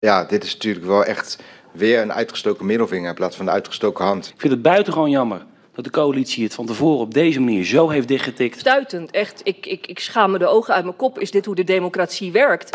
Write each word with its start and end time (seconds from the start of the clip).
Ja, 0.00 0.24
dit 0.24 0.44
is 0.44 0.52
natuurlijk 0.52 0.86
wel 0.86 1.04
echt 1.04 1.38
weer 1.72 2.00
een 2.00 2.12
uitgestoken 2.12 2.66
middelvinger 2.66 3.08
in 3.08 3.14
plaats 3.14 3.36
van 3.36 3.46
een 3.46 3.52
uitgestoken 3.52 4.04
hand. 4.04 4.26
Ik 4.26 4.40
vind 4.40 4.52
het 4.52 4.62
buitengewoon 4.62 5.10
jammer 5.10 5.46
dat 5.72 5.84
de 5.84 5.90
coalitie 5.90 6.44
het 6.44 6.54
van 6.54 6.66
tevoren 6.66 7.00
op 7.00 7.14
deze 7.14 7.40
manier 7.40 7.64
zo 7.64 7.88
heeft 7.88 8.08
dichtgetikt. 8.08 8.58
Stuitend, 8.58 9.10
echt. 9.10 9.40
Ik, 9.44 9.66
ik, 9.66 9.86
ik 9.86 9.98
schaam 9.98 10.30
me 10.30 10.38
de 10.38 10.46
ogen 10.46 10.74
uit 10.74 10.84
mijn 10.84 10.96
kop. 10.96 11.18
Is 11.18 11.30
dit 11.30 11.44
hoe 11.46 11.54
de 11.54 11.64
democratie 11.64 12.32
werkt? 12.32 12.70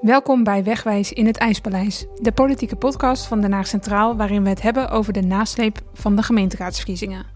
Welkom 0.00 0.44
bij 0.44 0.64
Wegwijs 0.64 1.12
in 1.12 1.26
het 1.26 1.36
IJspaleis, 1.36 2.06
de 2.14 2.32
politieke 2.32 2.76
podcast 2.76 3.26
van 3.26 3.40
Den 3.40 3.52
Haag 3.52 3.66
Centraal, 3.66 4.16
waarin 4.16 4.42
we 4.42 4.48
het 4.48 4.62
hebben 4.62 4.90
over 4.90 5.12
de 5.12 5.22
nasleep 5.22 5.78
van 5.92 6.16
de 6.16 6.22
gemeenteraadsverkiezingen. 6.22 7.26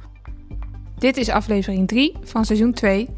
Dit 0.99 1.17
is 1.17 1.29
aflevering 1.29 1.89
3 1.89 2.17
van 2.25 2.45
seizoen 2.45 2.73
2, 2.73 3.09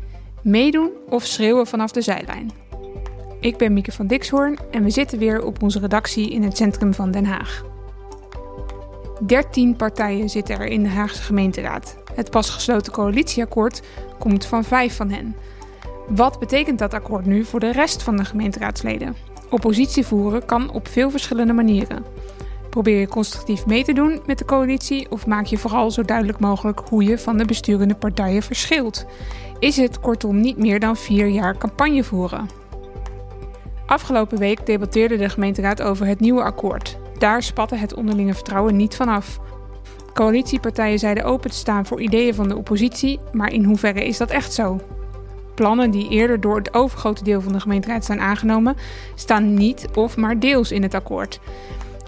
meedoen 0.43 0.91
of 1.09 1.25
schreeuwen 1.25 1.67
vanaf 1.67 1.91
de 1.91 2.01
zijlijn. 2.01 2.64
Ik 3.45 3.57
ben 3.57 3.73
Mieke 3.73 3.93
van 3.93 4.07
Dixhoorn 4.07 4.59
en 4.71 4.83
we 4.83 4.91
zitten 4.91 5.19
weer 5.19 5.45
op 5.45 5.63
onze 5.63 5.79
redactie 5.79 6.31
in 6.31 6.43
het 6.43 6.57
centrum 6.57 6.95
van 6.95 7.11
Den 7.11 7.25
Haag. 7.25 7.65
13 9.27 9.77
partijen 9.77 10.29
zitten 10.29 10.59
er 10.59 10.67
in 10.67 10.83
de 10.83 10.89
Haagse 10.89 11.23
gemeenteraad. 11.23 11.97
Het 12.15 12.31
pas 12.31 12.51
gesloten 12.51 12.93
coalitieakkoord 12.93 13.83
komt 14.19 14.47
van 14.47 14.65
vijf 14.65 14.97
van 14.97 15.11
hen. 15.11 15.37
Wat 16.09 16.39
betekent 16.39 16.79
dat 16.79 16.95
akkoord 16.95 17.27
nu 17.27 17.45
voor 17.45 17.61
de 17.61 17.73
rest 17.73 18.03
van 18.03 18.17
de 18.17 18.25
gemeenteraadsleden? 18.25 19.17
Oppositie 19.51 20.07
voeren 20.07 20.45
kan 20.47 20.71
op 20.71 20.89
veel 20.89 21.11
verschillende 21.11 21.53
manieren. 21.53 22.05
Probeer 22.71 23.01
je 23.01 23.09
constructief 23.09 23.67
mee 23.67 23.85
te 23.85 23.93
doen 23.93 24.21
met 24.27 24.39
de 24.39 24.45
coalitie 24.45 25.11
of 25.11 25.27
maak 25.27 25.47
je 25.47 25.59
vooral 25.59 25.91
zo 25.91 26.03
duidelijk 26.03 26.39
mogelijk 26.39 26.81
hoe 26.89 27.05
je 27.05 27.19
van 27.19 27.37
de 27.37 27.45
besturende 27.45 27.95
partijen 27.95 28.43
verschilt? 28.43 29.07
Is 29.59 29.77
het 29.77 30.01
kortom 30.01 30.41
niet 30.41 30.57
meer 30.57 30.81
dan 30.81 30.97
vier 30.97 31.27
jaar 31.27 31.59
campagne 31.59 32.05
voeren? 32.05 32.64
Afgelopen 33.87 34.39
week 34.39 34.67
debatteerde 34.67 35.17
de 35.17 35.29
gemeenteraad 35.29 35.83
over 35.83 36.07
het 36.07 36.21
nieuwe 36.21 36.43
akkoord. 36.43 36.99
Daar 37.19 37.43
spatte 37.43 37.77
het 37.77 37.95
onderlinge 37.95 38.35
vertrouwen 38.35 38.77
niet 38.77 38.97
vanaf. 38.97 39.39
Coalitiepartijen 40.15 40.99
zeiden 40.99 41.25
open 41.25 41.51
te 41.51 41.57
staan 41.57 41.87
voor 41.87 42.01
ideeën 42.01 42.35
van 42.35 42.49
de 42.49 42.57
oppositie, 42.57 43.21
maar 43.33 43.53
in 43.53 43.65
hoeverre 43.65 44.07
is 44.07 44.17
dat 44.17 44.31
echt 44.31 44.53
zo? 44.53 44.81
Plannen 45.55 45.91
die 45.91 46.09
eerder 46.09 46.41
door 46.41 46.57
het 46.57 46.75
overgrote 46.75 47.25
deel 47.25 47.41
van 47.41 47.53
de 47.53 47.61
gemeenteraad 47.61 48.05
zijn 48.05 48.21
aangenomen, 48.21 48.77
staan 49.15 49.55
niet 49.55 49.87
of 49.95 50.17
maar 50.17 50.39
deels 50.39 50.73
in 50.73 50.83
het 50.83 50.95
akkoord. 50.95 51.41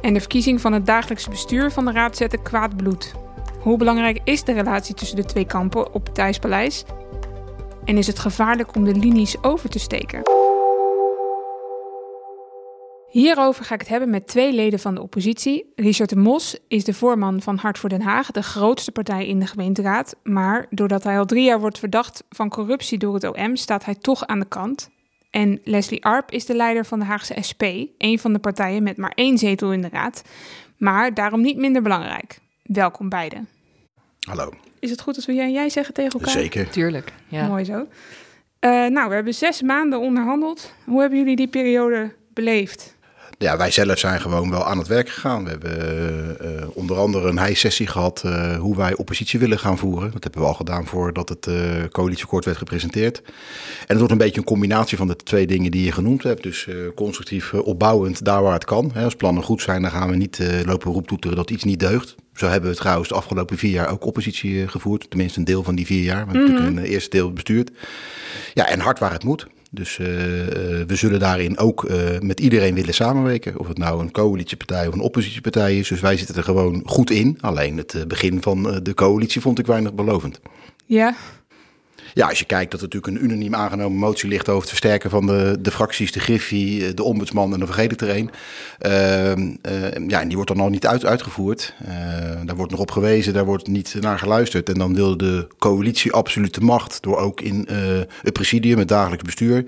En 0.01 0.15
de 0.15 0.21
verkiezing 0.21 0.61
van 0.61 0.73
het 0.73 0.87
dagelijkse 0.87 1.31
bestuur 1.31 1.71
van 1.71 1.85
de 1.85 1.93
raad 1.93 2.17
zette 2.17 2.37
kwaad 2.37 2.77
bloed. 2.77 3.15
Hoe 3.61 3.77
belangrijk 3.77 4.21
is 4.25 4.45
de 4.45 4.53
relatie 4.53 4.95
tussen 4.95 5.17
de 5.17 5.25
twee 5.25 5.47
kampen 5.47 5.93
op 5.93 6.11
het? 6.17 6.85
En 7.85 7.97
is 7.97 8.07
het 8.07 8.19
gevaarlijk 8.19 8.75
om 8.77 8.85
de 8.85 8.95
linies 8.95 9.43
over 9.43 9.69
te 9.69 9.79
steken? 9.79 10.36
Hierover 13.17 13.65
ga 13.65 13.75
ik 13.75 13.81
het 13.81 13.89
hebben 13.89 14.11
met 14.11 14.27
twee 14.27 14.53
leden 14.53 14.79
van 14.79 14.95
de 14.95 15.03
oppositie. 15.03 15.73
Richard 15.77 16.11
de 16.11 16.17
Mos 16.17 16.59
is 16.69 16.85
de 16.85 16.95
voorman 16.95 17.43
van 17.43 17.57
Hart 17.57 17.79
voor 17.79 17.89
Den 17.89 18.01
Haag, 18.01 18.31
de 18.31 18.43
grootste 18.43 18.93
partij 18.93 19.27
in 19.27 19.39
de 19.39 19.47
gemeenteraad. 19.47 20.17
Maar 20.23 20.67
doordat 20.71 21.05
hij 21.05 21.19
al 21.19 21.25
drie 21.25 21.45
jaar 21.45 21.61
wordt 21.61 21.79
verdacht 21.79 22.25
van 22.29 22.49
corruptie 22.49 22.99
door 22.99 23.15
het 23.15 23.25
OM, 23.25 23.57
staat 23.57 23.85
hij 23.85 23.95
toch 23.95 24.27
aan 24.27 24.39
de 24.39 24.49
kant. 24.49 24.91
En 25.31 25.61
Leslie 25.65 26.05
Arp 26.05 26.31
is 26.31 26.47
de 26.47 26.55
leider 26.55 26.87
van 26.87 26.99
de 26.99 27.05
Haagse 27.05 27.37
SP, 27.49 27.63
een 27.99 28.19
van 28.19 28.33
de 28.33 28.39
partijen 28.39 28.83
met 28.83 28.97
maar 28.97 29.13
één 29.15 29.39
zetel 29.39 29.73
in 29.73 29.83
de 29.83 29.89
raad. 29.93 30.23
Maar 30.77 31.15
daarom 31.15 31.41
niet 31.41 31.57
minder 31.57 31.83
belangrijk. 31.83 32.39
Welkom 32.63 33.09
beiden. 33.09 33.49
Hallo. 34.21 34.53
Is 34.79 34.91
het 34.91 35.01
goed 35.01 35.17
als 35.17 35.27
we 35.27 35.35
jij 35.35 35.45
en 35.45 35.53
jij 35.53 35.71
zeggen 35.71 35.95
tegen 35.95 36.13
elkaar? 36.13 36.31
Zeker. 36.31 36.71
Tuurlijk. 36.71 37.13
Ja. 37.29 37.47
Mooi 37.47 37.65
zo. 37.65 37.79
Uh, 37.79 37.87
nou, 38.87 39.09
we 39.09 39.15
hebben 39.15 39.35
zes 39.35 39.63
maanden 39.63 40.01
onderhandeld. 40.01 40.73
Hoe 40.85 41.01
hebben 41.01 41.19
jullie 41.19 41.37
die 41.37 41.49
periode 41.49 42.15
beleefd? 42.33 42.96
Ja, 43.39 43.57
wij 43.57 43.71
zelf 43.71 43.99
zijn 43.99 44.21
gewoon 44.21 44.51
wel 44.51 44.65
aan 44.65 44.79
het 44.79 44.87
werk 44.87 45.09
gegaan. 45.09 45.45
We 45.45 45.51
hebben 45.51 46.37
uh, 46.43 46.67
onder 46.73 46.97
andere 46.97 47.29
een 47.29 47.45
high-sessie 47.45 47.87
gehad 47.87 48.23
uh, 48.27 48.59
hoe 48.59 48.77
wij 48.77 48.95
oppositie 48.95 49.39
willen 49.39 49.59
gaan 49.59 49.79
voeren. 49.79 50.11
Dat 50.13 50.23
hebben 50.23 50.41
we 50.41 50.47
al 50.47 50.55
gedaan 50.55 50.87
voordat 50.87 51.29
het 51.29 51.47
uh, 51.47 51.55
coalitieakkoord 51.91 52.45
werd 52.45 52.57
gepresenteerd. 52.57 53.23
En 53.25 53.33
het 53.87 53.99
wordt 53.99 54.13
een 54.13 54.19
beetje 54.19 54.41
een 54.41 54.47
combinatie 54.47 54.97
van 54.97 55.07
de 55.07 55.17
twee 55.17 55.47
dingen 55.47 55.71
die 55.71 55.85
je 55.85 55.93
genoemd 55.93 56.23
hebt. 56.23 56.43
Dus 56.43 56.69
constructief 56.95 57.55
opbouwend 57.55 58.25
daar 58.25 58.43
waar 58.43 58.53
het 58.53 58.65
kan. 58.65 58.91
Hè, 58.95 59.05
als 59.05 59.17
plannen 59.17 59.43
goed 59.43 59.63
zijn, 59.63 59.83
dan 59.83 59.91
gaan 59.91 60.11
we 60.11 60.17
niet 60.17 60.63
lopen 60.65 60.93
roeptoeteren 60.93 61.37
dat 61.37 61.51
iets 61.51 61.65
niet 61.65 61.81
deugt. 61.81 62.15
Zo 62.35 62.47
hebben 62.47 62.71
we 62.71 62.77
trouwens 62.77 63.09
de 63.09 63.15
afgelopen 63.15 63.59
vier 63.59 63.71
jaar 63.71 63.91
ook 63.91 64.05
oppositie 64.05 64.69
gevoerd. 64.69 65.11
Tenminste 65.11 65.39
een 65.39 65.45
deel 65.45 65.63
van 65.63 65.75
die 65.75 65.87
vier 65.87 66.03
jaar. 66.03 66.27
We 66.27 66.33
hebben 66.33 66.41
mm 66.41 66.47
-hmm. 66.47 66.55
natuurlijk 66.57 66.87
een 66.87 66.93
eerste 66.93 67.11
deel 67.11 67.33
bestuurd. 67.33 67.71
Ja, 68.55 68.69
en 68.69 68.81
hard 68.81 68.99
waar 68.99 69.13
het 69.13 69.25
moet. 69.25 69.47
Dus 69.77 69.99
uh, 69.99 70.07
we 70.87 70.95
zullen 70.95 71.19
daarin 71.19 71.59
ook 71.59 71.85
uh, 71.85 71.97
met 72.21 72.41
iedereen 72.41 72.75
willen 72.75 72.95
samenwerken. 72.95 73.59
Of 73.59 73.69
het 73.69 73.79
nou 73.79 74.01
een 74.01 74.11
coalitiepartij 74.11 74.87
of 74.87 74.95
een 74.95 75.01
oppositiepartij 75.01 75.79
is. 75.79 75.89
Dus 75.89 76.01
wij 76.01 76.17
zitten 76.17 76.37
er 76.37 76.43
gewoon 76.43 76.83
goed 76.85 77.11
in. 77.11 77.39
Alleen 77.41 77.77
het 77.77 78.05
begin 78.09 78.43
van 78.43 78.81
de 78.83 78.95
coalitie 78.95 79.41
vond 79.41 79.59
ik 79.59 79.67
weinig 79.67 79.95
belovend. 79.95 80.41
Ja, 80.87 81.15
ja, 82.17 82.29
als 82.29 82.39
je 82.39 82.45
kijkt 82.45 82.71
dat 82.71 82.81
er 82.81 82.87
natuurlijk 82.87 83.17
een 83.17 83.25
unaniem 83.25 83.55
aangenomen 83.55 83.99
motie 83.99 84.29
ligt 84.29 84.49
over 84.49 84.61
het 84.61 84.69
versterken 84.69 85.11
van 85.11 85.27
de, 85.27 85.59
de 85.61 85.71
fracties, 85.71 86.13
de 86.13 86.21
Griffie, 86.21 86.95
de 86.95 87.03
ombudsman 87.03 87.53
en 87.53 87.61
de 87.61 87.67
vergeet 87.67 87.91
het 87.91 88.01
er 88.01 88.17
een. 88.17 88.31
Uh, 88.87 90.09
ja, 90.09 90.21
en 90.21 90.27
die 90.27 90.37
wordt 90.37 90.49
dan 90.49 90.57
nog 90.57 90.71
niet 90.71 90.87
uit, 90.87 91.05
uitgevoerd. 91.05 91.75
Uh, 91.83 91.89
daar 92.45 92.57
wordt 92.57 92.71
nog 92.71 92.81
op 92.81 92.91
gewezen, 92.91 93.33
daar 93.33 93.45
wordt 93.45 93.67
niet 93.67 93.97
naar 94.01 94.19
geluisterd. 94.19 94.69
En 94.69 94.75
dan 94.75 94.95
wil 94.95 95.17
de 95.17 95.47
coalitie 95.59 96.13
absolute 96.13 96.61
macht 96.61 97.03
door 97.03 97.17
ook 97.17 97.41
in 97.41 97.69
het 98.23 98.33
presidium, 98.33 98.79
het 98.79 98.89
dagelijks 98.89 99.25
bestuur, 99.25 99.65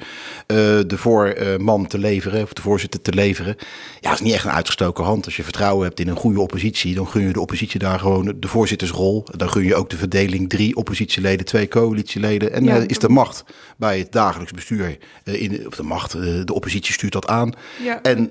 de 0.87 0.97
voorman 0.97 1.87
te 1.87 1.99
leveren, 1.99 2.43
of 2.43 2.53
de 2.53 2.63
voorzitter 2.63 3.03
te 3.03 3.13
leveren. 3.13 3.57
Ja, 4.01 4.11
dat 4.11 4.19
is 4.19 4.25
niet 4.25 4.35
echt 4.35 4.45
een 4.45 4.51
uitgestoken 4.51 5.05
hand. 5.05 5.25
Als 5.25 5.37
je 5.37 5.43
vertrouwen 5.43 5.87
hebt 5.87 6.01
in 6.01 6.09
een 6.09 6.17
goede 6.17 6.41
oppositie, 6.41 6.95
dan 6.95 7.09
gun 7.09 7.23
je 7.23 7.33
de 7.33 7.41
oppositie 7.41 7.81
daar 7.81 7.99
gewoon 7.99 8.35
de 8.37 8.49
voorzittersrol. 8.49 9.25
Dan 9.37 9.51
gun 9.51 9.65
je 9.65 9.75
ook 9.75 9.91
de 9.91 9.97
verdeling 9.97 10.49
drie 10.49 10.77
oppositieleden, 10.77 11.47
twee 11.47 11.69
coalitieleden. 11.69 12.38
En 12.47 12.65
ja. 12.65 12.77
uh, 12.77 12.85
is 12.87 12.99
de 12.99 13.09
macht 13.09 13.45
bij 13.77 13.99
het 13.99 14.13
dagelijks 14.13 14.53
bestuur, 14.53 14.99
uh, 15.25 15.43
in, 15.43 15.67
of 15.67 15.75
de 15.75 15.83
macht, 15.83 16.15
uh, 16.15 16.45
de 16.45 16.55
oppositie 16.55 16.93
stuurt 16.93 17.13
dat 17.13 17.27
aan. 17.27 17.53
Ja. 17.83 18.03
En 18.03 18.29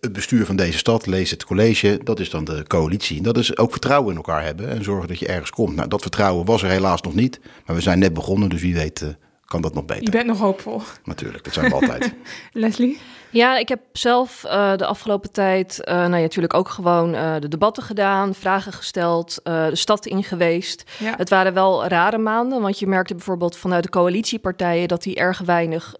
het 0.00 0.12
bestuur 0.12 0.46
van 0.46 0.56
deze 0.56 0.78
stad, 0.78 1.06
leest 1.06 1.30
het 1.30 1.44
college, 1.44 2.00
dat 2.04 2.20
is 2.20 2.30
dan 2.30 2.44
de 2.44 2.64
coalitie. 2.66 3.22
Dat 3.22 3.38
is 3.38 3.56
ook 3.56 3.70
vertrouwen 3.70 4.10
in 4.10 4.16
elkaar 4.16 4.44
hebben 4.44 4.68
en 4.68 4.84
zorgen 4.84 5.08
dat 5.08 5.18
je 5.18 5.26
ergens 5.26 5.50
komt. 5.50 5.76
Nou, 5.76 5.88
dat 5.88 6.02
vertrouwen 6.02 6.44
was 6.44 6.62
er 6.62 6.70
helaas 6.70 7.00
nog 7.00 7.14
niet, 7.14 7.40
maar 7.66 7.76
we 7.76 7.82
zijn 7.82 7.98
net 7.98 8.14
begonnen, 8.14 8.48
dus 8.48 8.60
wie 8.60 8.74
weet 8.74 9.16
kan 9.48 9.60
dat 9.60 9.74
nog 9.74 9.84
beter. 9.84 10.04
Je 10.04 10.10
bent 10.10 10.26
nog 10.26 10.38
hoopvol. 10.38 10.82
Natuurlijk, 11.04 11.44
dat 11.44 11.52
zijn 11.52 11.68
we 11.68 11.74
altijd. 11.74 12.14
Leslie? 12.52 13.00
Ja, 13.30 13.58
ik 13.58 13.68
heb 13.68 13.80
zelf 13.92 14.44
uh, 14.44 14.76
de 14.76 14.86
afgelopen 14.86 15.32
tijd 15.32 15.80
uh, 15.80 15.94
nou 15.94 16.14
ja, 16.14 16.20
natuurlijk 16.20 16.54
ook 16.54 16.68
gewoon 16.68 17.14
uh, 17.14 17.34
de 17.40 17.48
debatten 17.48 17.82
gedaan, 17.82 18.34
vragen 18.34 18.72
gesteld, 18.72 19.40
de 19.42 19.70
stad 19.76 20.06
in 20.06 20.24
geweest. 20.24 20.90
Ja. 20.98 21.14
Het 21.16 21.28
waren 21.28 21.54
wel 21.54 21.86
rare 21.86 22.18
maanden, 22.18 22.60
want 22.60 22.78
je 22.78 22.86
merkte 22.86 23.14
bijvoorbeeld 23.14 23.56
vanuit 23.56 23.82
de 23.82 23.90
coalitiepartijen 23.90 24.88
dat 24.88 25.02
die 25.02 25.14
erg 25.14 25.38
weinig 25.38 25.94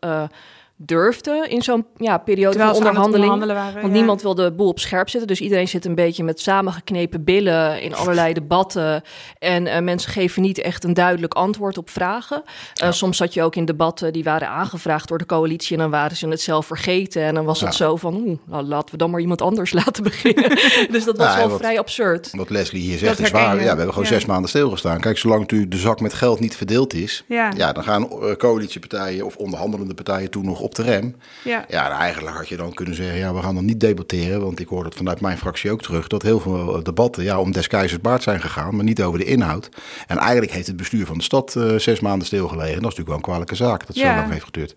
durfde 0.80 1.46
in 1.48 1.62
zo'n 1.62 1.86
ja, 1.96 2.18
periode 2.18 2.56
Terwijl 2.56 2.74
van 2.74 2.86
onderhandeling. 2.86 3.44
Waren, 3.44 3.74
want 3.74 3.86
ja. 3.86 3.92
niemand 3.92 4.22
wil 4.22 4.34
de 4.34 4.52
boel 4.52 4.68
op 4.68 4.78
scherp 4.78 5.08
zetten. 5.08 5.28
Dus 5.28 5.40
iedereen 5.40 5.68
zit 5.68 5.84
een 5.84 5.94
beetje 5.94 6.24
met 6.24 6.40
samengeknepen 6.40 7.24
billen 7.24 7.82
in 7.82 7.94
allerlei 7.94 8.32
debatten. 8.32 9.02
En 9.38 9.66
uh, 9.66 9.78
mensen 9.78 10.10
geven 10.10 10.42
niet 10.42 10.58
echt 10.58 10.84
een 10.84 10.94
duidelijk 10.94 11.34
antwoord 11.34 11.78
op 11.78 11.90
vragen. 11.90 12.42
Uh, 12.46 12.52
ja. 12.74 12.92
Soms 12.92 13.16
zat 13.16 13.34
je 13.34 13.42
ook 13.42 13.56
in 13.56 13.64
debatten 13.64 14.12
die 14.12 14.24
waren 14.24 14.48
aangevraagd 14.48 15.08
door 15.08 15.18
de 15.18 15.26
coalitie. 15.26 15.76
En 15.76 15.82
dan 15.82 15.90
waren 15.90 16.16
ze 16.16 16.28
het 16.28 16.40
zelf 16.40 16.66
vergeten. 16.66 17.22
En 17.22 17.34
dan 17.34 17.44
was 17.44 17.60
het 17.60 17.74
zo 17.74 17.96
van, 17.96 18.14
oeh, 18.14 18.38
nou, 18.46 18.64
laten 18.64 18.90
we 18.90 18.96
dan 18.96 19.10
maar 19.10 19.20
iemand 19.20 19.42
anders 19.42 19.72
laten 19.84 20.02
beginnen. 20.02 20.48
dus 20.90 21.04
dat 21.04 21.16
was 21.16 21.36
wel 21.36 21.48
wat- 21.48 21.58
vrij 21.58 21.78
absurd. 21.78 22.30
Wat 22.32 22.50
Leslie 22.50 22.82
hier 22.82 22.98
zegt 22.98 23.16
Dat 23.16 23.26
is 23.26 23.32
waar. 23.32 23.54
Ja, 23.54 23.60
we 23.60 23.66
hebben 23.66 23.88
gewoon 23.88 24.02
Ja. 24.04 24.08
zes 24.10 24.26
maanden 24.26 24.48
stilgestaan. 24.48 25.00
Kijk, 25.00 25.18
zolang 25.18 25.40
natuurlijk 25.40 25.70
de 25.70 25.76
zak 25.78 26.00
met 26.00 26.14
geld 26.14 26.40
niet 26.40 26.56
verdeeld 26.56 26.94
is... 26.94 27.24
Ja. 27.28 27.52
Ja, 27.56 27.72
dan 27.72 27.84
gaan 27.84 28.10
eh, 28.10 28.32
coalitiepartijen 28.36 29.24
of 29.24 29.36
onderhandelende 29.36 29.94
partijen 29.94 30.30
toen 30.30 30.44
nog 30.44 30.60
op 30.68 30.74
de 30.74 30.82
rem. 30.82 31.16
Ja. 31.44 31.64
Ja, 31.68 31.86
en 31.90 31.96
eigenlijk 31.96 32.36
had 32.36 32.48
je 32.48 32.56
dan 32.56 32.74
kunnen 32.74 32.94
zeggen, 32.94 33.16
ja, 33.18 33.34
we 33.34 33.42
gaan 33.42 33.54
dan 33.54 33.64
niet 33.64 33.80
debatteren. 33.80 34.40
Want 34.40 34.60
ik 34.60 34.68
hoor 34.68 34.82
dat 34.84 34.94
vanuit 34.94 35.20
mijn 35.20 35.38
fractie 35.38 35.70
ook 35.70 35.82
terug. 35.82 36.06
Dat 36.06 36.22
heel 36.22 36.40
veel 36.40 36.76
eh, 36.76 36.84
debatten 36.84 37.22
ja, 37.24 37.40
om 37.40 37.52
des 37.52 37.66
keizers 37.66 38.00
baard 38.00 38.22
zijn 38.22 38.40
gegaan, 38.40 38.74
maar 38.76 38.84
niet 38.84 39.02
over 39.02 39.18
de 39.18 39.24
inhoud. 39.24 39.68
En 40.06 40.16
eigenlijk 40.18 40.52
heeft 40.52 40.66
het 40.66 40.76
bestuur 40.76 41.06
van 41.06 41.18
de 41.18 41.24
stad 41.24 41.56
eh, 41.56 41.76
zes 41.76 42.00
maanden 42.00 42.26
stilgelegen. 42.26 42.66
Dat 42.82 42.92
is 42.92 42.96
natuurlijk 42.96 43.06
wel 43.08 43.16
een 43.16 43.22
kwalijke 43.22 43.54
zaak, 43.54 43.78
dat 43.78 43.88
het 43.88 43.96
Ja. 43.96 44.10
zo 44.14 44.16
lang 44.20 44.32
heeft 44.32 44.44
geduurd. 44.44 44.74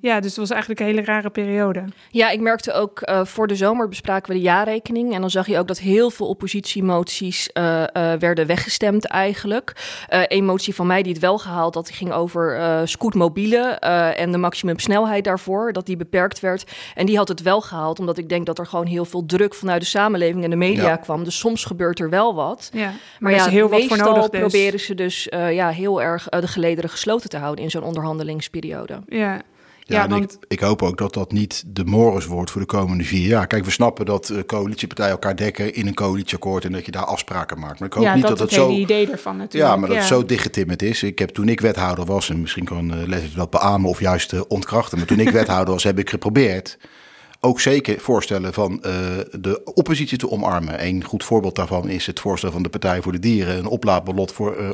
Ja, 0.00 0.16
dus 0.20 0.30
het 0.30 0.38
was 0.38 0.50
eigenlijk 0.50 0.80
een 0.80 0.86
hele 0.86 1.02
rare 1.04 1.30
periode. 1.30 1.84
Ja, 2.10 2.30
ik 2.30 2.40
merkte 2.40 2.72
ook 2.72 3.00
eh, 3.00 3.24
voor 3.24 3.46
de 3.46 3.54
zomer 3.56 3.88
bespraken 3.88 4.28
we 4.32 4.38
de 4.38 4.44
jaarrekening. 4.44 5.14
En 5.14 5.20
dan 5.20 5.30
zag 5.30 5.46
je 5.46 5.58
ook 5.58 5.68
dat 5.68 5.78
heel 5.78 6.10
veel 6.10 6.28
oppositiemoties 6.28 7.52
eh, 7.52 7.82
eh, 7.82 8.20
werden 8.20 8.46
weggestemd 8.46 9.04
eigenlijk. 9.06 9.72
Eh 10.08 10.20
een 10.28 10.44
motie 10.44 10.74
van 10.74 10.86
mij 10.86 11.02
die 11.02 11.12
het 11.12 11.20
wel 11.20 11.38
gehaald 11.38 11.74
had, 11.74 11.86
die 11.86 11.94
ging 11.96 12.12
over 12.12 12.56
eh 12.58 12.80
scootmobielen 12.84 13.78
eh, 13.78 14.20
en 14.20 14.32
de 14.32 14.38
maximumsnelheid 14.38 15.24
daarvoor, 15.24 15.72
dat 15.72 15.86
die 15.86 15.96
beperkt 15.96 16.40
werd. 16.40 16.64
En 16.94 17.06
die 17.06 17.16
had 17.16 17.28
het 17.28 17.42
wel 17.42 17.60
gehaald, 17.60 17.98
omdat 17.98 18.18
ik 18.18 18.28
denk 18.28 18.46
dat 18.46 18.58
er 18.58 18.66
gewoon 18.66 18.86
heel 18.86 19.04
veel 19.04 19.26
druk 19.26 19.54
vanuit 19.54 19.80
de 19.80 19.86
samenleving 19.86 20.44
en 20.44 20.50
de 20.50 20.56
media 20.56 20.82
Ja. 20.88 20.96
kwam. 20.96 21.24
Dus 21.24 21.38
soms 21.38 21.64
gebeurt 21.64 22.00
er 22.00 22.10
wel 22.10 22.34
wat. 22.34 22.70
Ja. 22.72 22.80
Maar, 22.84 22.94
Maar 23.18 23.32
ja, 23.32 23.38
is 23.46 23.52
heel 23.52 23.68
wat 23.68 23.84
voor 23.84 23.96
nodig 23.96 24.28
dus. 24.28 24.40
proberen 24.40 24.80
ze 24.80 24.94
dus 24.94 25.28
eh, 25.28 25.52
ja, 25.54 25.68
heel 25.68 26.02
erg 26.02 26.28
de 26.28 26.48
gelederen 26.48 26.90
gesloten 26.90 27.28
te 27.30 27.36
houden 27.36 27.64
in 27.64 27.70
zo'n 27.70 27.82
onderhandelingsperiode. 27.82 29.00
Ja. 29.08 29.40
Ja, 29.90 29.96
Ja, 29.96 30.04
en 30.04 30.10
want- 30.10 30.32
ik, 30.40 30.44
ik 30.48 30.60
hoop 30.60 30.82
ook 30.82 30.98
dat 30.98 31.14
dat 31.14 31.32
niet 31.32 31.64
de 31.66 31.84
morris 31.84 32.26
wordt 32.26 32.50
voor 32.50 32.60
de 32.60 32.66
komende 32.66 33.04
vier 33.04 33.26
jaar. 33.26 33.46
Kijk, 33.46 33.64
we 33.64 33.70
snappen 33.70 34.06
dat 34.06 34.28
eh, 34.28 34.38
coalitiepartijen 34.46 35.12
elkaar 35.12 35.36
dekken 35.36 35.74
in 35.74 35.86
een 35.86 35.94
coalitieakkoord 35.94 36.64
en 36.64 36.72
dat 36.72 36.84
je 36.84 36.90
daar 36.90 37.04
afspraken 37.04 37.58
maakt. 37.58 37.78
Maar 37.78 37.88
ik 37.88 37.94
hoop 37.94 38.04
ja, 38.04 38.14
niet 38.14 38.26
dat, 38.26 38.38
dat, 38.38 38.50
het 38.50 38.58
zo. 38.58 38.70
idee 38.70 39.10
ervan 39.10 39.36
natuurlijk. 39.36 39.72
Ja, 39.72 39.76
maar 39.78 39.88
dat 39.88 39.98
het 39.98 40.06
zo 40.06 40.24
dichtgetimmerd 40.24 40.82
is. 40.82 41.02
Ik 41.02 41.18
heb 41.18 41.30
toen 41.30 41.48
ik 41.48 41.60
wethouder 41.60 42.04
was, 42.04 42.30
en 42.30 42.40
misschien 42.40 42.64
kan 42.64 42.94
uh, 42.98 43.06
Leslie 43.06 43.34
dat 43.34 43.50
beamen 43.50 43.88
of 43.90 44.00
juist 44.00 44.32
uh, 44.32 44.40
ontkrachten. 44.48 44.98
Maar 44.98 45.06
toen 45.06 45.20
ik 45.20 45.30
wethouder 45.40 45.74
was, 45.74 45.84
heb 45.84 45.98
ik 45.98 46.10
geprobeerd 46.10 46.78
ook 47.40 47.60
zeker 47.60 48.00
voorstellen 48.00 48.52
van 48.52 48.72
uh, 48.72 48.92
de 49.40 49.60
oppositie 49.64 50.18
te 50.18 50.30
omarmen. 50.30 50.86
Een 50.86 51.04
goed 51.04 51.24
voorbeeld 51.24 51.54
daarvan 51.54 51.88
is 51.88 52.06
het 52.06 52.20
voorstel 52.20 52.52
van 52.52 52.62
de 52.62 52.68
Partij 52.68 53.02
voor 53.02 53.12
de 53.12 53.18
Dieren. 53.18 53.58
Een 53.58 53.66
oplaadbelot 53.66 54.32
voor, 54.32 54.60
uh, 54.60 54.70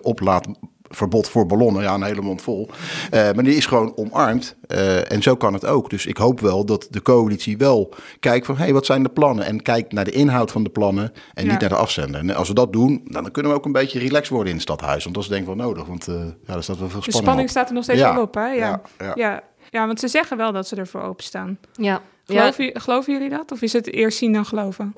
oplaadverbod 0.87 1.29
voor 1.29 1.47
ballonnen. 1.47 1.83
Ja, 1.83 1.95
een 1.95 2.03
hele 2.03 2.21
mond 2.21 2.43
vol. 2.43 2.69
Uh, 2.71 3.21
maar 3.33 3.45
die 3.45 3.57
is 3.57 3.67
gewoon 3.67 3.97
omarmd. 3.97 4.57
Uh, 4.69 5.13
en 5.13 5.23
zo 5.23 5.37
kan 5.37 5.53
het 5.53 5.67
ook. 5.67 5.91
Dus 5.91 6.07
ik 6.07 6.17
hoop 6.17 6.41
wel 6.41 6.65
dat 6.65 6.87
de 6.91 7.03
coalitie 7.03 7.57
wel 7.57 7.95
kijkt 8.21 8.47
van... 8.47 8.57
hé, 8.57 8.63
hey, 8.63 8.73
wat 8.73 8.87
zijn 8.87 9.03
de 9.03 9.09
plannen? 9.09 9.45
En 9.45 9.63
kijkt 9.63 9.93
naar 9.93 10.05
de 10.05 10.11
inhoud 10.11 10.51
van 10.51 10.63
de 10.63 10.71
plannen 10.71 11.13
en 11.35 11.45
ja. 11.45 11.51
niet 11.51 11.61
naar 11.61 11.69
de 11.69 11.77
afzender. 11.77 12.21
En 12.21 12.35
als 12.35 12.49
we 12.49 12.55
dat 12.55 12.73
doen, 12.73 13.01
dan 13.05 13.31
kunnen 13.31 13.53
we 13.53 13.59
ook 13.59 13.65
een 13.65 13.73
beetje 13.73 13.99
relaxed 13.99 14.29
worden 14.29 14.49
in 14.49 14.55
het 14.55 14.63
stadhuis. 14.63 15.03
Want 15.03 15.15
dat 15.15 15.25
is 15.25 15.31
denk 15.31 15.41
ik 15.41 15.57
wel 15.57 15.67
nodig. 15.67 15.87
Want 15.87 16.09
uh, 16.09 16.15
ja, 16.47 16.55
er 16.55 16.63
staat 16.63 16.79
wel 16.79 16.89
veel 16.89 17.03
spanning 17.03 17.05
De 17.05 17.13
spanning 17.13 17.41
op. 17.41 17.49
staat 17.49 17.69
er 17.69 17.75
nog 17.75 17.85
steeds 17.85 18.01
ja. 18.01 18.15
wel 18.15 18.23
op, 18.23 18.35
hè? 18.35 18.47
Ja. 18.47 18.55
Ja, 18.55 18.81
Ja, 18.99 19.05
ja. 19.05 19.13
ja. 19.15 19.43
ja, 19.71 19.87
want 19.87 20.01
ze 20.01 20.09
zeggen 20.09 20.37
wel 20.37 20.53
dat 20.53 20.69
ze 20.69 20.77
ervoor 20.77 21.03
openstaan. 21.03 21.59
Ja. 21.73 22.01
Geloof 22.25 22.57
je, 22.57 22.71
geloven 22.75 23.13
jullie 23.13 23.29
dat? 23.29 23.53
Of 23.53 23.63
is 23.63 23.73
het 23.73 23.93
eerst 23.93 24.19
zien 24.19 24.33
dan 24.33 24.45
geloven? 24.45 24.93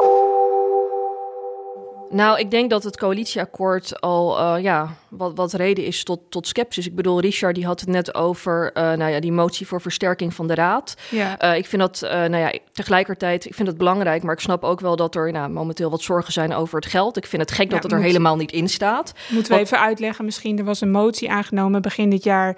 Nou, 2.11 2.39
ik 2.39 2.51
denk 2.51 2.71
dat 2.71 2.85
het 2.85 2.99
coalitieakkoord 2.99 4.01
al 4.01 4.41
uh, 4.41 4.63
ja, 4.63 4.95
wat, 5.09 5.33
wat 5.35 5.53
reden 5.53 5.85
is 5.85 6.05
tot, 6.05 6.21
tot 6.29 6.47
sceptisch. 6.47 6.87
Ik 6.87 6.95
bedoel, 6.95 7.21
Richard 7.21 7.55
die 7.55 7.67
had 7.67 7.81
het 7.81 7.89
net 7.89 8.15
over 8.15 8.71
uh, 8.75 8.83
nou 8.83 9.11
ja, 9.11 9.21
die 9.21 9.33
motie 9.33 9.67
voor 9.67 9.81
versterking 9.81 10.35
van 10.35 10.47
de 10.47 10.55
raad. 10.55 10.95
Ja. 11.11 11.43
Uh, 11.45 11.57
ik 11.57 11.67
vind 11.67 11.83
dat, 11.83 12.01
nou 12.01 12.37
ja, 12.37 12.53
tegelijkertijd, 12.73 13.47
ik 13.47 13.55
vind 13.55 13.69
het 13.69 13.79
belangrijk, 13.79 14.23
maar 14.23 14.35
ik 14.35 14.41
snap 14.41 14.65
ook 14.65 14.81
wel 14.81 14.97
dat 14.97 15.15
er 15.15 15.33
nou, 15.33 15.51
momenteel 15.51 15.91
wat 15.91 16.03
zorgen 16.03 16.33
zijn 16.33 16.55
over 16.55 16.77
het 16.77 16.87
geld. 16.87 17.17
Ik 17.17 17.27
vind 17.27 17.43
het 17.43 17.51
gek 17.51 17.69
Ja, 17.69 17.75
dat 17.75 17.83
het 17.83 17.93
er 17.93 18.01
helemaal 18.01 18.37
niet 18.37 18.53
in 18.53 18.69
staat. 18.69 19.13
Moeten 19.29 19.53
we 19.53 19.59
even 19.59 19.81
uitleggen, 19.81 20.25
misschien 20.25 20.59
er 20.59 20.65
was 20.65 20.81
een 20.81 20.91
motie 20.91 21.31
aangenomen 21.31 21.83
begin 21.83 22.11
dit 22.11 22.25
jaar 22.25 22.57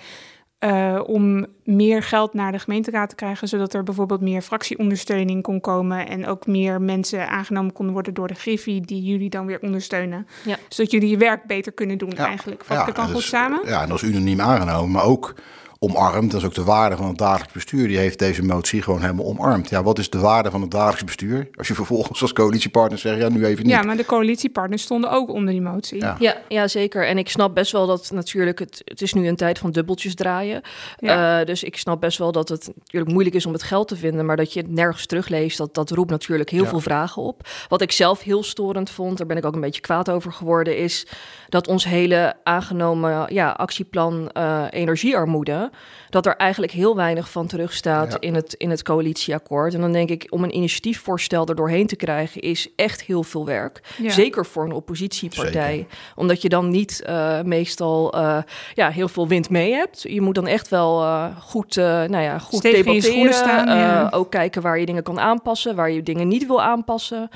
eh, 0.61 1.00
om 1.06 1.47
meer 1.65 2.03
geld 2.03 2.35
naar 2.35 2.53
de 2.53 2.59
gemeenteraad 2.59 3.09
te 3.09 3.15
krijgen, 3.15 3.49
zodat 3.49 3.75
er 3.75 3.83
bijvoorbeeld 3.83 4.21
meer 4.21 4.43
fractieondersteuning 4.43 5.43
kon 5.43 5.61
komen 5.61 6.09
en 6.09 6.27
ook 6.27 6.47
meer 6.47 6.81
mensen 6.83 7.29
aangenomen 7.29 7.73
konden 7.73 7.95
worden 7.95 8.15
door 8.15 8.29
de 8.29 8.35
Griffie 8.35 8.81
die 8.81 9.03
jullie 9.03 9.31
dan 9.31 9.47
weer 9.47 9.59
ondersteunen. 9.61 10.27
Ja. 10.45 10.57
Zodat 10.69 10.91
jullie 10.93 11.09
je 11.11 11.17
werk 11.17 11.45
beter 11.47 11.73
kunnen 11.73 11.99
doen 11.99 12.12
Ja. 12.17 12.27
eigenlijk. 12.27 12.65
Vat 12.65 12.81
ik 12.81 12.87
het 12.87 12.97
dan 12.97 13.09
goed 13.09 13.21
is- 13.21 13.29
samen? 13.29 13.61
Ja, 13.65 13.83
en 13.83 13.89
dat 13.89 14.03
is 14.03 14.09
unaniem 14.09 14.41
aangenomen, 14.41 14.91
maar 14.91 15.05
ook 15.05 15.35
omarmd. 15.83 16.31
Dat 16.31 16.41
is 16.41 16.47
ook 16.47 16.55
de 16.55 16.65
waarde 16.65 16.97
van 16.97 17.07
het 17.09 17.19
dagelijks 17.19 17.53
bestuur. 17.53 17.89
Die 17.89 17.99
heeft 17.99 18.19
deze 18.19 18.43
motie 18.43 18.83
gewoon 18.83 19.01
helemaal 19.01 19.25
omarmd. 19.27 19.69
Ja, 19.71 19.83
wat 19.83 19.99
is 19.99 20.11
de 20.11 20.19
waarde 20.19 20.51
van 20.51 20.61
het 20.61 20.71
dagelijks 20.71 21.05
bestuur? 21.05 21.49
Als 21.55 21.69
je 21.69 21.75
vervolgens 21.75 22.23
als 22.23 22.33
coalitiepartner 22.33 22.99
zegt, 22.99 23.21
ja, 23.21 23.29
nu 23.29 23.45
even 23.45 23.62
niet. 23.65 23.73
Ja, 23.73 23.83
maar 23.83 23.97
de 23.97 24.05
coalitiepartners 24.05 24.83
stonden 24.83 25.11
ook 25.11 25.29
onder 25.31 25.53
die 25.53 25.62
motie. 25.62 26.01
Ja. 26.01 26.17
Ja, 26.19 26.37
ja, 26.49 26.69
zeker. 26.69 27.07
En 27.07 27.19
ik 27.19 27.29
snap 27.29 27.55
best 27.55 27.73
wel 27.73 27.87
dat 27.87 28.11
natuurlijk 28.15 28.59
het, 28.59 28.83
het 28.85 29.03
is 29.03 29.12
nu 29.12 29.29
een 29.29 29.37
tijd 29.37 29.59
van 29.59 29.71
dubbeltjes 29.71 30.15
draaien. 30.15 30.62
Ja. 30.99 31.41
Eh, 31.41 31.47
dus 31.47 31.60
ik 31.65 31.77
snap 31.77 32.01
best 32.01 32.19
wel 32.19 32.33
dat 32.33 32.49
het 32.49 32.71
natuurlijk 32.79 33.12
moeilijk 33.12 33.37
is 33.37 33.47
om 33.47 33.53
het 33.53 33.62
geld 33.62 33.89
te 33.89 33.97
vinden, 33.97 34.27
maar 34.27 34.37
dat 34.37 34.53
je 34.53 34.61
het 34.61 34.71
nergens 34.71 35.07
terugleest, 35.07 35.59
dat, 35.59 35.75
dat 35.75 35.91
roept 35.91 36.11
natuurlijk 36.11 36.51
heel 36.51 36.62
Ja. 36.62 36.69
veel 36.69 36.81
vragen 36.81 37.23
op. 37.23 37.49
Wat 37.69 37.81
ik 37.81 37.93
zelf 37.93 38.23
heel 38.23 38.43
storend 38.43 38.91
vond, 38.91 39.19
daar 39.19 39.27
ben 39.27 39.37
ik 39.37 39.45
ook 39.45 39.55
een 39.55 39.61
beetje 39.61 39.81
kwaad 39.81 40.11
over 40.11 40.33
geworden, 40.33 40.77
is 40.77 41.07
dat 41.50 41.69
ons 41.69 41.85
hele 41.85 42.35
aangenomen 42.44 43.35
ja, 43.35 43.50
actieplan 43.50 44.31
eh, 44.32 44.64
energiearmoede, 44.70 45.70
dat 46.11 46.26
er 46.26 46.37
eigenlijk 46.37 46.73
heel 46.73 46.97
weinig 46.97 47.31
van 47.31 47.47
terugstaat 47.47 48.12
Ja. 48.12 48.17
in, 48.20 48.35
het, 48.35 48.55
in 48.55 48.70
het 48.70 48.82
coalitieakkoord. 48.82 49.75
En 49.75 49.81
dan 49.81 49.93
denk 49.93 50.08
ik, 50.11 50.26
om 50.31 50.44
een 50.44 50.56
initiatiefvoorstel 50.56 51.47
er 51.47 51.55
doorheen 51.55 51.87
te 51.87 51.97
krijgen, 51.97 52.41
is 52.41 52.69
echt 52.76 53.02
heel 53.02 53.23
veel 53.23 53.47
werk. 53.47 53.81
Ja. 54.02 54.11
Zeker 54.11 54.47
voor 54.47 54.64
een 54.64 54.73
oppositiepartij. 54.73 55.87
Omdat 56.17 56.43
je 56.43 56.49
dan 56.49 56.70
niet 56.70 57.02
eh, 57.02 57.41
meestal 57.43 58.12
eh, 58.12 58.38
ja, 58.75 58.91
heel 58.91 59.08
veel 59.08 59.29
wind 59.29 59.50
mee 59.50 59.73
hebt. 59.73 60.02
Je 60.02 60.20
moet 60.20 60.35
dan 60.35 60.47
echt 60.47 60.69
wel 60.69 61.02
eh, 61.02 61.25
goed, 61.41 61.76
eh, 61.76 61.85
nou 61.85 62.19
ja, 62.23 62.38
goed 62.38 62.58
Stevig 62.58 62.87
in 62.87 62.93
je 62.94 63.00
debatteren. 63.00 63.35
staan, 63.35 63.67
ja. 63.67 64.11
eh, 64.11 64.19
ook 64.19 64.31
kijken 64.31 64.62
waar 64.62 64.79
je 64.79 64.87
dingen 64.87 65.02
kan 65.02 65.20
aanpassen, 65.20 65.76
waar 65.76 65.91
je 65.91 66.02
dingen 66.02 66.29
niet 66.29 66.47
wil 66.47 66.62
aanpassen. 66.62 67.29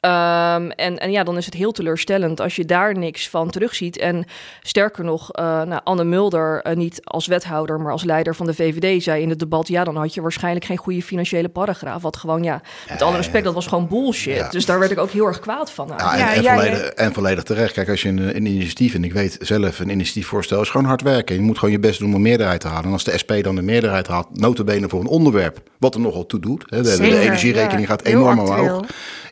Ehm, 0.00 0.70
en, 0.70 0.98
en 0.98 1.10
ja, 1.10 1.22
dan 1.22 1.36
is 1.36 1.44
het 1.44 1.54
heel 1.54 1.72
teleurstellend 1.72 2.40
als 2.40 2.56
je 2.56 2.64
daar 2.64 2.98
niks 2.98 3.28
van 3.28 3.50
terugziet. 3.50 3.98
En 3.98 4.24
sterker 4.62 5.04
nog, 5.04 5.32
eh, 5.32 5.62
nou, 5.62 5.80
Anne 5.84 6.04
Mulder, 6.04 6.60
eh, 6.62 6.76
niet 6.76 7.00
als 7.04 7.26
wethouder, 7.26 7.80
maar 7.80 7.92
als 7.92 8.04
leider 8.04 8.34
van 8.34 8.46
de 8.46 8.54
VVD, 8.54 9.02
zei 9.02 9.22
in 9.22 9.28
het 9.28 9.38
debat: 9.38 9.68
ja, 9.68 9.84
dan 9.84 9.96
had 9.96 10.14
je 10.14 10.20
waarschijnlijk 10.20 10.64
geen 10.64 10.76
goede 10.76 11.02
financiële 11.02 11.48
paragraaf. 11.48 12.02
Wat 12.02 12.16
gewoon, 12.16 12.42
ja, 12.42 12.60
met 12.88 13.02
alle 13.02 13.16
respect, 13.16 13.44
dat 13.44 13.54
was 13.54 13.66
gewoon 13.66 13.88
bullshit. 13.88 14.36
Ja. 14.36 14.48
Dus 14.48 14.66
daar 14.66 14.78
werd 14.78 14.90
ik 14.90 14.98
ook 14.98 15.10
heel 15.10 15.26
erg 15.26 15.38
kwaad 15.38 15.70
van. 15.70 15.88
Ja, 15.96 16.34
en, 16.34 16.42
Ja, 16.42 16.52
en, 16.52 16.58
volledig, 16.58 16.82
ja. 16.82 16.90
en 16.90 17.12
volledig 17.12 17.42
terecht. 17.42 17.72
Kijk, 17.72 17.88
als 17.88 18.02
je 18.02 18.08
een, 18.08 18.36
een 18.36 18.46
initiatief, 18.46 18.94
en 18.94 19.04
ik 19.04 19.12
weet 19.12 19.36
zelf, 19.40 19.78
een 19.78 19.90
initiatiefvoorstel 19.90 20.60
is 20.60 20.70
gewoon 20.70 20.86
hard 20.86 21.02
werken. 21.02 21.34
Je 21.34 21.40
moet 21.40 21.58
gewoon 21.58 21.74
je 21.74 21.80
best 21.80 21.98
doen 21.98 22.08
om 22.08 22.14
een 22.14 22.22
meerderheid 22.22 22.60
te 22.60 22.68
halen. 22.68 22.84
En 22.84 22.92
als 22.92 23.04
de 23.04 23.18
SP 23.22 23.32
dan 23.42 23.54
de 23.54 23.62
meerderheid 23.62 24.06
haalt, 24.06 24.38
notabene 24.40 24.88
voor 24.88 25.00
een 25.00 25.06
onderwerp, 25.06 25.62
wat 25.78 25.94
er 25.94 26.00
nogal 26.00 26.26
toe 26.26 26.40
doet. 26.40 26.64
Hè, 26.66 26.82
de, 26.82 27.20
energierekening 27.20 27.80
ja. 27.80 27.86
gaat 27.86 28.02
enorm 28.02 28.38
omhoog. 28.38 28.86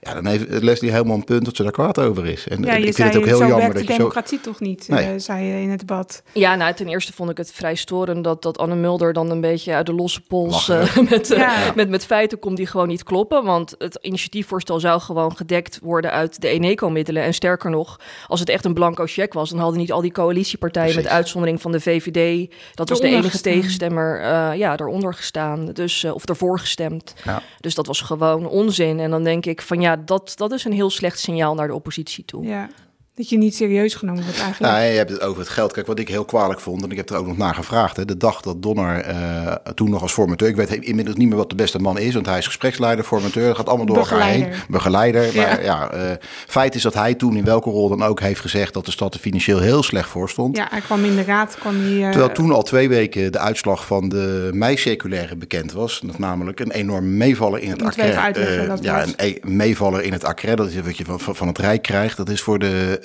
Ja, 0.06 0.14
dan 0.14 0.26
heeft 0.26 0.62
Leslie 0.62 0.91
helemaal 0.91 1.17
een 1.17 1.25
punt 1.25 1.44
dat 1.44 1.56
ze 1.56 1.62
daar 1.62 1.73
kwaad 1.73 1.99
over 1.99 2.26
is. 2.26 2.49
En 2.49 2.62
Ja, 2.62 2.73
ik 2.73 2.82
vind 2.82 2.94
zei, 2.94 3.08
het 3.08 3.19
ook 3.19 3.25
heel 3.25 3.37
zo 3.37 3.47
jammer 3.47 3.58
werkt 3.58 3.75
dat 3.75 3.82
de 3.87 3.93
je 3.93 3.93
zo... 3.93 3.99
democratie 3.99 4.41
toch 4.41 4.61
niet, 4.61 4.88
Nee. 4.88 5.05
eh, 5.05 5.12
zei 5.17 5.44
je 5.44 5.61
in 5.61 5.70
het 5.70 5.79
debat. 5.79 6.23
Ja, 6.32 6.55
nou, 6.55 6.75
ten 6.75 6.88
eerste 6.88 7.12
vond 7.12 7.31
ik 7.31 7.37
het 7.37 7.53
vrij 7.53 7.75
storend 7.75 8.25
dat, 8.25 8.43
dat 8.43 8.58
Anne 8.58 8.75
Mulder 8.75 9.12
dan 9.12 9.31
een 9.31 9.41
beetje 9.41 9.75
uit 9.75 9.87
de 9.87 9.93
losse 9.94 10.20
pols 10.20 10.69
eh, 10.69 10.97
met, 11.11 11.31
eh, 11.31 11.75
met, 11.75 11.88
met 11.88 12.06
feiten 12.06 12.38
komt 12.38 12.56
die 12.56 12.67
gewoon 12.67 12.88
niet 12.88 13.03
kloppen. 13.03 13.44
Want 13.44 13.75
het 13.79 13.99
initiatiefvoorstel 14.00 14.81
zou 14.81 15.00
gewoon 15.00 15.37
gedekt 15.37 15.79
worden 15.82 16.11
uit 16.11 16.41
de 16.41 16.49
Eneco-middelen. 16.49 17.23
En 17.23 17.35
sterker 17.35 17.70
nog, 17.70 18.00
als 18.26 18.41
het 18.41 18.49
echt 18.49 18.64
een 18.64 18.75
blanco 18.75 19.05
cheque 19.06 19.38
was, 19.38 19.50
dan 19.50 19.59
hadden 19.59 19.79
niet 19.81 19.93
al 19.93 20.00
die 20.00 20.12
coalitiepartijen 20.12 20.94
met 20.97 21.06
uitzondering 21.09 21.61
van 21.61 21.73
de 21.73 21.81
VVD, 21.81 22.50
dat 22.75 22.88
was 22.88 23.00
de 23.00 23.09
enige 23.09 23.41
tegenstemmer, 23.41 24.20
eh, 24.20 24.59
ja, 24.59 24.76
eronder 24.79 25.14
gestaan. 25.14 25.67
Dus, 25.73 26.05
eh, 26.05 26.14
of 26.14 26.25
ervoor 26.25 26.59
gestemd. 26.59 27.14
Ja. 27.25 27.43
Dus 27.61 27.75
dat 27.75 27.87
was 27.87 28.00
gewoon 28.00 28.49
onzin. 28.49 29.00
En 29.00 29.11
dan 29.11 29.25
denk 29.25 29.47
ik 29.47 29.62
van 29.62 29.81
ja, 29.81 29.96
dat, 30.05 30.33
dat 30.37 30.53
is 30.53 30.65
een 30.65 30.73
heel 30.73 30.91
slecht 30.91 31.19
signaal 31.19 31.55
naar 31.55 31.67
de 31.67 31.75
oppositie 31.75 32.25
toe. 32.25 32.45
Ja. 32.45 32.69
Dat 33.17 33.29
je 33.29 33.39
niet 33.39 33.55
serieus 33.55 33.95
genomen 33.95 34.23
wordt 34.23 34.41
eigenlijk. 34.41 34.73
Nou, 34.73 34.85
je 34.85 34.97
hebt 34.97 35.11
het 35.11 35.21
over 35.21 35.41
het 35.41 35.49
geld. 35.49 35.73
Kijk, 35.73 35.87
wat 35.87 35.99
ik 35.99 36.09
heel 36.09 36.25
kwalijk 36.25 36.61
vond, 36.61 36.83
en 36.83 36.91
ik 36.91 36.97
heb 36.97 37.11
er 37.11 37.17
ook 37.17 37.27
nog 37.27 37.37
naar 37.37 37.55
gevraagd. 37.55 37.97
Hè, 37.97 38.05
de 38.05 38.17
dag 38.17 38.41
dat 38.41 38.63
Donner 38.63 39.01
eh, 39.01 39.53
toen 39.75 39.91
nog 39.91 40.03
als 40.03 40.13
formateur, 40.13 40.49
ik 40.49 40.57
weet 40.57 40.73
inmiddels 40.73 41.17
niet 41.17 41.29
meer 41.29 41.37
wat 41.37 41.49
de 41.51 41.55
beste 41.55 41.79
man 41.79 41.99
is, 41.99 42.15
want 42.15 42.27
hij 42.27 42.39
is 42.39 42.47
gespreksleider, 42.47 43.05
formateur, 43.05 43.47
dat 43.47 43.57
gaat 43.57 43.69
allemaal 43.69 43.87
door 43.87 43.97
elkaar 43.97 44.23
heen. 44.23 44.49
Begeleider. 44.69 45.35
Ja. 45.35 45.43
Maar 45.47 45.62
ja, 45.64 45.90
eh, 45.90 46.00
feit 46.47 46.75
is 46.75 46.83
dat 46.83 46.95
hij 46.95 47.14
toen 47.14 47.37
in 47.37 47.45
welke 47.45 47.71
rol 47.71 47.88
dan 47.88 48.02
ook 48.02 48.21
heeft 48.21 48.40
gezegd 48.40 48.75
dat 48.75 48.85
de 48.85 48.90
stad 48.90 49.14
er 49.14 49.21
financieel 49.21 49.59
heel 49.61 49.83
slecht 49.83 50.09
voor 50.09 50.29
stond. 50.29 50.57
Ja, 50.57 50.67
hij 50.71 50.81
kwam 50.81 51.05
in 51.05 51.17
de 51.17 51.25
raad, 51.25 51.57
kwam 51.59 51.75
hij... 51.81 52.02
eh, 52.05 52.11
Terwijl 52.11 52.33
toen 52.33 52.52
al 52.52 52.62
twee 52.62 52.88
weken 52.88 53.33
de 53.33 53.38
uitslag 53.38 53.87
van 53.87 54.09
de 54.09 54.50
mei-circulaire 54.52 55.37
bekend 55.37 55.73
was. 55.73 56.00
Dat 56.05 56.19
namelijk 56.19 56.61
een 56.61 56.71
enorm 56.71 57.17
meevaller 57.17 57.61
in 57.61 57.71
het 57.71 57.83
accret. 57.83 58.67
wat 58.69 58.83
ja, 58.83 59.00
was? 59.00 59.12
een 59.17 59.38
meevaller 59.43 60.02
in 60.02 60.12
het 60.12 60.25
accret. 60.25 60.57
Dat 60.57 60.69
is 60.69 60.81
wat 60.81 60.97
je 60.97 61.05
van, 61.05 61.21
van 61.37 61.47
het 61.49 61.59
Rijk 61.59 61.83
krijgt. 61.83 62.17
Dat 62.17 62.29
is 62.29 62.40
voor 62.40 62.59
de, 62.59 63.05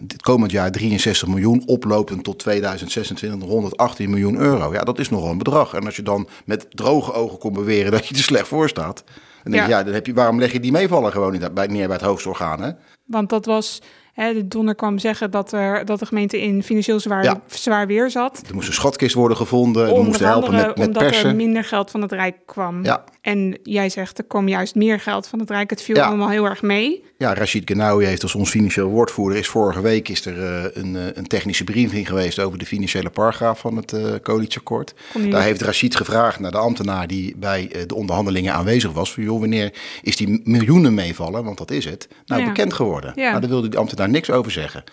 dit 0.00 0.22
komend 0.22 0.50
jaar 0.50 0.70
63 0.70 1.28
miljoen. 1.28 1.62
Oplopend 1.66 2.24
tot 2.24 2.38
2026 2.38 3.48
118 3.48 4.10
miljoen 4.10 4.36
euro. 4.36 4.72
Ja, 4.72 4.82
dat 4.82 4.98
is 4.98 5.10
nogal 5.10 5.30
een 5.30 5.38
bedrag. 5.38 5.74
En 5.74 5.84
als 5.84 5.96
je 5.96 6.02
dan 6.02 6.28
met 6.44 6.66
droge 6.70 7.12
ogen 7.12 7.38
kon 7.38 7.52
beweren 7.52 7.92
dat 7.92 8.06
je 8.06 8.14
er 8.14 8.20
slecht 8.20 8.48
voor 8.48 8.68
staat. 8.68 9.04
Dan 9.42 9.52
denk 9.52 9.64
je, 9.64 9.70
Ja. 9.70 9.78
ja, 9.78 9.84
dan 9.84 9.94
heb 9.94 10.06
je, 10.06 10.14
waarom 10.14 10.38
leg 10.38 10.52
je 10.52 10.60
die 10.60 10.72
meevaller 10.72 11.12
gewoon 11.12 11.32
niet 11.32 11.54
bij, 11.54 11.66
neer 11.66 11.86
bij 11.86 11.96
het 11.96 12.04
hoogste 12.04 12.28
orgaan? 12.28 12.62
Hè? 12.62 12.70
Want 13.06 13.28
dat 13.28 13.46
was... 13.46 13.80
Hè, 14.12 14.34
de 14.34 14.48
Donner 14.48 14.74
kwam 14.74 14.98
zeggen 14.98 15.30
dat, 15.30 15.52
er, 15.52 15.84
dat 15.84 15.98
de 15.98 16.06
gemeente 16.06 16.42
in 16.42 16.62
financieel 16.62 17.00
zwaar, 17.00 17.24
Ja. 17.24 17.40
zwaar 17.46 17.86
weer 17.86 18.10
zat. 18.10 18.42
Er 18.48 18.54
moest 18.54 18.68
een 18.68 18.74
schatkist 18.74 19.14
worden 19.14 19.36
gevonden. 19.36 19.84
We 19.84 19.90
Onder 19.90 20.06
moesten 20.06 20.26
helpen 20.26 20.54
met, 20.54 20.76
met 20.76 20.86
omdat 20.86 21.14
er 21.14 21.34
minder 21.34 21.64
geld 21.64 21.90
van 21.90 22.02
het 22.02 22.12
Rijk 22.12 22.36
kwam. 22.46 22.84
Ja. 22.84 23.04
En 23.20 23.58
jij 23.62 23.88
zegt, 23.88 24.18
er 24.18 24.24
kwam 24.24 24.48
juist 24.48 24.74
meer 24.74 25.00
geld 25.00 25.26
van 25.26 25.38
het 25.38 25.50
Rijk. 25.50 25.70
Het 25.70 25.82
viel 25.82 25.96
Ja. 25.96 26.06
allemaal 26.06 26.28
heel 26.28 26.44
erg 26.44 26.62
mee. 26.62 27.04
Ja, 27.18 27.34
Rachid 27.34 27.70
Ganawi 27.70 28.04
heeft 28.04 28.22
als 28.22 28.34
ons 28.34 28.50
financieel 28.50 28.88
woordvoerder... 28.88 29.38
is 29.38 29.48
vorige 29.48 29.80
week 29.80 30.08
is 30.08 30.26
er 30.26 30.42
eh, 30.42 30.82
een, 30.82 30.96
eh, 30.96 31.02
een 31.14 31.26
technische 31.26 31.64
briefing 31.64 32.08
geweest... 32.08 32.38
over 32.38 32.58
de 32.58 32.66
financiële 32.66 33.10
paragraaf 33.10 33.58
van 33.58 33.76
het 33.76 33.92
eh 33.92 34.04
coalitieakkoord. 34.22 34.94
Daar 35.30 35.42
heeft 35.42 35.60
Rachid 35.62 35.96
gevraagd 35.96 36.40
naar 36.40 36.50
de 36.50 36.58
ambtenaar... 36.58 37.06
die 37.06 37.36
bij 37.36 37.70
de 37.86 37.94
onderhandelingen 37.94 38.54
aanwezig 38.54 38.92
was... 38.92 39.12
van 39.12 39.22
joh, 39.22 39.40
wanneer 39.40 39.72
is 40.02 40.16
die 40.16 40.40
miljoenen 40.44 40.94
meevallen, 40.94 41.44
want 41.44 41.58
dat 41.58 41.70
is 41.70 41.84
het... 41.84 42.08
nou 42.26 42.44
bekend 42.44 42.72
geworden. 42.72 43.12
Nou, 43.16 43.40
daar 43.40 43.50
wilde 43.50 43.68
die 43.68 43.78
ambtenaar 43.78 44.01
niks 44.08 44.30
over 44.30 44.52
zeggen. 44.52 44.84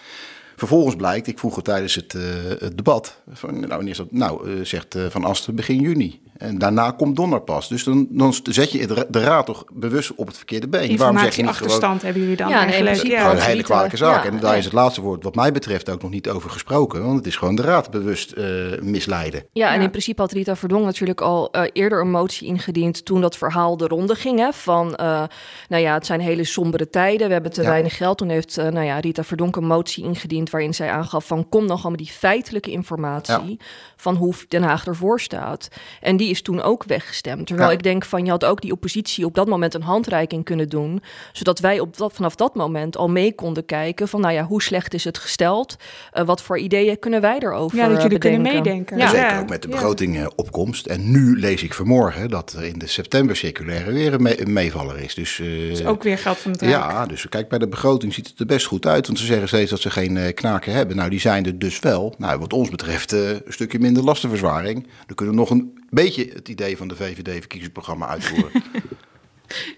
Vervolgens 0.55 0.95
blijkt, 0.95 1.27
ik 1.27 1.39
vroeg 1.39 1.61
tijdens 1.61 1.95
het, 1.95 2.13
eh, 2.13 2.23
het 2.59 2.77
debat... 2.77 3.21
Van, 3.31 3.59
nou, 3.59 3.89
is 3.89 3.97
dat? 3.97 4.11
nou 4.11 4.49
eh, 4.49 4.65
zegt 4.65 4.95
eh, 4.95 5.05
Van 5.09 5.23
Asten 5.23 5.55
begin 5.55 5.79
juni. 5.79 6.21
En 6.39 6.57
daarna 6.57 6.91
komt 6.91 7.15
Donner 7.15 7.41
pas. 7.41 7.67
Dus 7.67 7.83
dan, 7.83 8.07
dan 8.09 8.33
zet 8.43 8.71
je 8.71 9.05
de 9.09 9.19
raad 9.23 9.45
toch 9.45 9.63
bewust 9.73 10.15
op 10.15 10.27
het 10.27 10.37
verkeerde 10.37 10.67
been. 10.67 10.97
Waarom 10.97 11.17
zeg 11.17 11.35
je 11.35 11.41
niet 11.41 11.51
gewoon... 11.51 11.71
Informatieachterstand 11.71 12.01
hebben 12.01 12.21
jullie 12.21 12.37
dan 12.37 12.49
Ja, 12.49 12.65
eigenlijk. 12.65 13.07
ja. 13.07 13.21
Gewoon 13.21 13.35
een 13.35 13.41
hele 13.41 13.63
kwalijke 13.63 13.97
zaak. 13.97 14.23
Ja, 14.23 14.29
en 14.31 14.39
daar 14.39 14.49
nee. 14.49 14.59
is 14.59 14.65
het 14.65 14.73
laatste 14.73 15.01
woord 15.01 15.23
wat 15.23 15.35
mij 15.35 15.51
betreft 15.51 15.89
ook 15.89 16.01
nog 16.01 16.11
niet 16.11 16.29
over 16.29 16.49
gesproken. 16.49 17.03
Want 17.03 17.17
het 17.17 17.27
is 17.27 17.35
gewoon 17.35 17.55
de 17.55 17.61
raad 17.61 17.91
bewust 17.91 18.31
eh, 18.31 18.45
misleiden. 18.81 19.45
Ja, 19.53 19.67
en 19.71 19.77
Ja. 19.77 19.83
in 19.83 19.89
principe 19.89 20.21
had 20.21 20.31
Rita 20.31 20.55
Verdonk 20.55 20.85
natuurlijk 20.85 21.21
al 21.21 21.51
eh, 21.51 21.63
eerder 21.73 22.01
een 22.01 22.11
motie 22.11 22.47
ingediend 22.47 23.05
toen 23.05 23.21
dat 23.21 23.37
verhaal 23.37 23.77
de 23.77 23.87
ronde 23.87 24.15
ging. 24.15 24.39
Hè, 24.39 24.53
van, 24.53 24.95
eh, 24.95 25.23
nou 25.69 25.83
ja, 25.83 25.93
het 25.93 26.05
zijn 26.05 26.19
hele 26.19 26.43
sombere 26.43 26.89
tijden, 26.89 27.27
we 27.27 27.33
hebben 27.33 27.51
te 27.51 27.61
Ja. 27.61 27.69
weinig 27.69 27.97
geld. 27.97 28.17
Toen 28.17 28.29
heeft 28.29 28.55
nou 28.55 28.81
ja, 28.83 28.99
Rita 28.99 29.23
Verdonk 29.23 29.55
een 29.55 29.67
motie 29.67 30.03
ingediend 30.03 30.49
waarin 30.49 30.73
zij 30.73 30.89
aangaf 30.91 31.25
van 31.27 31.49
kom 31.49 31.67
dan 31.67 31.75
gewoon 31.77 31.91
met 31.91 31.99
die 31.99 32.11
feitelijke 32.11 32.71
informatie 32.71 33.59
van 33.95 34.15
hoe 34.15 34.33
Den 34.47 34.63
Haag 34.63 34.85
ervoor 34.85 35.19
staat. 35.19 35.67
En 36.01 36.17
die 36.17 36.28
is 36.29 36.41
toen 36.41 36.61
ook 36.61 36.83
weggestemd. 36.83 37.47
Terwijl 37.47 37.69
Ja. 37.69 37.75
ik 37.75 37.83
denk 37.83 38.05
van 38.05 38.25
je 38.25 38.31
had 38.31 38.45
ook 38.45 38.61
die 38.61 38.71
oppositie 38.71 39.25
op 39.25 39.35
dat 39.35 39.47
moment 39.47 39.73
een 39.73 39.81
handreiking 39.81 40.43
kunnen 40.45 40.69
doen, 40.69 41.01
zodat 41.33 41.59
wij 41.59 41.79
op 41.79 41.97
dat, 41.97 42.13
vanaf 42.13 42.35
dat 42.35 42.55
moment 42.55 42.97
al 42.97 43.09
mee 43.09 43.33
konden 43.35 43.65
kijken 43.65 44.07
van 44.07 44.21
nou 44.21 44.33
ja, 44.33 44.43
hoe 44.43 44.61
slecht 44.61 44.93
is 44.93 45.03
het 45.03 45.17
gesteld? 45.17 45.75
Eh, 46.11 46.25
wat 46.25 46.41
voor 46.41 46.57
ideeën 46.59 46.99
kunnen 46.99 47.21
wij 47.21 47.37
erover 47.39 47.77
Ja, 47.77 47.87
dat 47.87 47.97
eh, 47.97 48.03
jullie 48.03 48.17
kunnen 48.17 48.41
bedenken? 48.43 48.63
meedenken. 48.63 48.97
Ja. 48.97 49.09
Zeker 49.09 49.39
ook 49.39 49.49
met 49.49 49.61
de 49.61 49.67
ja. 49.67 49.73
begrotingopkomst. 49.73 50.85
En 50.85 51.11
nu 51.11 51.39
lees 51.39 51.63
ik 51.63 51.73
vanmorgen 51.73 52.29
dat 52.29 52.53
er 52.53 52.63
in 52.63 52.79
de 52.79 52.87
september 52.87 53.35
circulaire 53.35 53.91
weer 53.91 54.13
een, 54.13 54.21
me- 54.21 54.41
een 54.41 54.53
meevaller 54.53 54.97
is. 54.99 55.13
Dus, 55.13 55.39
eh, 55.39 55.45
Dus 55.47 55.85
ook 55.85 56.03
weer 56.03 56.17
geld 56.17 56.37
van 56.37 56.51
het 56.51 56.61
Rijk. 56.61 56.73
ja, 56.73 57.05
dus 57.05 57.29
kijk, 57.29 57.49
bij 57.49 57.59
de 57.59 57.67
begroting 57.67 58.13
ziet 58.13 58.27
het 58.27 58.39
er 58.39 58.45
best 58.45 58.65
goed 58.65 58.85
uit. 58.85 59.07
Want 59.07 59.19
ze 59.19 59.25
zeggen 59.25 59.47
steeds 59.47 59.69
dat 59.69 59.79
ze 59.81 59.89
geen 59.89 60.17
eh, 60.17 60.33
knaken 60.33 60.73
hebben. 60.73 60.95
Nou, 60.95 61.09
die 61.09 61.19
zijn 61.19 61.45
er 61.45 61.59
dus 61.59 61.79
wel. 61.79 62.13
Nou, 62.17 62.39
wat 62.39 62.53
ons 62.53 62.69
betreft 62.69 63.13
eh, 63.13 63.29
een 63.29 63.41
stukje 63.47 63.79
minder 63.79 64.03
lastenverzwaring. 64.03 64.87
Dan 65.05 65.15
kunnen 65.15 65.35
we 65.35 65.39
nog 65.41 65.49
een 65.49 65.78
beetje 65.89 66.29
het 66.33 66.47
idee 66.49 66.77
van 66.77 66.87
de 66.87 66.95
VVD-verkiezingsprogramma 66.95 68.07
uitvoeren. 68.07 68.51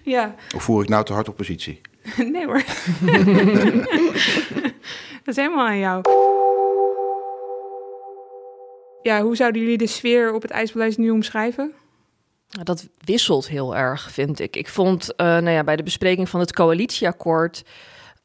Ja. 0.03 0.35
of 0.55 0.63
voer 0.63 0.83
ik 0.83 0.89
nou 0.89 1.05
te 1.05 1.13
hard 1.13 1.29
oppositie? 1.29 1.81
Nee 2.33 2.45
hoor. 2.45 2.63
dat 5.23 5.27
is 5.27 5.35
helemaal 5.35 5.67
aan 5.67 5.77
jou. 5.77 6.01
Ja, 9.01 9.21
hoe 9.21 9.35
zouden 9.35 9.61
jullie 9.61 9.77
de 9.77 9.87
sfeer 9.87 10.33
op 10.33 10.41
het 10.41 10.51
IJspaleis 10.51 10.97
nu 10.97 11.09
omschrijven? 11.09 11.73
Ja, 12.47 12.63
Dat 12.63 12.87
wisselt 13.05 13.47
heel 13.47 13.75
erg, 13.75 14.11
vind 14.11 14.39
ik. 14.39 14.55
Ik 14.55 14.67
vond 14.69 15.15
eh, 15.15 15.25
nou 15.25 15.49
ja, 15.49 15.63
bij 15.63 15.75
de 15.75 15.83
bespreking 15.83 16.29
van 16.29 16.39
het 16.39 16.53
coalitieakkoord 16.53 17.63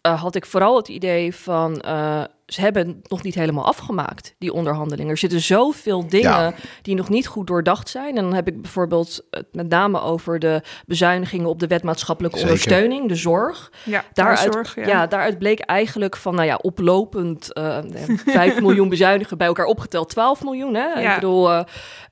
eh, 0.01 0.21
had 0.23 0.35
ik 0.35 0.47
vooral 0.47 0.77
het 0.77 0.89
idee 0.89 1.35
van 1.35 1.81
eh, 1.81 2.25
ze 2.47 2.61
hebben 2.61 2.87
het 2.87 3.11
nog 3.11 3.23
niet 3.23 3.35
helemaal 3.35 3.65
afgemaakt, 3.65 4.35
die 4.39 4.53
onderhandelingen. 4.53 5.11
Er 5.11 5.19
zitten 5.19 5.41
zoveel 5.41 6.09
dingen 6.09 6.31
Ja. 6.31 6.55
die 6.83 6.95
nog 6.95 7.09
niet 7.09 7.27
goed 7.27 7.47
doordacht 7.47 7.89
zijn. 7.89 8.17
En 8.17 8.23
dan 8.23 8.35
heb 8.35 8.49
ik 8.49 8.63
bijvoorbeeld 8.63 9.27
het 9.31 9.47
met 9.53 9.69
name 9.69 10.01
over 10.01 10.39
de 10.39 10.63
bezuinigingen 10.87 11.49
op 11.49 11.61
de 11.61 11.67
wet 11.67 11.83
maatschappelijke 11.83 12.39
Zeker. 12.39 12.53
ondersteuning, 12.53 13.09
de 13.09 13.15
zorg. 13.15 13.73
Ja, 13.85 14.05
Daaruit, 14.13 14.73
ja. 14.75 14.87
ja. 14.87 15.07
daaruit 15.07 15.39
bleek 15.39 15.61
eigenlijk 15.61 16.17
van, 16.17 16.35
nou 16.35 16.47
ja, 16.47 16.59
oplopend 16.63 17.53
eh 17.53 17.79
5 18.27 18.61
miljoen 18.61 18.89
bezuinigen 18.89 19.39
bij 19.39 19.47
elkaar 19.47 19.67
opgeteld 19.67 20.09
12 20.09 20.43
miljoen. 20.43 20.75
Hè? 20.75 20.87
Ja. 20.87 21.09
Ik 21.09 21.15
bedoel, 21.15 21.51
eh, 21.51 21.63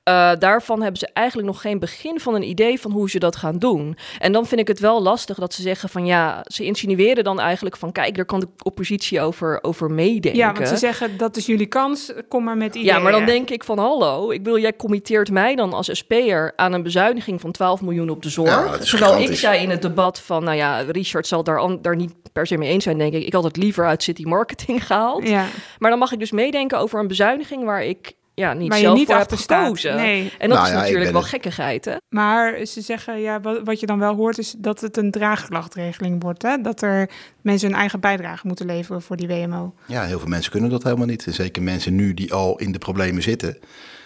eh, 0.03 0.39
daarvan 0.39 0.81
hebben 0.81 0.99
ze 0.99 1.09
eigenlijk 1.13 1.47
nog 1.47 1.61
geen 1.61 1.79
begin 1.79 2.19
van 2.19 2.35
een 2.35 2.49
idee 2.49 2.79
van 2.79 2.91
hoe 2.91 3.09
ze 3.09 3.19
dat 3.19 3.35
gaan 3.35 3.57
doen. 3.59 3.97
En 4.19 4.31
dan 4.31 4.45
vind 4.45 4.61
ik 4.61 4.67
het 4.67 4.79
wel 4.79 5.01
lastig 5.01 5.37
dat 5.37 5.53
ze 5.53 5.61
zeggen 5.61 5.89
van, 5.89 6.05
ja, 6.05 6.41
ze 6.47 6.63
insinueren 6.65 7.23
dan 7.23 7.39
eigenlijk 7.39 7.77
van, 7.77 7.91
kijk, 7.91 8.15
daar 8.15 8.25
kan 8.25 8.39
de 8.39 8.47
oppositie 8.63 9.21
over, 9.21 9.59
over 9.63 9.91
Ja, 10.33 10.53
want 10.53 10.67
ze 10.67 10.77
zeggen 10.77 11.17
dat 11.17 11.35
is 11.37 11.45
jullie 11.45 11.65
kans, 11.65 12.11
kom 12.27 12.43
maar 12.43 12.57
met 12.57 12.75
ideeën. 12.75 12.85
Ja, 12.93 12.99
maar 12.99 13.11
dan 13.11 13.25
denk 13.25 13.49
ik 13.49 13.63
van 13.63 13.77
hallo, 13.79 14.31
ik 14.31 14.43
bedoel, 14.43 14.59
jij 14.59 14.75
committeert 14.75 15.31
mij 15.31 15.55
dan 15.55 15.73
als 15.73 15.89
SP'er 15.91 16.53
aan 16.55 16.73
een 16.73 16.83
bezuiniging 16.83 17.41
van 17.41 17.51
12 17.51 17.81
miljoen 17.81 18.09
op 18.09 18.21
de 18.23 18.29
zorg. 18.29 18.49
Ja, 18.49 18.77
is 18.79 18.89
Terwijl 18.89 19.19
ik 19.19 19.35
zei 19.35 19.61
in 19.61 19.69
het 19.69 19.81
debat 19.81 20.19
van, 20.19 20.43
nou 20.43 20.55
ja, 20.57 20.79
Richard 20.79 21.27
zal 21.27 21.43
daar, 21.43 21.59
an- 21.59 21.79
daar 21.81 21.95
niet 21.95 22.13
per 22.33 22.47
se 22.47 22.57
mee 22.57 22.69
eens 22.69 22.83
zijn, 22.83 22.97
denk 22.97 23.13
ik. 23.13 23.23
Ik 23.25 23.33
had 23.33 23.43
het 23.43 23.57
liever 23.57 23.85
uit 23.85 24.03
City 24.03 24.23
Marketing 24.23 24.85
gehaald. 24.87 25.27
Ja, 25.27 25.45
Maar 25.79 25.89
dan 25.89 25.99
mag 25.99 26.11
ik 26.11 26.19
dus 26.19 26.31
meedenken 26.31 26.79
over 26.79 26.99
een 26.99 27.07
bezuiniging 27.07 27.63
waar 27.63 27.83
ik 27.83 28.13
ja, 28.35 28.53
niet 28.53 28.67
waar 28.69 28.77
je 28.77 28.83
zelf 28.83 28.97
niet 28.97 29.05
voor 29.05 29.15
heb 29.15 29.23
achter 29.23 29.37
staat. 29.37 29.63
gekozen. 29.63 29.95
Nee. 29.95 30.31
En 30.37 30.49
dat 30.49 30.57
Nou 30.57 30.69
is 30.69 30.73
ja, 30.73 30.79
natuurlijk 30.79 31.11
wel 31.11 31.21
het- 31.21 31.29
gekkigheid, 31.29 31.85
hè? 31.85 31.95
Maar 32.09 32.65
ze 32.65 32.81
zeggen, 32.81 33.19
ja, 33.21 33.41
wat, 33.41 33.61
wat 33.63 33.79
je 33.79 33.85
dan 33.85 33.99
wel 33.99 34.15
hoort 34.15 34.37
is 34.37 34.55
dat 34.57 34.81
het 34.81 34.97
een 34.97 35.11
draagkrachtregeling 35.11 36.21
wordt. 36.23 36.41
Hè? 36.41 36.61
Dat 36.61 36.81
er 36.81 37.09
mensen 37.41 37.69
hun 37.69 37.77
eigen 37.77 37.99
bijdrage 37.99 38.47
moeten 38.47 38.65
leveren 38.65 39.01
voor 39.01 39.15
die 39.17 39.27
WMO. 39.27 39.73
Ja, 39.87 40.03
heel 40.03 40.19
veel 40.19 40.27
mensen 40.27 40.51
kunnen 40.51 40.69
dat 40.69 40.83
helemaal 40.83 41.05
niet. 41.05 41.25
En 41.25 41.33
zeker 41.33 41.63
mensen 41.63 41.95
nu 41.95 42.13
die 42.13 42.33
al 42.33 42.57
in 42.57 42.71
de 42.71 42.77
problemen 42.77 43.21
zitten. 43.23 43.57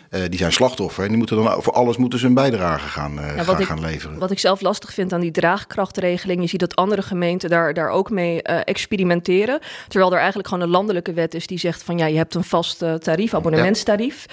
Eh, 0.10 0.22
die 0.30 0.40
zijn 0.40 0.52
slachtoffer 0.52 1.04
en 1.04 1.10
die 1.10 1.18
moeten 1.18 1.36
dan 1.44 1.62
voor 1.64 1.74
alles 1.74 1.98
moeten 1.98 2.20
ze 2.20 2.26
een 2.26 2.34
bijdrage 2.34 2.88
gaan, 2.88 3.20
eh, 3.20 3.36
wat 3.36 3.46
gaan, 3.46 3.60
ik- 3.60 3.66
gaan 3.66 3.82
leveren. 3.82 4.20
Wat 4.20 4.32
ik 4.32 4.40
zelf 4.40 4.62
lastig 4.62 4.94
vind 4.94 5.14
aan 5.14 5.20
die 5.20 5.32
draagkrachtregeling, 5.32 6.42
je 6.42 6.48
ziet 6.48 6.60
dat 6.60 6.76
andere 6.76 7.02
gemeenten 7.02 7.50
daar, 7.50 7.74
daar 7.74 7.90
ook 7.90 8.10
mee 8.10 8.42
eh, 8.42 8.60
experimenteren. 8.64 9.60
Terwijl 9.88 10.12
er 10.12 10.18
eigenlijk 10.18 10.48
gewoon 10.48 10.64
een 10.64 10.70
landelijke 10.70 11.14
wet 11.14 11.34
is 11.34 11.48
die 11.48 11.60
zegt 11.60 11.84
van 11.84 11.98
ja, 11.98 12.06
je 12.06 12.18
hebt 12.18 12.36
een 12.36 12.44
vast 12.44 12.78
tarief, 13.00 13.34
abonnementstarief. 13.34 14.26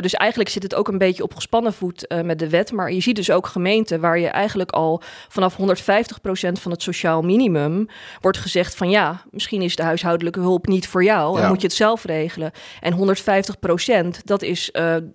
Dus 0.00 0.14
eigenlijk 0.14 0.50
zit 0.50 0.62
het 0.62 0.74
ook 0.74 0.88
een 0.88 0.98
beetje 0.98 1.22
op 1.22 1.34
gespannen 1.34 1.72
voet 1.72 2.14
met 2.24 2.38
de 2.38 2.48
wet. 2.48 2.72
Maar 2.72 2.92
je 2.92 3.00
ziet 3.00 3.16
dus 3.16 3.30
ook 3.30 3.46
gemeenten 3.46 4.00
waar 4.00 4.18
je 4.18 4.28
eigenlijk 4.28 4.70
al 4.70 5.02
vanaf 5.28 5.56
150% 5.56 6.60
van 6.60 6.70
het 6.70 6.82
sociaal 6.82 7.22
minimum 7.22 7.86
wordt 8.20 8.38
gezegd 8.38 8.74
van 8.74 8.90
ja, 8.90 9.22
misschien 9.30 9.62
is 9.62 9.76
de 9.76 9.82
huishoudelijke 9.82 10.40
hulp 10.40 10.66
niet 10.66 10.88
voor 10.88 11.04
jou 11.04 11.36
en 11.36 11.42
Ja. 11.42 11.48
moet 11.48 11.60
je 11.60 11.66
het 11.66 11.76
zelf 11.76 12.04
regelen. 12.04 12.50
En 12.80 12.92
150% 12.92 14.20
dat 14.24 14.42
is 14.42 14.70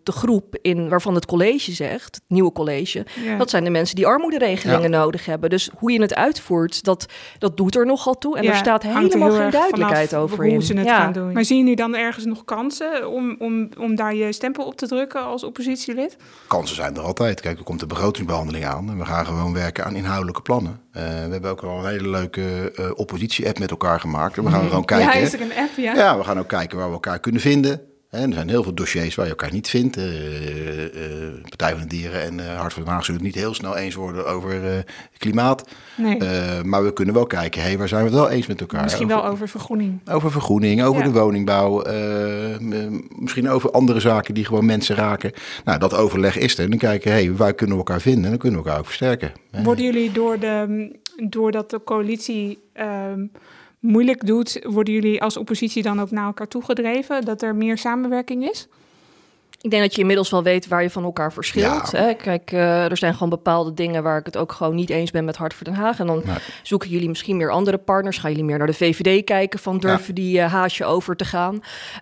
de 0.06 0.12
groep 0.12 0.58
in 0.62 0.90
waarvan 0.90 1.16
het 1.16 1.26
college 1.26 1.72
zegt, 1.72 2.16
het 2.16 2.24
nieuwe 2.28 2.52
college, 2.52 3.06
Ja. 3.24 3.38
dat 3.38 3.50
zijn 3.50 3.64
de 3.64 3.70
mensen 3.70 3.96
die 3.96 4.08
armoederegelingen 4.08 4.90
nodig 4.90 5.26
hebben. 5.26 5.50
Dus 5.50 5.70
hoe 5.78 5.92
je 5.92 6.02
het 6.02 6.16
uitvoert, 6.16 6.84
dat, 6.84 7.06
dat 7.40 7.58
doet 7.58 7.76
er 7.76 7.86
nogal 7.86 8.18
toe. 8.18 8.38
En 8.38 8.44
Ja, 8.44 8.50
er 8.50 8.56
staat 8.56 8.84
er 8.84 8.98
helemaal 8.98 9.28
heel 9.32 9.38
geen 9.42 9.50
duidelijkheid 9.52 10.16
over 10.16 10.38
hoe 10.44 10.48
in. 10.54 10.62
ze 10.62 10.74
het 10.74 10.86
Ja. 10.86 10.98
gaan 11.00 11.14
doen. 11.14 11.32
Maar 11.34 11.46
zien 11.46 11.58
jullie 11.58 11.76
dan 11.76 11.96
ergens 11.96 12.26
nog 12.26 12.46
kansen 12.46 13.10
om, 13.10 13.36
om, 13.40 13.70
om 13.80 13.96
daar 13.96 14.16
je 14.16 14.32
stempel 14.34 14.66
op 14.66 14.76
te 14.76 14.88
drukken 14.88 15.24
als 15.24 15.44
oppositielid? 15.44 16.18
Kansen 16.48 16.76
zijn 16.76 16.96
er 16.96 17.02
altijd. 17.02 17.42
Kijk, 17.42 17.58
er 17.58 17.64
komt 17.64 17.80
de 17.80 17.88
begrotingsbehandeling 17.88 18.66
aan 18.66 18.90
en 18.90 18.98
we 18.98 19.06
gaan 19.06 19.26
gewoon 19.26 19.54
werken 19.54 19.86
aan 19.86 19.96
inhoudelijke 19.96 20.42
plannen. 20.42 20.80
Eh, 20.92 21.04
we 21.04 21.10
hebben 21.32 21.52
ook 21.52 21.62
al 21.64 21.80
een 21.80 21.90
hele 21.90 22.10
leuke 22.10 22.72
eh, 22.76 22.92
oppositie-app 22.96 23.60
met 23.60 23.72
elkaar 23.72 24.00
gemaakt. 24.00 24.38
En 24.38 24.44
we 24.44 24.50
gaan 24.50 24.68
gewoon 24.68 24.86
kijken. 24.86 25.08
Mhm. 25.08 25.18
Ja, 25.18 25.24
is 25.24 25.34
er 25.34 25.42
een 25.42 25.54
app, 25.58 25.78
ja? 25.78 25.94
Ja, 25.96 26.18
we 26.18 26.24
gaan 26.24 26.40
ook 26.40 26.48
kijken 26.48 26.78
waar 26.78 26.88
we 26.88 26.94
elkaar 26.94 27.20
kunnen 27.20 27.42
vinden. 27.42 27.82
Hè, 28.16 28.28
er 28.28 28.34
zijn 28.34 28.50
heel 28.50 28.64
veel 28.64 28.74
dossiers 28.74 29.16
waar 29.16 29.26
je 29.26 29.32
elkaar 29.32 29.52
niet 29.52 29.70
vindt. 29.70 29.98
Eh, 29.98 30.84
eh, 30.86 31.34
Partij 31.42 31.72
van 31.72 31.80
de 31.82 31.88
Dieren 31.88 32.22
en 32.22 32.40
eh, 32.40 32.60
Hart 32.60 32.74
van 32.74 32.84
den 32.84 32.92
Haag 32.92 33.06
zullen 33.06 33.22
het 33.22 33.30
niet 33.30 33.44
heel 33.44 33.54
snel 33.54 33.78
eens 33.78 33.96
worden 33.96 34.28
over 34.28 34.84
klimaat. 35.18 35.70
Nee, 35.98 36.18
maar 36.64 36.84
we 36.84 36.94
kunnen 36.94 37.14
wel 37.14 37.26
kijken, 37.26 37.62
hey, 37.62 37.78
waar 37.78 37.88
zijn 37.88 38.04
we 38.04 38.10
het 38.10 38.18
wel 38.18 38.30
eens 38.30 38.48
met 38.48 38.62
elkaar? 38.62 38.84
misschien 38.84 39.08
wel 39.08 39.26
over 39.26 39.48
vergroening. 39.48 40.00
Over 40.10 40.32
vergroening, 40.32 40.84
over 40.84 41.06
Ja. 41.06 41.08
de 41.12 41.20
woningbouw, 41.20 41.84
misschien 43.10 43.50
over 43.50 43.72
andere 43.72 44.00
zaken 44.00 44.34
die 44.34 44.46
gewoon 44.46 44.66
mensen 44.66 44.96
raken. 44.96 45.32
Nou, 45.64 45.80
dat 45.80 45.94
overleg 45.94 46.38
is 46.38 46.58
er. 46.58 46.64
En 46.64 46.70
dan 46.70 46.80
kijken, 46.80 47.12
hey, 47.12 47.36
waar 47.36 47.54
kunnen 47.54 47.76
we 47.76 47.84
elkaar 47.84 48.02
vinden? 48.02 48.24
En 48.24 48.30
dan 48.30 48.40
kunnen 48.40 48.60
we 48.60 48.66
elkaar 48.66 48.80
ook 48.82 48.88
versterken. 48.88 49.32
Worden 49.64 49.86
jullie 49.86 50.12
door 50.12 50.40
de, 50.40 50.92
doordat 51.30 51.70
de 51.70 51.84
coalitie 51.84 52.60
ehm, 52.74 53.26
moeilijk 53.80 54.26
doet, 54.26 54.60
worden 54.64 54.94
jullie 54.94 55.22
als 55.22 55.38
oppositie 55.38 55.84
dan 55.84 56.02
ook 56.02 56.12
naar 56.12 56.26
elkaar 56.26 56.48
toegedreven? 56.48 57.26
Dat 57.26 57.42
er 57.42 57.56
meer 57.56 57.78
samenwerking 57.78 58.50
is? 58.50 58.68
Ik 59.66 59.72
denk 59.72 59.84
dat 59.84 59.94
je 59.96 60.00
inmiddels 60.02 60.30
wel 60.30 60.44
weet 60.44 60.68
waar 60.68 60.82
je 60.82 60.90
van 60.90 61.04
elkaar 61.04 61.34
verschilt. 61.34 61.92
Ja. 61.92 61.98
Hè? 62.00 62.14
Kijk, 62.14 62.52
eh, 62.52 62.84
er 62.92 62.98
zijn 62.98 63.14
gewoon 63.14 63.30
bepaalde 63.30 63.74
dingen 63.74 64.04
waar 64.04 64.18
ik 64.20 64.26
het 64.26 64.38
ook 64.38 64.52
gewoon 64.52 64.76
niet 64.76 64.90
eens 64.90 65.12
ben 65.12 65.26
met 65.26 65.36
Hart 65.38 65.54
voor 65.54 65.64
Den 65.66 65.74
Haag. 65.74 66.00
En 66.00 66.08
dan 66.08 66.22
Nee. 66.26 66.36
zoeken 66.64 66.90
jullie 66.90 67.08
misschien 67.08 67.38
meer 67.38 67.52
andere 67.52 67.78
partners. 67.78 68.18
Gaan 68.18 68.30
jullie 68.32 68.46
meer 68.46 68.58
naar 68.58 68.68
de 68.68 68.74
VVD 68.74 69.24
kijken 69.24 69.60
van 69.60 69.78
durven 69.78 70.16
die 70.16 70.40
eh, 70.40 70.52
haasje 70.52 70.86
over 70.86 71.16
te 71.16 71.26
gaan. 71.26 71.60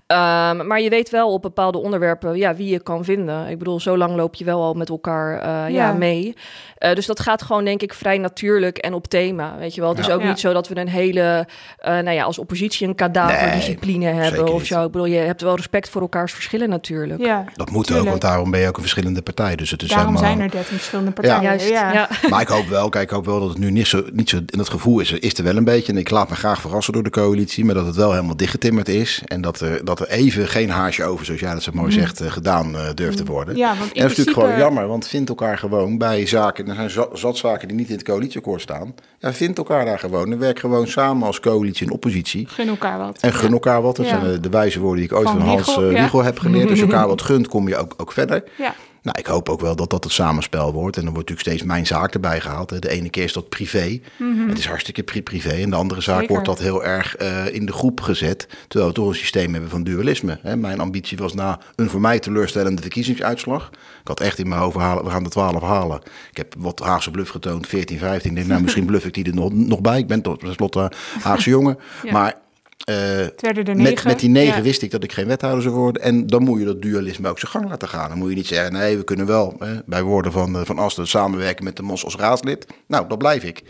Ehm, 0.08 0.68
maar 0.68 0.82
je 0.82 0.90
weet 0.90 1.10
wel 1.10 1.34
op 1.34 1.42
bepaalde 1.42 1.78
onderwerpen 1.78 2.36
ja, 2.38 2.56
wie 2.56 2.70
je 2.70 2.80
kan 2.84 3.04
vinden. 3.04 3.48
Ik 3.48 3.58
bedoel, 3.58 3.80
zo 3.80 3.98
lang 3.98 4.16
loop 4.16 4.36
je 4.36 4.46
wel 4.46 4.62
al 4.62 4.74
met 4.74 4.90
elkaar 4.90 5.40
eh, 5.40 5.46
ja. 5.50 5.88
Ja. 5.88 5.94
mee. 5.94 6.34
Eh, 6.78 6.94
dus 6.94 7.06
dat 7.06 7.20
gaat 7.20 7.42
gewoon 7.42 7.66
denk 7.66 7.82
ik 7.82 7.94
vrij 7.94 8.18
natuurlijk 8.18 8.78
en 8.78 8.94
op 8.94 9.08
thema. 9.08 9.56
Weet 9.58 9.76
je 9.76 9.82
wel, 9.82 9.90
het 9.90 10.00
is 10.00 10.10
ook 10.10 10.22
Ja. 10.22 10.28
niet 10.28 10.40
zo 10.40 10.54
dat 10.54 10.68
we 10.68 10.78
een 10.80 10.90
hele, 10.90 11.48
eh, 11.78 11.92
nou 11.92 12.12
ja, 12.12 12.24
als 12.24 12.38
oppositie 12.40 12.88
een 12.88 12.96
kadaverdiscipline 12.96 14.06
hebben 14.06 14.54
of 14.54 14.66
zo. 14.66 14.86
Ik 14.86 14.92
bedoel, 14.92 15.08
je 15.08 15.18
hebt 15.18 15.42
wel 15.42 15.56
respect 15.56 15.90
voor 15.90 16.02
elkaars 16.02 16.34
verschillen 16.34 16.70
natuurlijk. 16.70 17.22
Ja, 17.22 17.46
Dat 17.56 17.70
moet 17.72 17.92
ook, 17.96 18.06
want 18.06 18.22
daarom 18.22 18.52
ben 18.52 18.60
je 18.60 18.68
ook 18.68 18.76
een 18.76 18.82
verschillende 18.82 19.22
partij. 19.22 19.56
Dus 19.56 19.72
het 19.72 19.82
is 19.82 19.90
Daarom 19.90 20.16
helemaal... 20.16 20.32
zijn 20.32 20.42
er 20.46 20.52
dertien 20.52 20.78
verschillende 20.78 21.12
partijen. 21.12 21.42
Juist, 21.42 21.70
ja. 21.70 22.10
Maar 22.30 22.42
ik 22.42 22.48
hoop 22.48 22.68
wel, 22.68 22.90
kijk, 22.90 23.04
ik 23.04 23.10
hoop 23.10 23.26
wel 23.26 23.40
dat 23.40 23.50
het 23.50 23.58
nu 23.58 23.72
niet 23.72 23.88
zo, 23.88 24.04
niet 24.14 24.30
zo, 24.30 24.38
en 24.38 24.58
dat 24.58 24.70
gevoel 24.70 25.00
is, 25.00 25.12
er- 25.12 25.24
is 25.24 25.38
er 25.38 25.44
wel 25.44 25.56
een 25.58 25.64
beetje. 25.64 25.92
En 25.92 25.98
ik 25.98 26.10
laat 26.10 26.30
me 26.30 26.36
graag 26.36 26.62
verrassen 26.62 26.94
door 26.94 27.04
de 27.04 27.10
coalitie, 27.10 27.66
maar 27.66 27.76
dat 27.76 27.86
het 27.86 27.96
wel 27.96 28.12
helemaal 28.12 28.38
dichtgetimmerd 28.38 28.88
is. 28.90 29.22
En 29.26 29.42
dat 29.42 29.60
er, 29.60 29.86
dat 29.86 30.00
er 30.00 30.08
even 30.10 30.48
geen 30.48 30.70
haasje 30.70 31.04
over, 31.04 31.26
zoals 31.26 31.40
jij 31.42 31.54
dat 31.54 31.64
zo 31.64 31.72
mooi 31.74 31.92
zegt, 31.92 32.22
eh, 32.22 32.32
gedaan 32.32 32.76
eh, 32.78 32.82
durft 32.96 33.18
te 33.18 33.26
worden. 33.26 33.54
Mm. 33.54 33.60
Ja, 33.60 33.68
want 33.78 33.80
in 33.80 33.86
En 33.96 34.02
dat 34.02 34.12
is 34.12 34.18
natuurlijk 34.18 34.18
principe- 34.38 34.42
gewoon 34.42 34.58
jammer, 34.60 34.88
want 34.88 35.08
vind 35.08 35.30
elkaar 35.30 35.58
gewoon 35.58 35.98
bij 35.98 36.26
zaken. 36.26 36.68
Er 36.70 36.76
zijn 36.76 36.90
za- 36.90 37.08
zat 37.14 37.38
zaken 37.38 37.68
die 37.68 37.78
niet 37.78 37.90
in 37.90 37.96
het 37.96 38.04
coalitieakkoord 38.04 38.62
staan. 38.62 38.94
Ja, 39.20 39.34
vind 39.34 39.58
elkaar 39.58 39.86
daar 39.86 40.00
gewoon. 40.00 40.32
En 40.32 40.40
werk 40.40 40.60
gewoon 40.60 40.88
samen 40.88 41.28
als 41.28 41.40
coalitie 41.40 41.88
en 41.88 41.94
oppositie. 41.94 42.48
Gun 42.48 42.68
elkaar 42.68 42.98
wat. 42.98 43.18
En 43.22 43.34
gun 43.34 43.52
elkaar 43.52 43.82
wat. 43.82 43.96
Dat 43.96 44.06
Ja. 44.06 44.20
zijn 44.20 44.32
de, 44.32 44.40
de 44.40 44.50
wijze 44.50 44.80
woorden 44.80 44.98
die 45.00 45.10
ik 45.12 45.16
ooit 45.18 45.28
Van 45.30 45.38
van, 45.40 45.48
Hans 45.48 45.66
Wiegel, 45.66 45.84
eh, 45.84 45.92
ja. 45.92 46.00
Wiegel 46.00 46.24
heb 46.24 46.40
geleerd. 46.40 46.70
Als 46.70 46.80
je 46.80 46.86
elkaar 46.92 47.08
wat 47.08 47.22
kom 47.48 47.68
je 47.68 47.78
ook, 47.78 47.94
ook 47.98 48.12
verder. 48.12 48.44
Ja, 48.58 48.76
Nou, 49.02 49.18
ik 49.20 49.26
hoop 49.26 49.50
ook 49.50 49.62
wel 49.62 49.76
dat 49.76 49.90
dat 49.90 50.04
het 50.04 50.14
samenspel 50.14 50.74
wordt. 50.74 50.98
En 50.98 51.04
dan 51.04 51.14
wordt 51.14 51.30
natuurlijk 51.30 51.58
steeds 51.58 51.72
mijn 51.72 51.86
zaak 51.86 52.14
erbij 52.14 52.40
gehaald. 52.42 52.70
hè. 52.70 52.80
De 52.80 52.90
ene 52.90 53.10
keer 53.10 53.24
is 53.24 53.34
dat 53.34 53.50
privé. 53.50 54.00
Het 54.48 54.58
is 54.58 54.66
hartstikke 54.66 55.04
pri- 55.04 55.22
privé. 55.22 55.50
En 55.50 55.70
de 55.70 55.76
andere 55.76 56.02
zaak 56.02 56.12
Mhm. 56.14 56.26
Zeker. 56.28 56.34
wordt 56.44 56.58
dat 56.60 56.68
heel 56.68 56.84
erg 56.84 57.16
eh, 57.16 57.54
in 57.54 57.66
de 57.66 57.72
groep 57.72 58.02
gezet. 58.02 58.48
Terwijl 58.68 58.90
we 58.92 58.96
toch 58.98 59.08
een 59.08 59.16
systeem 59.16 59.52
hebben 59.52 59.70
van 59.70 59.84
dualisme. 59.84 60.40
Hè. 60.42 60.56
Mijn 60.58 60.80
ambitie 60.80 61.18
was 61.18 61.34
na 61.34 61.60
een 61.76 61.90
voor 61.90 62.02
mij 62.02 62.20
teleurstellende 62.20 62.82
verkiezingsuitslag. 62.82 63.70
Ik 64.02 64.08
had 64.08 64.20
echt 64.20 64.40
in 64.40 64.48
mijn 64.48 64.62
hoofd 64.62 64.78
halen, 64.78 65.04
we 65.04 65.10
gaan 65.10 65.24
de 65.24 65.30
12 65.30 65.62
halen. 65.62 66.02
Ik 66.32 66.38
heb 66.38 66.56
wat 66.58 66.80
Haagse 66.80 67.12
bluff 67.12 67.30
getoond, 67.32 67.68
14, 67.68 67.98
15. 67.98 68.30
Ik 68.30 68.36
denk, 68.36 68.48
nou, 68.48 68.62
misschien 68.62 68.86
bluff 68.92 69.06
ik 69.06 69.14
die 69.14 69.26
er 69.26 69.34
nog, 69.36 69.54
nog 69.54 69.82
bij. 69.82 69.98
Ik 70.00 70.08
ben 70.08 70.22
tot 70.22 70.40
tenslotte 70.40 70.92
Haagse 71.22 71.50
jongen. 71.50 71.78
Ja. 72.04 72.12
Maar 72.12 72.42
eh, 72.84 73.20
er 73.44 73.76
met, 73.78 74.04
met 74.04 74.20
die 74.20 74.30
negen 74.30 74.56
Ja. 74.56 74.62
wist 74.62 74.82
ik 74.82 74.92
dat 74.92 75.04
ik 75.04 75.12
geen 75.12 75.28
wethouder 75.28 75.64
zou 75.64 75.76
worden. 75.76 76.02
En 76.02 76.28
dan 76.28 76.44
moet 76.44 76.60
je 76.60 76.66
dat 76.66 76.82
dualisme 76.82 77.30
ook 77.30 77.40
zijn 77.40 77.52
gang 77.52 77.70
laten 77.70 77.88
gaan. 77.88 78.10
Dan 78.10 78.18
moet 78.18 78.30
je 78.30 78.36
niet 78.36 78.48
zeggen, 78.48 78.74
nee, 78.74 78.98
we 78.98 79.04
kunnen 79.04 79.26
wel, 79.26 79.56
hè, 79.60 79.74
bij 79.86 80.04
woorden 80.04 80.32
van, 80.32 80.56
eh, 80.56 80.66
van 80.66 80.80
Asten, 80.80 81.08
samenwerken 81.08 81.64
met 81.64 81.76
de 81.76 81.84
Mos 81.84 82.04
als 82.04 82.16
raadslid. 82.16 82.66
Nou, 82.88 83.08
dat 83.08 83.18
blijf 83.18 83.44
ik. 83.44 83.64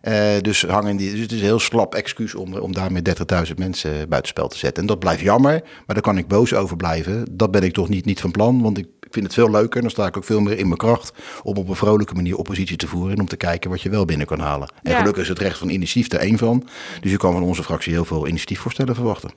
Eh, 0.00 0.40
dus, 0.40 0.62
hangen 0.62 0.96
die, 0.96 1.10
dus 1.10 1.20
het 1.20 1.32
is 1.32 1.38
een 1.38 1.44
heel 1.44 1.58
slap 1.58 1.94
excuus 1.94 2.34
om, 2.34 2.56
om 2.56 2.72
daarmee 2.72 3.02
30.000 3.02 3.58
mensen 3.58 4.08
buitenspel 4.08 4.48
te 4.48 4.58
zetten. 4.58 4.82
En 4.82 4.88
dat 4.88 4.98
blijft 4.98 5.20
jammer, 5.20 5.52
maar 5.62 5.94
daar 5.94 6.00
kan 6.00 6.18
ik 6.18 6.28
boos 6.28 6.54
over 6.54 6.76
blijven. 6.76 7.26
Dat 7.30 7.50
ben 7.50 7.62
ik 7.62 7.72
toch 7.72 7.88
niet, 7.88 8.04
niet 8.04 8.20
van 8.20 8.30
plan, 8.30 8.62
want 8.62 8.78
ik 8.78 8.86
vind 9.10 9.24
het 9.24 9.34
veel 9.34 9.50
leuker. 9.50 9.80
Dan 9.80 9.90
sta 9.90 10.06
ik 10.06 10.16
ook 10.16 10.24
veel 10.24 10.40
meer 10.40 10.58
in 10.58 10.66
mijn 10.66 10.78
kracht 10.78 11.12
om 11.42 11.56
op 11.56 11.68
een 11.68 11.74
vrolijke 11.76 12.14
manier 12.14 12.36
oppositie 12.36 12.76
te 12.76 12.86
voeren. 12.86 13.12
En 13.14 13.20
om 13.20 13.26
te 13.28 13.36
kijken 13.36 13.70
wat 13.70 13.82
je 13.82 13.90
wel 13.90 14.04
binnen 14.04 14.26
kan 14.26 14.38
halen. 14.40 14.68
En 14.82 14.90
Ja. 14.92 14.98
gelukkig 14.98 15.22
is 15.22 15.28
het 15.28 15.38
recht 15.38 15.58
van 15.58 15.68
initiatief 15.68 16.12
er 16.12 16.18
één 16.20 16.38
van. 16.38 16.68
Dus 17.00 17.10
je 17.10 17.16
kan 17.16 17.32
van 17.32 17.42
onze 17.42 17.62
fractie 17.62 17.92
heel 17.92 18.04
veel 18.04 18.26
initiatiefvoorstellen 18.26 18.94
verwachten. 18.94 19.30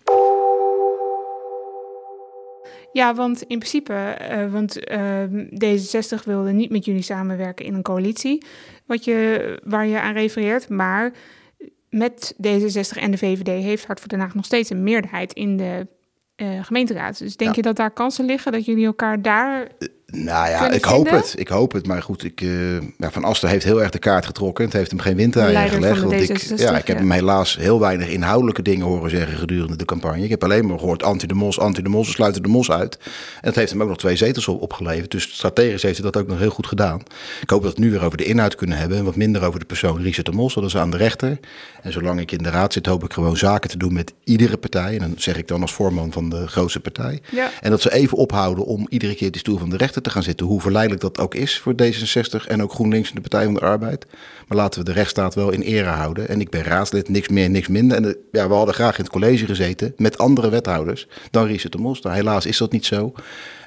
Ja, 2.92 3.16
want 3.16 3.42
in 3.42 3.58
principe, 3.60 3.94
eh, 3.94 4.52
want 4.52 4.84
ehm, 4.84 5.46
D66 5.54 6.24
wilde 6.26 6.52
niet 6.52 6.70
met 6.70 6.86
jullie 6.86 7.02
samenwerken 7.02 7.66
in 7.66 7.74
een 7.74 7.82
coalitie, 7.82 8.44
wat 8.86 9.04
je, 9.04 9.60
waar 9.64 9.88
je 9.88 10.00
aan 10.02 10.14
refereert. 10.14 10.70
Maar 10.70 11.14
met 11.90 12.36
D66 12.48 12.98
en 13.00 13.12
de 13.12 13.18
VVD 13.18 13.48
heeft 13.64 13.86
Hart 13.86 14.00
voor 14.00 14.08
Den 14.10 14.20
Haag 14.20 14.36
nog 14.36 14.46
steeds 14.46 14.70
een 14.70 14.84
meerderheid 14.84 15.34
in 15.34 15.58
de 15.58 15.88
gemeenteraad. 16.62 17.18
Dus 17.20 17.36
denk 17.38 17.50
Ja. 17.50 17.56
je 17.56 17.62
dat 17.62 17.76
daar 17.76 17.92
kansen 17.92 18.26
liggen 18.26 18.52
dat 18.52 18.66
jullie 18.66 18.86
elkaar 18.86 19.22
daar 19.22 19.68
Nou 20.12 20.50
ja, 20.50 20.72
ik 20.72 20.86
hoop 20.86 21.10
het. 21.10 21.34
Ik 21.38 21.48
hoop 21.48 21.72
het. 21.72 21.88
Maar 21.88 22.02
goed, 22.02 22.24
ik, 22.24 22.42
eh, 22.42 22.74
ja, 22.82 23.12
Van 23.12 23.24
Aster 23.24 23.50
heeft 23.50 23.64
heel 23.64 23.82
erg 23.82 23.90
de 23.90 24.00
kaart 24.00 24.26
getrokken. 24.26 24.64
Het 24.66 24.74
heeft 24.74 24.90
hem 24.92 25.00
geen 25.00 25.32
van 25.34 25.42
gelegd. 25.70 26.02
Want 26.02 26.14
ik, 26.30 26.44
D66, 26.44 26.54
ja, 26.56 26.78
ik 26.78 26.88
heb 26.88 26.98
hem 26.98 27.12
helaas 27.12 27.58
heel 27.58 27.80
weinig 27.80 28.08
inhoudelijke 28.08 28.62
dingen 28.62 28.86
horen 28.86 29.10
zeggen 29.10 29.38
gedurende 29.38 29.76
de 29.76 29.86
campagne. 29.86 30.24
Ik 30.24 30.30
heb 30.30 30.44
alleen 30.44 30.68
maar 30.68 30.80
gehoord 30.80 31.04
anti 31.04 31.28
de 31.28 31.34
mos, 31.34 31.60
anti 31.60 31.82
de 31.82 31.90
mos, 31.90 32.08
we 32.08 32.14
sluiten 32.14 32.44
de 32.44 32.50
mos 32.50 32.72
uit. 32.72 32.98
En 33.02 33.42
dat 33.42 33.56
heeft 33.56 33.72
hem 33.72 33.82
ook 33.82 33.88
nog 33.88 33.98
twee 33.98 34.16
zetels 34.16 34.48
op- 34.48 34.62
opgeleverd. 34.62 35.12
Dus 35.12 35.24
strategisch 35.34 35.82
heeft 35.82 35.98
hij 36.02 36.12
dat 36.12 36.22
ook 36.22 36.28
nog 36.28 36.40
heel 36.40 36.50
goed 36.50 36.68
gedaan. 36.68 37.02
Ik 37.42 37.50
hoop 37.50 37.64
dat 37.64 37.76
we 37.76 37.78
het 37.78 37.78
nu 37.78 37.92
weer 37.92 38.04
over 38.06 38.18
de 38.18 38.24
inhoud 38.24 38.56
kunnen 38.56 38.78
hebben. 38.78 38.98
En 38.98 39.04
wat 39.04 39.16
minder 39.16 39.44
over 39.44 39.60
de 39.60 39.66
persoon 39.66 40.02
Richard 40.02 40.26
de 40.26 40.32
Mos. 40.32 40.54
Dat 40.54 40.64
is 40.64 40.78
aan 40.78 40.92
de 40.92 40.98
rechter. 40.98 41.40
En 41.82 41.92
zolang 41.92 42.20
ik 42.20 42.32
in 42.32 42.44
de 42.44 42.50
raad 42.50 42.74
zit, 42.74 42.86
hoop 42.86 43.04
ik 43.04 43.14
gewoon 43.14 43.38
zaken 43.38 43.70
te 43.70 43.78
doen 43.78 43.94
met 43.94 44.14
iedere 44.24 44.58
partij. 44.58 44.94
En 44.94 45.00
dan 45.00 45.14
zeg 45.18 45.38
ik 45.38 45.48
dan 45.48 45.62
als 45.62 45.74
voorman 45.74 46.12
van 46.12 46.30
de 46.30 46.48
grootste 46.48 46.80
partij. 46.80 47.22
En 47.62 47.70
dat 47.70 47.82
ze 47.82 47.94
even 47.94 48.18
ophouden 48.18 48.66
om 48.66 48.86
iedere 48.90 49.16
keer 49.16 49.32
die 49.32 49.40
stoel 49.40 49.58
van 49.58 49.70
de 49.70 49.78
rechter 49.78 49.99
te 50.04 50.10
gaan 50.10 50.24
zitten. 50.24 50.46
Hoe 50.46 50.62
verleidelijk 50.62 51.02
dat 51.02 51.20
ook 51.20 51.36
is 51.36 51.60
voor 51.60 51.74
D66 51.74 52.48
en 52.48 52.64
ook 52.64 52.72
GroenLinks 52.72 53.10
en 53.10 53.16
de 53.16 53.22
Partij 53.22 53.44
van 53.44 53.54
de 53.54 53.60
Arbeid. 53.60 54.06
Maar 54.48 54.58
laten 54.58 54.80
we 54.80 54.86
de 54.86 54.92
rechtsstaat 54.92 55.36
wel 55.36 55.52
in 55.52 55.62
ere 55.62 55.90
houden. 55.90 56.28
En 56.30 56.42
ik 56.42 56.50
ben 56.50 56.64
raadslid, 56.64 57.10
niks 57.10 57.28
meer, 57.28 57.50
niks 57.50 57.68
minder. 57.68 57.98
En 57.98 58.04
de- 58.04 58.20
ja, 58.32 58.48
we 58.48 58.54
hadden 58.54 58.74
graag 58.76 58.98
in 58.98 59.04
het 59.04 59.14
college 59.14 59.46
gezeten 59.46 59.94
met 59.98 60.18
andere 60.18 60.50
wethouders 60.50 61.08
dan 61.32 61.46
Richard 61.46 61.72
de 61.72 61.78
Mos. 61.78 62.02
Nou, 62.02 62.16
helaas 62.16 62.46
is 62.46 62.58
dat 62.58 62.72
niet 62.72 62.86
zo. 62.86 63.14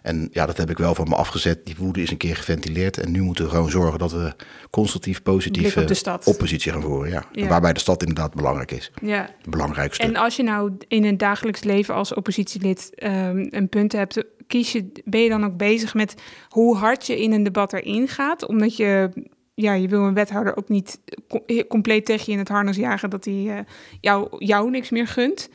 En 0.03 0.29
ja, 0.33 0.47
dat 0.47 0.57
heb 0.57 0.71
ik 0.71 0.79
wel 0.79 0.95
van 0.95 1.09
me 1.09 1.15
afgezet. 1.15 1.67
Die 1.67 1.75
woede 1.79 2.03
is 2.03 2.11
een 2.11 2.17
keer 2.17 2.37
geventileerd. 2.37 2.99
En 2.99 3.11
nu 3.11 3.21
moeten 3.23 3.45
we 3.45 3.51
gewoon 3.51 3.71
zorgen 3.71 3.99
dat 3.99 4.13
we 4.13 4.33
constructief, 4.71 5.23
positief 5.23 5.77
op 5.77 5.91
eh, 5.91 6.15
oppositie 6.25 6.73
gaan 6.73 6.83
voeren. 6.83 7.11
Ja. 7.11 7.25
Ja. 7.33 7.49
Waarbij 7.49 7.73
de 7.73 7.81
stad 7.81 8.01
inderdaad 8.01 8.35
belangrijk 8.35 8.71
is. 8.71 8.91
Ja. 9.03 9.31
Het 9.43 9.51
belangrijkste. 9.51 10.03
En 10.03 10.17
als 10.17 10.37
je 10.37 10.43
nou 10.43 10.73
in 10.89 11.05
het 11.05 11.19
dagelijks 11.19 11.63
leven 11.63 11.95
als 11.95 12.15
oppositielid 12.15 12.91
ehm, 12.95 13.47
een 13.51 13.69
punt 13.69 13.93
hebt, 13.93 14.25
kies 14.53 14.73
je, 14.73 14.93
ben 15.05 15.21
je 15.21 15.29
dan 15.29 15.45
ook 15.45 15.57
bezig 15.57 15.95
met 15.95 16.15
hoe 16.49 16.77
hard 16.77 17.07
je 17.07 17.21
in 17.21 17.33
een 17.33 17.43
debat 17.43 17.73
erin 17.73 18.09
gaat? 18.09 18.47
Omdat 18.47 18.77
je, 18.77 19.11
ja, 19.55 19.73
je 19.73 19.89
wil 19.89 20.05
een 20.05 20.15
wethouder 20.15 20.57
ook 20.57 20.69
niet 20.69 21.01
co- 21.29 21.65
compleet 21.69 22.05
tegen 22.05 22.25
je 22.27 22.33
in 22.33 22.39
het 22.39 22.49
harnas 22.49 22.77
jagen 22.77 23.11
dat 23.11 23.25
hij 23.25 23.49
eh, 23.49 23.59
jou, 24.01 24.45
jou 24.45 24.71
niks 24.71 24.91
meer 24.91 25.07
gunt. 25.07 25.49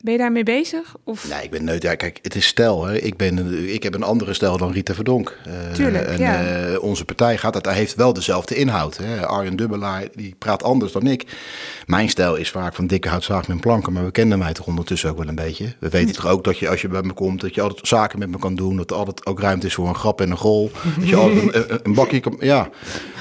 Ben 0.00 0.12
je 0.12 0.18
daarmee 0.18 0.42
bezig? 0.42 0.94
Of? 1.04 1.28
Nee, 1.28 1.42
ik 1.42 1.50
ben. 1.50 1.78
Ja, 1.78 1.94
kijk, 1.94 2.18
het 2.22 2.34
is 2.34 2.46
stijl. 2.46 2.84
Hè. 2.84 2.98
Ik, 2.98 3.16
ben, 3.16 3.64
ik 3.74 3.82
heb 3.82 3.94
een 3.94 4.02
andere 4.02 4.34
stijl 4.34 4.56
dan 4.58 4.72
Rita 4.72 4.94
Verdonk. 4.94 5.38
Eh, 5.44 5.52
Tuurlijk, 5.72 6.06
en, 6.06 6.18
ja. 6.18 6.44
eh, 6.44 6.82
onze 6.82 7.04
partij 7.04 7.36
gaat, 7.38 7.52
dat 7.52 7.68
heeft 7.70 7.94
wel 7.94 8.12
dezelfde 8.12 8.54
inhoud. 8.54 8.96
Hè. 8.96 9.26
Arjen 9.26 9.56
Dubbelaar 9.56 10.04
die 10.14 10.34
praat 10.38 10.62
anders 10.62 10.92
dan 10.92 11.06
ik. 11.06 11.24
Mijn 11.86 12.08
stijl 12.08 12.34
is 12.36 12.50
vaak 12.50 12.74
van 12.74 12.86
dikke 12.86 13.08
houtzaag 13.08 13.48
met 13.48 13.60
planken. 13.60 13.92
Maar 13.92 14.04
we 14.04 14.10
kennen 14.10 14.38
mij 14.38 14.52
toch 14.52 14.66
ondertussen 14.66 15.10
ook 15.10 15.18
wel 15.18 15.28
een 15.28 15.34
beetje. 15.34 15.74
We 15.80 15.88
weten 15.88 16.14
toch 16.14 16.26
ook 16.26 16.44
dat 16.44 16.58
je 16.58 16.68
als 16.68 16.80
je 16.80 16.88
bij 16.88 17.02
me 17.02 17.12
komt, 17.12 17.40
dat 17.40 17.54
je 17.54 17.60
altijd 17.60 17.88
zaken 17.88 18.18
met 18.18 18.30
me 18.30 18.38
kan 18.38 18.54
doen. 18.54 18.76
Dat 18.76 18.90
er 18.90 18.96
altijd 18.96 19.26
ook 19.26 19.40
ruimte 19.40 19.66
is 19.66 19.74
voor 19.74 19.88
een 19.88 19.94
grap 19.94 20.20
en 20.20 20.30
een 20.30 20.36
gol. 20.36 20.70
Dat 20.98 21.08
je 21.08 21.16
altijd 21.16 21.84
een, 21.84 21.94
bakje 21.94 22.20
kan. 22.20 22.36
Ja, 22.40 22.68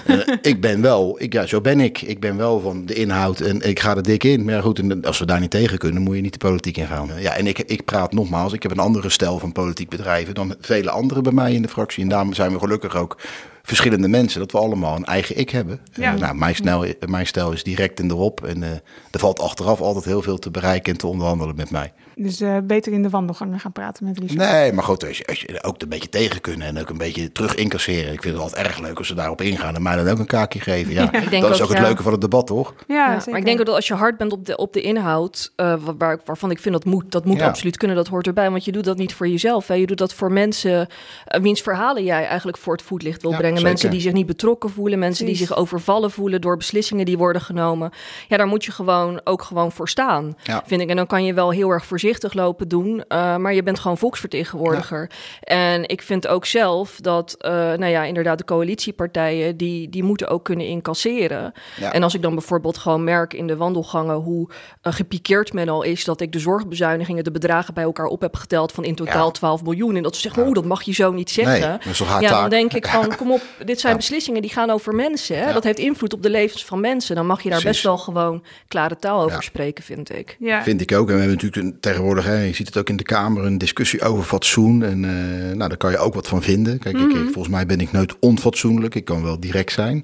Eh, 0.05 0.17
ik 0.41 0.61
ben 0.61 0.81
wel, 0.81 1.15
ik, 1.21 1.33
ja, 1.33 1.45
zo 1.45 1.61
ben 1.61 1.79
ik. 1.79 2.01
Ik 2.01 2.19
ben 2.19 2.37
wel 2.37 2.59
van 2.59 2.85
de 2.85 2.93
inhoud 2.93 3.39
en 3.39 3.61
ik 3.61 3.79
ga 3.79 3.95
er 3.95 4.03
dik 4.03 4.23
in. 4.23 4.43
Maar 4.45 4.53
ja, 4.53 4.61
goed, 4.61 4.79
en 4.79 5.03
als 5.05 5.19
we 5.19 5.25
daar 5.25 5.39
niet 5.39 5.51
tegen 5.51 5.77
kunnen, 5.77 6.01
moet 6.01 6.15
je 6.15 6.21
niet 6.21 6.31
de 6.33 6.37
politiek 6.39 6.64
ingaan. 6.73 7.09
Ja, 7.17 7.35
en 7.35 7.47
ik, 7.47 7.59
ik 7.59 7.85
praat 7.85 8.13
nogmaals, 8.13 8.53
ik 8.53 8.63
heb 8.63 8.71
een 8.71 8.79
andere 8.79 9.09
stijl 9.09 9.39
van 9.39 9.51
politiek 9.51 9.89
bedrijven 9.89 10.33
dan 10.33 10.55
vele 10.59 10.89
anderen 10.89 11.23
bij 11.23 11.31
mij 11.31 11.53
in 11.53 11.61
de 11.61 11.67
fractie. 11.67 12.03
En 12.03 12.09
daarom 12.09 12.33
zijn 12.33 12.51
we 12.51 12.59
gelukkig 12.59 12.95
ook 12.95 13.17
verschillende 13.63 14.07
mensen, 14.07 14.39
dat 14.39 14.51
we 14.51 14.57
allemaal 14.57 14.95
een 14.95 15.05
eigen 15.05 15.37
ik 15.37 15.49
hebben. 15.49 15.79
Ja. 15.93 16.13
Eh, 16.13 16.19
nou, 16.19 16.35
mijn, 16.35 16.55
stijl, 16.55 16.85
mijn 17.07 17.27
stijl 17.27 17.51
is 17.51 17.63
direct 17.63 17.99
in 17.99 18.07
de 18.07 18.15
op 18.15 18.43
en 18.43 18.63
eh, 18.63 18.69
er 19.11 19.19
valt 19.19 19.39
achteraf 19.39 19.81
altijd 19.81 20.05
heel 20.05 20.21
veel 20.21 20.37
te 20.37 20.51
bereiken 20.51 20.91
en 20.91 20.97
te 20.97 21.07
onderhandelen 21.07 21.55
met 21.55 21.71
mij. 21.71 21.93
Dus 22.17 22.41
eh, 22.41 22.57
beter 22.63 22.93
in 22.93 23.01
de 23.03 23.09
wandelgangen 23.09 23.59
gaan 23.59 23.71
praten 23.71 24.05
met 24.05 24.19
Richard. 24.19 24.51
Nee, 24.51 24.73
maar 24.73 24.83
goed, 24.83 25.07
als 25.07 25.17
je, 25.17 25.25
als 25.27 25.41
je 25.41 25.63
ook 25.63 25.81
een 25.81 25.89
beetje 25.89 26.09
tegen 26.09 26.41
kunnen 26.41 26.67
en 26.67 26.79
ook 26.79 26.89
een 26.89 26.97
beetje 26.97 27.31
terug 27.31 27.55
incasseren. 27.55 28.13
Ik 28.13 28.21
vind 28.21 28.33
het 28.33 28.43
altijd 28.43 28.65
erg 28.67 28.79
leuk 28.79 28.97
als 28.97 29.07
ze 29.07 29.13
daarop 29.15 29.41
ingaan 29.41 29.75
en 29.75 29.81
mij 29.81 29.95
dan 29.95 30.07
ook 30.07 30.19
een 30.19 30.25
kaakje 30.25 30.59
geven. 30.59 30.93
Ja, 30.93 31.03
Ik 31.13 31.29
denk 31.29 31.41
dat 31.43 31.51
is 31.53 31.61
ook, 31.61 31.69
het 31.69 31.77
ja. 31.77 31.83
leuke 31.83 32.03
van 32.03 32.11
het 32.11 32.21
debat, 32.21 32.47
toch? 32.47 32.73
Ja, 32.87 32.95
Ja, 32.95 33.13
zeker. 33.17 33.29
maar 33.31 33.39
ik 33.39 33.45
denk 33.45 33.59
ook 33.59 33.65
dat 33.65 33.75
als 33.75 33.87
je 33.87 33.93
hard 33.93 34.17
bent 34.17 34.31
op 34.31 34.45
de, 34.45 34.57
op 34.57 34.73
de 34.73 34.81
inhoud, 34.81 35.51
eh, 35.55 35.75
wa- 35.83 35.95
waar, 35.97 36.19
waarvan 36.25 36.51
ik 36.51 36.59
vind 36.59 36.73
dat 36.73 36.85
moet, 36.85 37.11
dat 37.11 37.25
moet 37.25 37.37
Ja. 37.39 37.47
absoluut 37.47 37.77
kunnen, 37.77 37.97
dat 37.97 38.07
hoort 38.07 38.27
erbij. 38.27 38.49
Want 38.51 38.65
je 38.65 38.71
doet 38.71 38.83
dat 38.83 38.97
niet 38.97 39.13
voor 39.13 39.27
jezelf. 39.27 39.67
Hè. 39.67 39.73
Je 39.73 39.85
doet 39.85 39.97
dat 39.97 40.13
voor 40.13 40.31
mensen 40.31 40.87
eh, 41.25 41.41
wiens 41.41 41.61
verhalen 41.61 42.03
jij 42.03 42.25
eigenlijk 42.25 42.57
voor 42.57 42.73
het 42.73 42.81
voetlicht 42.81 43.21
wil 43.21 43.31
Ja, 43.31 43.37
brengen. 43.37 43.55
zeker. 43.57 43.69
Mensen 43.71 43.89
die 43.91 44.01
zich 44.01 44.13
niet 44.13 44.25
betrokken 44.25 44.69
voelen, 44.69 44.99
mensen 44.99 45.25
die 45.25 45.35
zich 45.35 45.55
overvallen 45.55 46.11
voelen 46.11 46.41
door 46.41 46.57
beslissingen 46.57 47.05
die 47.05 47.17
worden 47.17 47.41
genomen. 47.41 47.91
Ja, 48.27 48.37
daar 48.37 48.47
moet 48.47 48.65
je 48.65 48.71
gewoon 48.71 49.21
ook 49.23 49.41
gewoon 49.41 49.71
voor 49.71 49.89
staan, 49.89 50.35
Ja. 50.43 50.63
vind 50.65 50.81
ik. 50.81 50.89
En 50.89 50.95
dan 50.95 51.07
kan 51.07 51.23
je 51.25 51.33
wel 51.33 51.49
heel 51.51 51.69
erg 51.69 51.85
voorzichtig 51.85 52.03
lopen 52.33 52.67
doen, 52.67 53.03
eh, 53.07 53.37
maar 53.37 53.53
je 53.53 53.63
bent 53.63 53.79
gewoon 53.79 53.97
volksvertegenwoordiger. 53.97 55.09
En 55.43 55.87
ik 55.87 56.01
vind 56.01 56.27
ook 56.27 56.45
zelf 56.45 56.97
dat, 57.01 57.35
eh, 57.39 57.51
nou 57.51 57.85
ja, 57.85 58.03
inderdaad, 58.03 58.37
de 58.37 58.43
coalitiepartijen, 58.45 59.57
die, 59.57 59.89
die 59.89 60.03
moeten 60.03 60.27
ook 60.27 60.43
kunnen 60.43 60.65
incasseren. 60.67 61.51
Ja. 61.79 61.93
En 61.93 62.03
als 62.03 62.13
ik 62.13 62.21
dan 62.21 62.33
bijvoorbeeld 62.35 62.77
gewoon 62.77 63.03
merk 63.03 63.33
in 63.33 63.47
de 63.47 63.55
wandelgangen 63.57 64.15
hoe 64.15 64.49
uh, 64.83 64.93
gepikeerd 64.93 65.53
men 65.53 65.69
al 65.69 65.83
is 65.83 66.03
dat 66.05 66.21
ik 66.21 66.31
de 66.31 66.39
zorgbezuinigingen, 66.39 67.23
de 67.23 67.31
bedragen 67.31 67.73
bij 67.73 67.83
elkaar 67.83 68.05
op 68.05 68.21
heb 68.21 68.35
geteld 68.35 68.71
van 68.71 68.83
in 68.83 68.95
totaal 68.95 69.25
Ja. 69.25 69.31
12 69.31 69.63
miljoen. 69.63 69.95
En 69.95 70.03
dat 70.03 70.15
ze 70.15 70.21
zeggen, 70.21 70.43
oeh, 70.45 70.53
dat 70.53 70.65
mag 70.65 70.81
je 70.83 70.93
zo 70.93 71.11
niet 71.11 71.29
zeggen. 71.29 71.69
Nee, 71.69 71.79
dat 71.83 71.97
ja, 71.97 72.19
dan 72.19 72.29
taak? 72.29 72.49
denk 72.49 72.73
ik 72.73 72.87
van, 72.95 73.15
kom 73.15 73.31
op, 73.31 73.41
dit 73.65 73.79
zijn 73.79 73.91
Ja. 73.93 73.99
beslissingen 73.99 74.41
die 74.41 74.51
gaan 74.51 74.69
over 74.69 74.95
mensen. 74.95 75.37
Hè? 75.37 75.45
Ja. 75.47 75.53
Dat 75.53 75.63
heeft 75.63 75.79
invloed 75.79 76.13
op 76.13 76.21
de 76.23 76.29
levens 76.29 76.65
van 76.65 76.79
mensen. 76.79 77.15
Dan 77.15 77.25
mag 77.25 77.41
je 77.41 77.49
daar 77.49 77.59
Precies. 77.61 77.81
best 77.81 77.95
wel 77.95 77.97
gewoon 78.03 78.43
klare 78.67 78.95
taal 78.99 79.19
over 79.19 79.31
Ja. 79.35 79.41
spreken, 79.41 79.83
vind 79.83 80.15
ik. 80.17 80.35
ja. 80.39 80.63
Vind 80.63 80.81
ik 80.81 80.91
ook. 80.91 81.09
En 81.09 81.13
we 81.15 81.19
hebben 81.21 81.37
natuurlijk 81.41 81.63
een- 81.73 81.79
tegenwoordig, 81.95 82.25
hè, 82.25 82.41
je 82.43 82.53
ziet 82.53 82.67
het 82.67 82.77
ook 82.77 82.89
in 82.89 82.95
de 82.97 83.03
Kamer, 83.03 83.45
een 83.45 83.57
discussie 83.57 84.01
over 84.01 84.23
fatsoen. 84.23 84.83
En 84.83 85.05
eh, 85.05 85.55
nou, 85.55 85.69
daar 85.69 85.77
kan 85.77 85.91
je 85.91 85.97
ook 85.97 86.13
wat 86.13 86.27
van 86.27 86.41
vinden. 86.41 86.79
Kijk, 86.79 86.97
ik, 86.97 87.11
ik- 87.11 87.23
volgens 87.23 87.47
mij 87.53 87.65
ben 87.65 87.79
ik 87.79 87.91
nooit 87.91 88.15
onfatsoenlijk. 88.19 88.95
Ik 88.95 89.05
kan 89.05 89.23
wel 89.23 89.39
direct 89.39 89.71
zijn. 89.71 90.03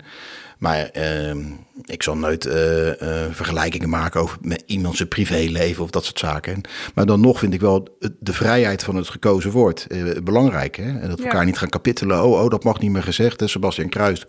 Maar 0.61 0.85
ehm, 0.89 1.39
ik 1.85 2.03
zal 2.03 2.17
nooit 2.17 2.45
eh, 2.45 2.89
eh, 3.25 3.31
vergelijkingen 3.31 3.89
maken 3.89 4.21
over 4.21 4.37
met 4.41 4.63
iemand 4.65 4.95
zijn 4.95 5.07
privéleven 5.07 5.83
of 5.83 5.89
dat 5.89 6.05
soort 6.05 6.19
zaken. 6.19 6.53
En- 6.53 6.61
maar 6.95 7.05
dan 7.05 7.19
nog 7.21 7.39
vind 7.39 7.53
ik 7.53 7.59
wel 7.61 7.87
de 8.19 8.33
vrijheid 8.33 8.83
van 8.83 8.95
het 8.95 9.09
gekozen 9.09 9.51
woord 9.51 9.87
eh, 9.87 10.03
belangrijk. 10.23 10.75
Hè? 10.75 10.83
En 10.99 11.09
dat 11.09 11.17
we 11.17 11.23
Ja. 11.23 11.29
elkaar 11.29 11.45
niet 11.45 11.57
gaan 11.57 11.69
kapitelen. 11.69 12.23
Oh, 12.23 12.43
oh, 12.43 12.49
dat 12.49 12.63
mag 12.63 12.79
niet 12.79 12.91
meer 12.91 13.03
gezegd. 13.03 13.39
Hè? 13.39 13.47
Sebastian 13.47 13.89
Kruis 13.89 14.25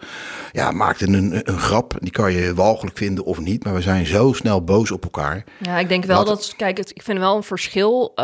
ja, 0.53 0.71
maakte 0.71 1.07
een, 1.07 1.41
een 1.51 1.59
grap. 1.59 1.95
Die 2.01 2.11
kan 2.13 2.33
je 2.33 2.55
walgelijk 2.55 2.97
vinden 2.97 3.25
of 3.25 3.41
niet. 3.41 3.65
Maar 3.65 3.75
we 3.75 3.81
zijn 3.83 4.07
zo 4.07 4.33
snel 4.33 4.65
boos 4.65 4.91
op 4.91 5.03
elkaar. 5.05 5.45
Ja, 5.59 5.79
ik 5.79 5.89
denk 5.89 6.05
wel 6.05 6.25
dat, 6.25 6.55
kijk, 6.57 6.77
het, 6.79 6.91
ik 6.91 7.03
vind 7.03 7.19
wel 7.19 7.37
een 7.37 7.43
verschil. 7.43 8.15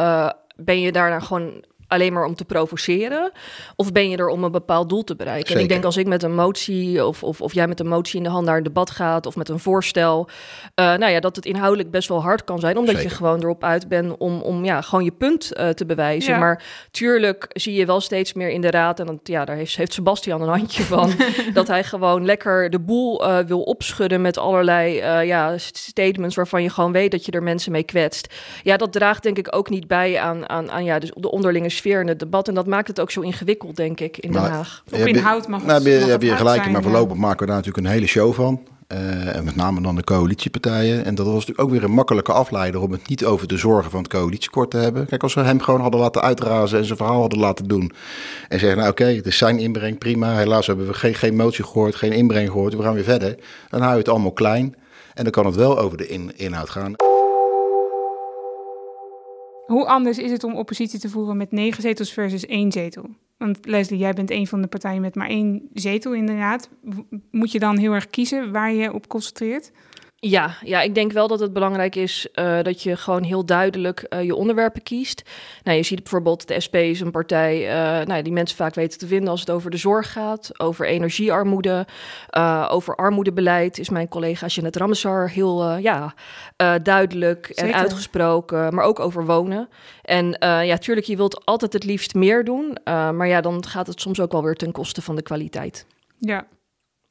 ben 0.57 0.81
je 0.81 0.93
daarna 0.93 1.21
gewoon 1.21 1.65
alleen 1.89 2.13
maar 2.13 2.25
om 2.25 2.35
te 2.35 2.45
provoceren? 2.45 3.33
Of 3.77 3.93
ben 3.93 4.11
je 4.11 4.17
er 4.17 4.29
om 4.29 4.45
een 4.45 4.53
bepaald 4.53 4.89
doel 4.89 5.05
te 5.05 5.17
bereiken? 5.17 5.55
En 5.55 5.61
ik 5.61 5.69
denk 5.69 5.85
als 5.85 5.97
ik 5.97 6.07
met 6.07 6.23
een 6.23 6.35
motie 6.35 7.07
of, 7.07 7.23
of, 7.23 7.41
of 7.41 7.55
jij 7.55 7.69
met 7.69 7.81
een 7.81 7.89
motie 7.89 8.17
in 8.17 8.23
de 8.23 8.29
hand 8.29 8.47
naar 8.47 8.57
een 8.57 8.63
debat 8.63 8.91
gaat 8.91 9.27
of 9.27 9.37
met 9.37 9.49
een 9.49 9.59
voorstel, 9.59 10.29
eh, 10.75 10.85
nou 10.85 11.13
ja, 11.13 11.21
dat 11.21 11.37
het 11.37 11.47
inhoudelijk 11.47 11.91
best 11.91 12.09
wel 12.09 12.23
hard 12.23 12.45
kan 12.45 12.61
zijn, 12.61 12.77
omdat 12.77 13.03
je 13.03 13.09
gewoon 13.09 13.41
erop 13.41 13.65
uit 13.65 13.89
bent 13.89 14.17
om, 14.19 14.41
om 14.41 14.65
ja, 14.65 14.81
gewoon 14.81 15.05
je 15.05 15.13
punt 15.13 15.53
eh, 15.53 15.69
te 15.69 15.87
bewijzen. 15.87 16.33
Ja. 16.33 16.39
Maar 16.39 16.63
tuurlijk 16.91 17.47
zie 17.49 17.75
je 17.75 17.87
wel 17.87 18.01
steeds 18.01 18.33
meer 18.33 18.51
in 18.51 18.61
de 18.61 18.71
raad, 18.71 19.01
en 19.01 19.07
dat, 19.07 19.19
ja, 19.23 19.45
daar 19.45 19.57
heeft, 19.57 19.77
heeft 19.77 19.93
Sebastian 19.93 20.43
een 20.43 20.49
handje 20.49 20.83
van, 20.95 21.13
dat 21.53 21.69
hij 21.69 21.85
gewoon 21.85 22.25
lekker 22.25 22.71
de 22.71 22.81
boel 22.81 23.27
eh, 23.27 23.39
wil 23.39 23.63
opschudden 23.63 24.21
met 24.21 24.39
allerlei 24.39 24.99
eh, 24.99 25.27
ja, 25.27 25.59
statements 25.59 26.37
waarvan 26.37 26.63
je 26.63 26.71
gewoon 26.71 26.93
weet 26.93 27.11
dat 27.11 27.25
je 27.25 27.33
er 27.33 27.43
mensen 27.43 27.73
mee 27.73 27.83
kwetst. 27.83 28.35
Ja, 28.63 28.77
dat 28.77 28.93
draagt 28.93 29.23
denk 29.23 29.39
ik 29.39 29.57
ook 29.57 29.71
niet 29.71 29.87
bij 29.87 30.19
aan, 30.19 30.49
aan, 30.49 30.71
aan 30.71 30.85
ja, 30.85 30.99
dus 30.99 31.11
de 31.15 31.31
onderlinge 31.31 31.69
sfeer 31.79 32.01
in 32.01 32.09
het 32.09 32.19
debat. 32.21 32.49
En 32.49 32.55
dat 32.55 32.67
maakt 32.67 32.89
het 32.89 33.01
ook 33.01 33.11
zo 33.11 33.21
ingewikkeld, 33.21 33.77
denk 33.77 34.01
ik, 34.01 34.19
in 34.19 34.33
Den 34.33 34.41
Maar- 34.41 34.51
Haag. 34.51 34.83
Op 34.93 34.99
inhoud 34.99 35.49
mag 35.49 35.59
het- 35.61 35.69
nou, 35.69 35.83
heb 35.83 35.93
je, 35.93 35.99
mag 35.99 36.09
heb 36.09 36.13
het 36.13 36.23
je 36.23 36.29
hard 36.29 36.41
gelijk, 36.41 36.61
zijn, 36.61 36.73
maar 36.73 36.83
ja. 36.83 36.89
voorlopig 36.89 37.17
maken 37.17 37.41
we 37.41 37.47
daar 37.47 37.57
natuurlijk 37.57 37.87
een 37.87 37.93
hele 37.93 38.07
show 38.07 38.33
van. 38.35 38.61
Eh, 38.87 39.37
en 39.37 39.45
met 39.45 39.57
name 39.57 39.81
dan 39.83 39.95
de 39.97 40.05
coalitiepartijen. 40.05 41.05
En 41.05 41.15
dat 41.15 41.25
was 41.27 41.35
natuurlijk 41.35 41.61
ook 41.61 41.71
weer 41.71 41.85
een 41.85 41.91
makkelijke 41.91 42.33
afleider 42.33 42.81
om 42.81 42.93
het 42.93 43.09
niet 43.09 43.25
over 43.25 43.49
de 43.49 43.57
zorgen 43.57 43.91
van 43.91 44.03
het 44.03 44.09
coalitieakkoord 44.13 44.71
te 44.71 44.77
hebben. 44.77 45.07
Kijk, 45.07 45.23
als 45.23 45.35
we 45.35 45.41
hem 45.41 45.61
gewoon 45.61 45.81
hadden 45.81 46.01
laten 46.01 46.23
uitrazen 46.23 46.79
en 46.79 46.85
zijn 46.85 46.97
verhaal 46.99 47.21
hadden 47.21 47.39
laten 47.39 47.69
doen. 47.69 47.93
En 48.49 48.59
zeggen, 48.59 48.79
nou 48.79 48.91
oké, 48.91 49.05
het 49.05 49.27
is 49.27 49.39
zijn 49.39 49.59
inbreng, 49.59 49.99
prima. 49.99 50.37
Helaas 50.37 50.67
hebben 50.67 50.87
we 50.87 50.95
geen, 50.95 51.15
geen 51.15 51.37
motie 51.37 51.65
gehoord, 51.65 51.95
geen 51.95 52.13
inbreng 52.13 52.51
gehoord. 52.51 52.75
We 52.75 52.83
gaan 52.83 52.95
weer 52.95 53.05
verder. 53.05 53.37
Dan 53.71 53.81
hou 53.81 53.93
je 53.93 53.99
het 53.99 54.09
allemaal 54.09 54.33
klein. 54.33 54.75
En 55.15 55.23
dan 55.23 55.33
kan 55.33 55.47
het 55.47 55.55
wel 55.55 55.79
over 55.79 55.97
de 55.97 56.09
in, 56.09 56.33
inhoud 56.37 56.71
gaan. 56.71 56.95
Hoe 59.69 59.87
anders 59.87 60.19
is 60.19 60.31
het 60.31 60.45
om 60.45 60.57
oppositie 60.57 60.99
te 60.99 61.09
voeren 61.09 61.37
met 61.37 61.53
negen 61.53 61.83
zetels 61.83 62.13
versus 62.13 62.47
één 62.47 62.73
zetel? 62.73 63.09
Want 63.37 63.59
Leslie, 63.67 63.99
jij 63.99 64.13
bent 64.13 64.31
een 64.31 64.47
van 64.47 64.61
de 64.61 64.67
partijen 64.67 65.01
met 65.01 65.15
maar 65.15 65.29
één 65.29 65.69
zetel 65.73 66.15
in 66.15 66.27
de 66.27 66.37
raad. 66.37 66.69
W- 66.83 66.99
Moet 67.31 67.53
je 67.53 67.59
dan 67.59 67.79
heel 67.79 67.93
erg 67.93 68.11
kiezen 68.11 68.53
waar 68.53 68.73
je 68.73 68.93
op 68.93 69.09
concentreert? 69.09 69.73
Ja, 70.21 70.55
ja, 70.65 70.81
ik 70.81 70.95
denk 70.95 71.13
wel 71.13 71.29
dat 71.29 71.41
het 71.41 71.53
belangrijk 71.53 71.95
is 71.95 72.27
eh, 72.33 72.63
dat 72.63 72.83
je 72.83 72.97
gewoon 72.97 73.23
heel 73.23 73.45
duidelijk 73.45 74.01
eh, 74.01 74.23
je 74.23 74.35
onderwerpen 74.35 74.83
kiest. 74.83 75.23
Nou, 75.63 75.77
je 75.77 75.83
ziet 75.83 76.03
bijvoorbeeld 76.03 76.49
de 76.49 76.61
SP 76.65 76.75
is 76.75 77.01
een 77.01 77.11
partij 77.11 77.69
eh, 77.69 78.07
nou, 78.07 78.23
die 78.23 78.33
mensen 78.33 78.57
vaak 78.57 78.75
weten 78.75 78.99
te 78.99 79.07
vinden 79.07 79.29
als 79.29 79.41
het 79.41 79.51
over 79.51 79.71
de 79.71 79.77
zorg 79.77 80.13
gaat, 80.13 80.61
over 80.61 80.87
energiearmoede, 80.87 81.87
over 82.69 82.97
armoedebeleid. 82.97 83.79
Is 83.79 83.89
mijn 83.89 84.09
collega 84.09 84.47
Jeanette 84.47 84.79
Ramsar 84.79 85.29
heel 85.29 85.77
ja, 85.77 86.15
duidelijk 86.83 87.47
Zeker. 87.47 87.65
en 87.65 87.81
uitgesproken, 87.81 88.75
maar 88.75 88.85
ook 88.85 89.01
over 89.01 89.27
wonen. 89.27 89.69
En 90.03 90.37
ja, 90.41 90.77
tuurlijk, 90.77 91.07
je 91.07 91.17
wilt 91.17 91.45
altijd 91.45 91.73
het 91.73 91.85
liefst 91.85 92.15
meer 92.15 92.45
doen, 92.45 92.77
maar 92.85 93.29
ja, 93.29 93.41
dan 93.41 93.67
gaat 93.67 93.87
het 93.87 94.01
soms 94.01 94.21
ook 94.21 94.33
wel 94.33 94.43
weer 94.43 94.57
ten 94.57 94.73
koste 94.73 95.03
van 95.03 95.17
de 95.17 95.23
kwaliteit. 95.23 95.87
Ja. 96.19 96.47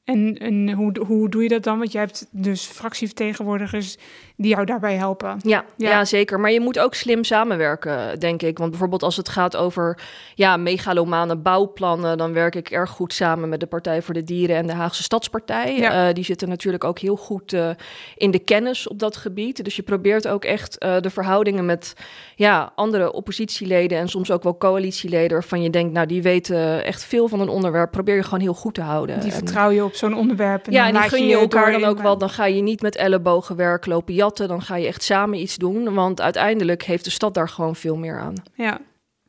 En, 0.07 0.37
en 0.37 0.71
hoe, 0.71 0.91
hoe 1.07 1.29
doe 1.29 1.43
je 1.43 1.49
dat 1.49 1.63
dan? 1.63 1.77
Want 1.77 1.91
jij 1.91 2.01
hebt 2.01 2.27
dus 2.31 2.65
fractievertegenwoordigers 2.65 3.97
die 4.37 4.51
jou 4.51 4.65
daarbij 4.65 4.95
helpen. 4.95 5.39
Ja, 5.41 5.65
Ja. 5.75 5.89
ja. 5.89 6.05
zeker. 6.05 6.39
Maar 6.39 6.51
je 6.51 6.59
moet 6.59 6.79
ook 6.79 6.93
slim 6.93 7.23
samenwerken, 7.23 8.19
denk 8.19 8.41
ik. 8.41 8.57
Want 8.57 8.69
bijvoorbeeld 8.69 9.03
als 9.03 9.17
het 9.17 9.29
gaat 9.29 9.55
over 9.55 9.99
ja, 10.35 10.57
megalomane 10.57 11.35
bouwplannen... 11.35 12.17
dan 12.17 12.33
werk 12.33 12.55
ik 12.55 12.69
erg 12.69 12.89
goed 12.89 13.13
samen 13.13 13.49
met 13.49 13.59
de 13.59 13.65
Partij 13.65 14.01
voor 14.01 14.13
de 14.13 14.23
Dieren 14.23 14.55
en 14.55 14.67
de 14.67 14.73
Haagse 14.73 15.03
Stadspartij. 15.03 15.77
Ja. 15.77 16.07
Eh, 16.07 16.13
die 16.13 16.23
zitten 16.23 16.49
natuurlijk 16.49 16.83
ook 16.83 16.99
heel 16.99 17.15
goed 17.15 17.53
eh, 17.53 17.69
in 18.15 18.31
de 18.31 18.39
kennis 18.39 18.87
op 18.87 18.99
dat 18.99 19.17
gebied. 19.17 19.63
Dus 19.63 19.75
je 19.75 19.81
probeert 19.81 20.27
ook 20.27 20.45
echt 20.45 20.77
eh, 20.77 20.99
de 20.99 21.09
verhoudingen 21.09 21.65
met 21.65 21.93
ja, 22.35 22.71
andere 22.75 23.11
oppositieleden... 23.13 23.97
en 23.97 24.09
soms 24.09 24.31
ook 24.31 24.43
wel 24.43 24.57
coalitieleden 24.57 25.31
waarvan 25.31 25.61
je 25.61 25.69
denkt... 25.69 25.93
nou, 25.93 26.07
die 26.07 26.21
weten 26.21 26.83
echt 26.83 27.03
veel 27.03 27.27
van 27.27 27.39
een 27.39 27.49
onderwerp. 27.49 27.91
Probeer 27.91 28.15
je 28.15 28.23
gewoon 28.23 28.39
heel 28.39 28.53
goed 28.53 28.73
te 28.73 28.81
houden. 28.81 29.19
Die 29.19 29.31
vertrouw 29.31 29.69
je 29.69 29.83
op 29.83 29.93
zo'n 29.93 30.15
onderwerp. 30.15 30.65
En 30.65 30.71
ja, 30.71 30.87
en 30.87 30.93
die 30.93 31.01
gun 31.01 31.27
je 31.27 31.37
elkaar 31.37 31.71
dan 31.71 31.83
ook 31.83 32.01
wel. 32.01 32.17
Dan 32.17 32.29
ga 32.29 32.45
je 32.45 32.61
niet 32.61 32.81
met 32.81 32.95
ellebogenwerk 32.95 33.85
lopen 33.85 34.13
Dan 34.35 34.61
ga 34.61 34.75
je 34.75 34.87
echt 34.87 35.03
samen 35.03 35.39
iets 35.39 35.55
doen. 35.55 35.93
Want 35.93 36.21
uiteindelijk 36.21 36.83
heeft 36.83 37.03
de 37.03 37.09
stad 37.09 37.33
daar 37.33 37.49
gewoon 37.49 37.75
veel 37.75 37.95
meer 37.95 38.19
aan. 38.19 38.35
Ja. 38.53 38.79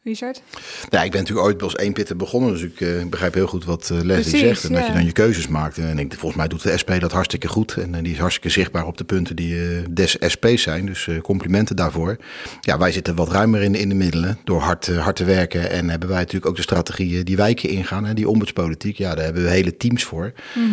Richard? 0.09 0.43
Ja, 0.89 1.03
ik 1.03 1.11
ben 1.11 1.21
natuurlijk 1.21 1.47
ooit 1.47 1.63
als 1.63 1.75
één 1.75 1.93
pitter 1.93 2.17
begonnen, 2.17 2.53
dus 2.53 2.63
ik 2.63 2.81
eh, 2.81 2.89
begrijp 3.11 3.35
heel 3.35 3.47
goed 3.47 3.65
wat 3.65 3.91
eh, 3.91 3.97
Leslie 3.97 4.13
Precies, 4.13 4.41
zegt. 4.41 4.65
En 4.65 4.73
dat 4.73 4.87
je 4.87 4.93
dan 4.93 5.05
je 5.05 5.13
keuzes 5.13 5.49
maakt. 5.49 5.79
En 5.79 5.99
ik, 5.99 6.13
volgens 6.13 6.35
mij 6.35 6.49
doet 6.49 6.63
de 6.63 6.79
SP 6.81 6.91
dat 7.01 7.13
hartstikke 7.13 7.49
goed. 7.49 7.73
En 7.77 7.95
eh, 7.95 8.03
die 8.03 8.13
is 8.13 8.19
hartstikke 8.19 8.49
zichtbaar 8.49 8.87
op 8.87 8.99
de 8.99 9.05
punten 9.05 9.37
die 9.37 9.83
des 9.91 10.17
SP's 10.21 10.63
zijn. 10.63 10.87
Dus 10.87 11.09
complimenten 11.23 11.77
daarvoor. 11.77 12.17
Ja, 12.61 12.79
wij 12.79 12.93
zitten 12.93 13.15
wat 13.15 13.31
ruimer 13.31 13.63
in, 13.63 13.75
in 13.75 13.89
de 13.89 13.95
middelen 13.95 14.39
door 14.45 14.61
hard, 14.61 14.87
hard 14.87 15.17
te 15.17 15.25
werken. 15.25 15.71
En 15.71 15.89
hebben 15.89 16.09
wij 16.09 16.19
natuurlijk 16.19 16.47
ook 16.47 16.57
de 16.57 16.63
strategieën 16.63 17.25
die 17.25 17.37
wijken 17.37 17.69
ingaan. 17.69 18.07
En 18.07 18.15
die 18.15 18.29
ombudspolitiek, 18.29 18.99
ja, 18.99 19.15
daar 19.15 19.25
hebben 19.25 19.43
we 19.43 19.51
hele 19.51 19.77
teams 19.77 20.05
voor. 20.05 20.33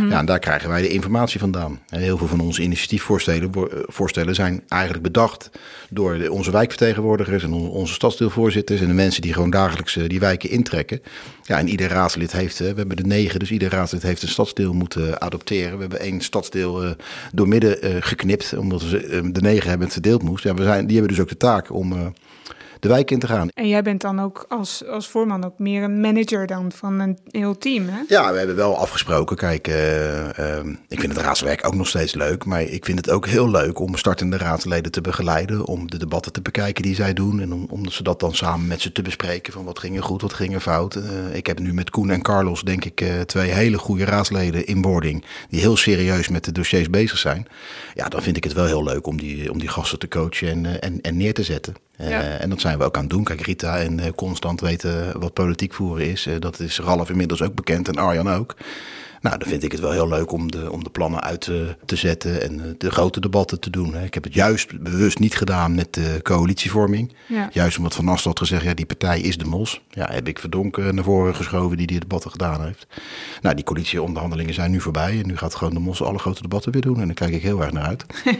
Ja, 0.10 0.19
en 0.19 0.26
daar 0.26 0.39
krijgen 0.39 0.69
wij 0.69 0.82
de 0.82 0.89
informatie 0.89 1.39
vandaan. 1.39 1.80
En 1.89 2.00
heel 2.00 2.17
veel 2.17 2.28
van 2.28 2.39
onze 2.39 2.62
initiatiefvoorstellen 2.62 3.52
voorstellen 3.86 4.36
zijn 4.36 4.63
eigenlijk 4.67 5.04
bedacht 5.04 5.50
door 5.89 6.17
de, 6.17 6.32
onze 6.32 6.52
wijkvertegenwoordigers 6.52 7.43
en 7.43 7.54
on- 7.54 7.69
onze 7.69 7.93
stadsdeelvoorzitters 7.93 8.82
en 8.82 8.88
de 8.88 8.93
mensen 8.93 9.21
die 9.25 9.33
gewoon 9.33 9.49
dagelijks 9.49 9.97
eh, 9.97 10.07
die 10.07 10.19
wijken 10.19 10.49
intrekken. 10.49 11.01
Ja, 11.43 11.57
en 11.57 11.67
ieder 11.67 11.88
raadslid 11.88 12.31
heeft, 12.31 12.59
eh, 12.59 12.69
we 12.69 12.77
hebben 12.77 12.97
er 12.97 13.07
negen, 13.07 13.39
dus 13.39 13.51
ieder 13.51 13.69
raadslid 13.69 14.01
heeft 14.01 14.21
een 14.21 14.27
stadsdeel 14.27 14.73
moeten 14.73 15.21
adopteren. 15.21 15.75
We 15.75 15.81
hebben 15.81 15.99
één 15.99 16.21
stadsdeel 16.21 16.83
eh, 16.83 16.91
doormidden 17.33 17.81
eh, 17.81 17.95
geknipt, 17.99 18.57
omdat 18.57 18.81
we 18.81 18.88
ze, 18.88 18.97
eh, 18.97 19.21
de 19.31 19.41
negen 19.41 19.69
hebben 19.69 19.89
verdeeld 19.89 20.23
moest. 20.23 20.43
Ja, 20.43 20.53
we 20.53 20.63
zijn, 20.63 20.88
die 20.88 20.97
hebben 20.97 21.15
dus 21.15 21.23
ook 21.23 21.29
de 21.29 21.38
taak 21.38 21.73
om 21.73 21.93
eh, 21.93 22.05
de 22.86 22.93
wijk 22.93 23.12
in 23.12 23.19
te 23.19 23.28
gaan. 23.28 23.50
En 23.54 23.67
jij 23.67 23.82
bent 23.82 24.02
dan 24.02 24.19
ook 24.19 24.45
als, 24.50 24.86
als 24.88 25.08
voorman 25.08 25.45
ook 25.45 25.60
meer 25.60 25.84
een 25.84 26.00
manager 26.00 26.48
dan 26.48 26.71
van 26.71 27.00
een 27.00 27.17
heel 27.28 27.58
team, 27.58 27.88
hè? 27.88 28.00
Ja, 28.08 28.32
we 28.32 28.38
hebben 28.38 28.56
wel 28.56 28.78
afgesproken. 28.78 29.36
Kijk, 29.36 29.67
eh, 29.67 30.58
ehm, 30.58 30.69
ik 30.88 31.00
vind 31.00 31.13
het 31.13 31.21
raadswerk 31.21 31.67
ook 31.67 31.76
nog 31.76 31.88
steeds 31.88 32.13
leuk. 32.13 32.45
Maar 32.45 32.62
ik 32.62 32.86
vind 32.86 32.98
het 32.98 33.10
ook 33.10 33.28
heel 33.28 33.50
leuk 33.50 33.80
om 33.80 33.95
startende 33.95 34.38
raadsleden 34.38 34.91
te 34.91 35.02
begeleiden. 35.02 35.65
Om 35.65 35.89
de 35.89 35.98
debatten 35.98 36.32
te 36.32 36.41
bekijken 36.41 36.84
die 36.84 36.95
zij 36.95 37.13
doen. 37.13 37.41
En 37.41 37.54
om, 37.54 37.65
om 37.69 37.89
ze 37.89 38.04
dat 38.04 38.19
dan 38.19 38.36
samen 38.36 38.67
met 38.67 38.82
ze 38.82 38.91
te 38.91 39.02
bespreken. 39.02 39.54
Van 39.54 39.65
wat 39.65 39.80
ging 39.80 39.98
er 39.98 40.04
goed, 40.04 40.21
wat 40.21 40.34
ging 40.34 40.54
er 40.54 40.60
fout. 40.60 40.95
Eh, 40.95 41.36
ik 41.36 41.48
heb 41.48 41.60
nu 41.60 41.74
met 41.74 41.89
Koen 41.89 42.10
en 42.10 42.21
Carlos, 42.21 42.62
denk 42.62 42.86
ik, 42.86 43.02
eh, 43.02 43.21
twee 43.21 43.52
hele 43.52 43.78
goede 43.78 44.06
raadsleden 44.06 44.65
in 44.65 44.82
wording. 44.82 45.26
Die 45.50 45.60
heel 45.60 45.78
serieus 45.78 46.28
met 46.28 46.45
de 46.45 46.52
dossiers 46.52 46.89
bezig 46.89 47.17
zijn. 47.17 47.48
Ja, 47.93 48.10
dan 48.10 48.21
vind 48.21 48.38
ik 48.38 48.43
het 48.43 48.54
wel 48.54 48.65
heel 48.65 48.84
leuk 48.84 49.08
om 49.08 49.17
die, 49.17 49.52
om 49.52 49.60
die 49.60 49.69
gasten 49.69 50.00
te 50.00 50.08
coachen 50.08 50.48
en, 50.48 50.82
en, 50.82 51.02
en 51.02 51.17
neer 51.17 51.34
te 51.34 51.43
zetten. 51.43 51.85
Eh, 51.97 52.10
Ja. 52.10 52.21
En 52.21 52.49
dat 52.49 52.62
zijn 52.62 52.77
we 52.77 52.84
ook 52.84 52.95
aan 52.95 53.01
het 53.01 53.10
doen. 53.10 53.23
Kijk, 53.23 53.41
Rita 53.41 53.77
en 53.77 53.99
eh, 53.99 54.12
Constant 54.15 54.62
weten 54.62 55.19
wat 55.19 55.34
politiek 55.34 55.73
voeren 55.73 56.10
is. 56.10 56.25
Eh, 56.25 56.34
dat 56.39 56.60
is 56.60 56.79
Ralf 56.79 57.10
inmiddels 57.10 57.41
ook 57.41 57.55
bekend 57.55 57.88
en 57.88 57.95
Arjan 57.95 58.29
ook. 58.29 58.55
Nou, 59.21 59.38
dan 59.38 59.47
vind 59.47 59.63
ik 59.63 59.71
het 59.71 59.81
wel 59.81 59.91
heel 59.91 60.08
leuk 60.08 60.31
om 60.31 60.51
de, 60.51 60.71
om 60.71 60.84
de 60.84 60.89
plannen 60.89 61.21
uit 61.21 61.41
te, 61.41 61.75
te 61.86 61.95
zetten 61.95 62.41
en 62.41 62.75
de 62.77 62.91
grote 62.91 63.19
debatten 63.19 63.60
te 63.60 63.69
doen. 63.69 63.93
Hè. 63.93 64.03
Ik 64.03 64.13
heb 64.13 64.23
het 64.23 64.34
juist 64.34 64.79
bewust 64.81 65.19
niet 65.19 65.36
gedaan 65.36 65.75
met 65.75 65.93
de 65.93 66.19
coalitievorming. 66.21 67.13
Ja. 67.27 67.49
Juist 67.51 67.77
omdat 67.77 67.95
Van 67.95 68.08
had 68.08 68.39
gezegd, 68.39 68.63
ja, 68.63 68.73
die 68.73 68.86
partij 68.86 69.19
is 69.19 69.38
de 69.38 69.45
mos. 69.45 69.81
Ja, 69.89 70.12
heb 70.12 70.27
ik 70.27 70.39
Verdonken 70.39 70.95
naar 70.95 71.03
voren 71.03 71.36
geschoven 71.36 71.77
die 71.77 71.88
die 71.88 71.99
debatten 71.99 72.31
gedaan 72.31 72.63
heeft. 72.63 72.88
Nou, 73.41 73.55
die 73.55 73.63
coalitieonderhandelingen 73.63 74.53
zijn 74.53 74.71
nu 74.71 74.81
voorbij. 74.81 75.19
En 75.19 75.27
nu 75.27 75.38
gaat 75.38 75.55
gewoon 75.55 75.73
de 75.73 75.79
mos 75.79 76.01
alle 76.01 76.19
grote 76.19 76.41
debatten 76.41 76.71
weer 76.71 76.81
doen. 76.81 76.99
En 76.99 77.05
daar 77.05 77.15
kijk 77.15 77.34
ik 77.34 77.41
heel 77.41 77.62
erg 77.62 77.71
naar 77.71 77.84
uit. 77.84 78.05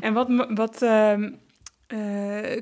En 0.00 0.12
wat, 0.12 0.46
wat 0.54 0.82
ehm, 0.82 1.22
eh, 1.22 1.30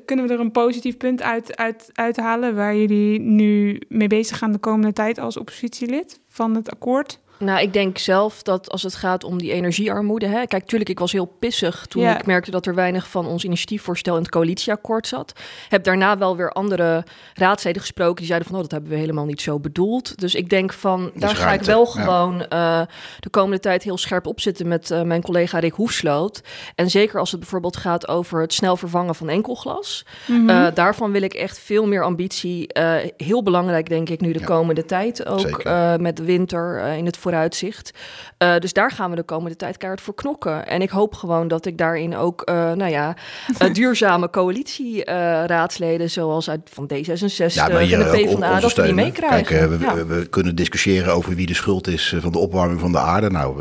kunnen 0.04 0.26
we 0.26 0.32
er 0.32 0.40
een 0.40 0.52
positief 0.52 0.96
punt 0.96 1.22
uit, 1.22 1.56
uit, 1.56 1.90
uithalen 1.92 2.54
waar 2.54 2.76
jullie 2.76 3.20
nu 3.20 3.80
mee 3.88 4.08
bezig 4.08 4.38
gaan 4.38 4.52
de 4.52 4.58
komende 4.58 4.92
tijd 4.92 5.18
als 5.18 5.36
oppositielid 5.36 6.20
van 6.28 6.54
het 6.54 6.70
akkoord? 6.70 7.20
Nou, 7.38 7.60
ik 7.60 7.72
denk 7.72 7.98
zelf 7.98 8.42
dat 8.42 8.70
als 8.70 8.82
het 8.82 8.94
gaat 8.94 9.24
om 9.24 9.38
die 9.38 9.52
energiearmoede. 9.52 10.26
Hè, 10.26 10.46
kijk, 10.46 10.66
tuurlijk, 10.66 10.90
ik 10.90 10.98
was 10.98 11.12
heel 11.12 11.24
pissig 11.38 11.86
toen 11.86 12.02
Ja. 12.02 12.18
ik 12.18 12.26
merkte 12.26 12.50
dat 12.50 12.66
er 12.66 12.74
weinig 12.74 13.08
van 13.08 13.26
ons 13.26 13.44
initiatiefvoorstel 13.44 14.14
in 14.16 14.22
het 14.22 14.30
coalitieakkoord 14.30 15.06
zat. 15.06 15.32
Heb 15.68 15.84
daarna 15.84 16.18
wel 16.18 16.36
weer 16.36 16.52
andere 16.52 17.04
raadsleden 17.34 17.80
gesproken 17.80 18.16
die 18.16 18.26
zeiden 18.26 18.48
van, 18.48 18.56
oh, 18.56 18.62
dat 18.62 18.72
hebben 18.72 18.90
we 18.90 18.96
helemaal 18.96 19.24
niet 19.24 19.40
zo 19.40 19.58
bedoeld. 19.60 20.18
Dus 20.20 20.34
ik 20.34 20.48
denk 20.50 20.72
van, 20.72 21.10
daar 21.14 21.36
ga 21.36 21.52
ik 21.52 21.62
wel 21.62 21.84
ja. 21.84 21.90
gewoon 22.02 22.46
eh, 22.46 22.80
de 23.20 23.30
komende 23.30 23.60
tijd 23.60 23.82
heel 23.82 23.98
scherp 23.98 24.26
op 24.26 24.40
zitten 24.40 24.68
met 24.68 24.90
eh, 24.90 25.02
mijn 25.02 25.22
collega 25.22 25.58
Rick 25.58 25.72
Hoefsloot. 25.74 26.40
En 26.74 26.90
zeker 26.90 27.18
als 27.18 27.30
het 27.30 27.40
bijvoorbeeld 27.40 27.76
gaat 27.76 28.08
over 28.08 28.40
het 28.40 28.52
snel 28.54 28.76
vervangen 28.76 29.14
van 29.14 29.28
enkelglas. 29.28 30.04
Eh, 30.46 30.66
daarvan 30.74 31.12
wil 31.12 31.22
ik 31.22 31.34
echt 31.34 31.58
veel 31.58 31.86
meer 31.86 32.04
ambitie. 32.04 32.72
Eh, 32.72 32.94
heel 33.16 33.42
belangrijk, 33.42 33.88
denk 33.88 34.08
ik, 34.08 34.20
nu 34.20 34.32
de 34.32 34.38
Ja. 34.38 34.44
komende 34.44 34.84
tijd 34.84 35.26
ook 35.26 35.58
eh, 35.58 35.96
met 35.96 36.16
de 36.16 36.24
winter 36.24 36.78
eh, 36.80 36.96
in 36.96 37.06
het 37.06 37.16
vooruitzicht. 37.26 37.90
Uh, 38.38 38.58
dus 38.58 38.72
daar 38.72 38.90
gaan 38.90 39.10
we 39.10 39.16
de 39.16 39.22
komende 39.22 39.56
tijd 39.56 39.76
keihard 39.76 40.02
voor 40.02 40.14
knokken. 40.14 40.66
En 40.66 40.82
ik 40.82 40.90
hoop 40.90 41.14
gewoon 41.14 41.48
dat 41.48 41.66
ik 41.66 41.78
daarin 41.78 42.16
ook, 42.16 42.50
uh, 42.50 42.72
nou 42.72 42.90
ja, 42.90 43.16
duurzame 43.72 44.30
coalitieraadsleden, 44.30 46.10
zoals 46.10 46.50
uit 46.50 46.70
van 46.72 46.90
D66 46.94 47.54
ja, 47.54 47.68
en 47.68 47.88
de 47.88 48.08
PvdA, 48.12 48.60
dat 48.60 48.74
we 48.74 48.82
die 48.82 48.94
meekrijgen. 48.94 49.44
Kijk, 49.44 49.70
we, 49.70 49.78
ja. 49.80 50.06
we, 50.06 50.26
kunnen 50.26 50.54
discussiëren 50.54 51.14
over 51.14 51.34
wie 51.34 51.46
de 51.46 51.54
schuld 51.54 51.86
is 51.86 52.14
van 52.18 52.32
de 52.32 52.38
opwarming 52.38 52.80
van 52.80 52.92
de 52.92 52.98
aarde. 52.98 53.30
Nou, 53.30 53.54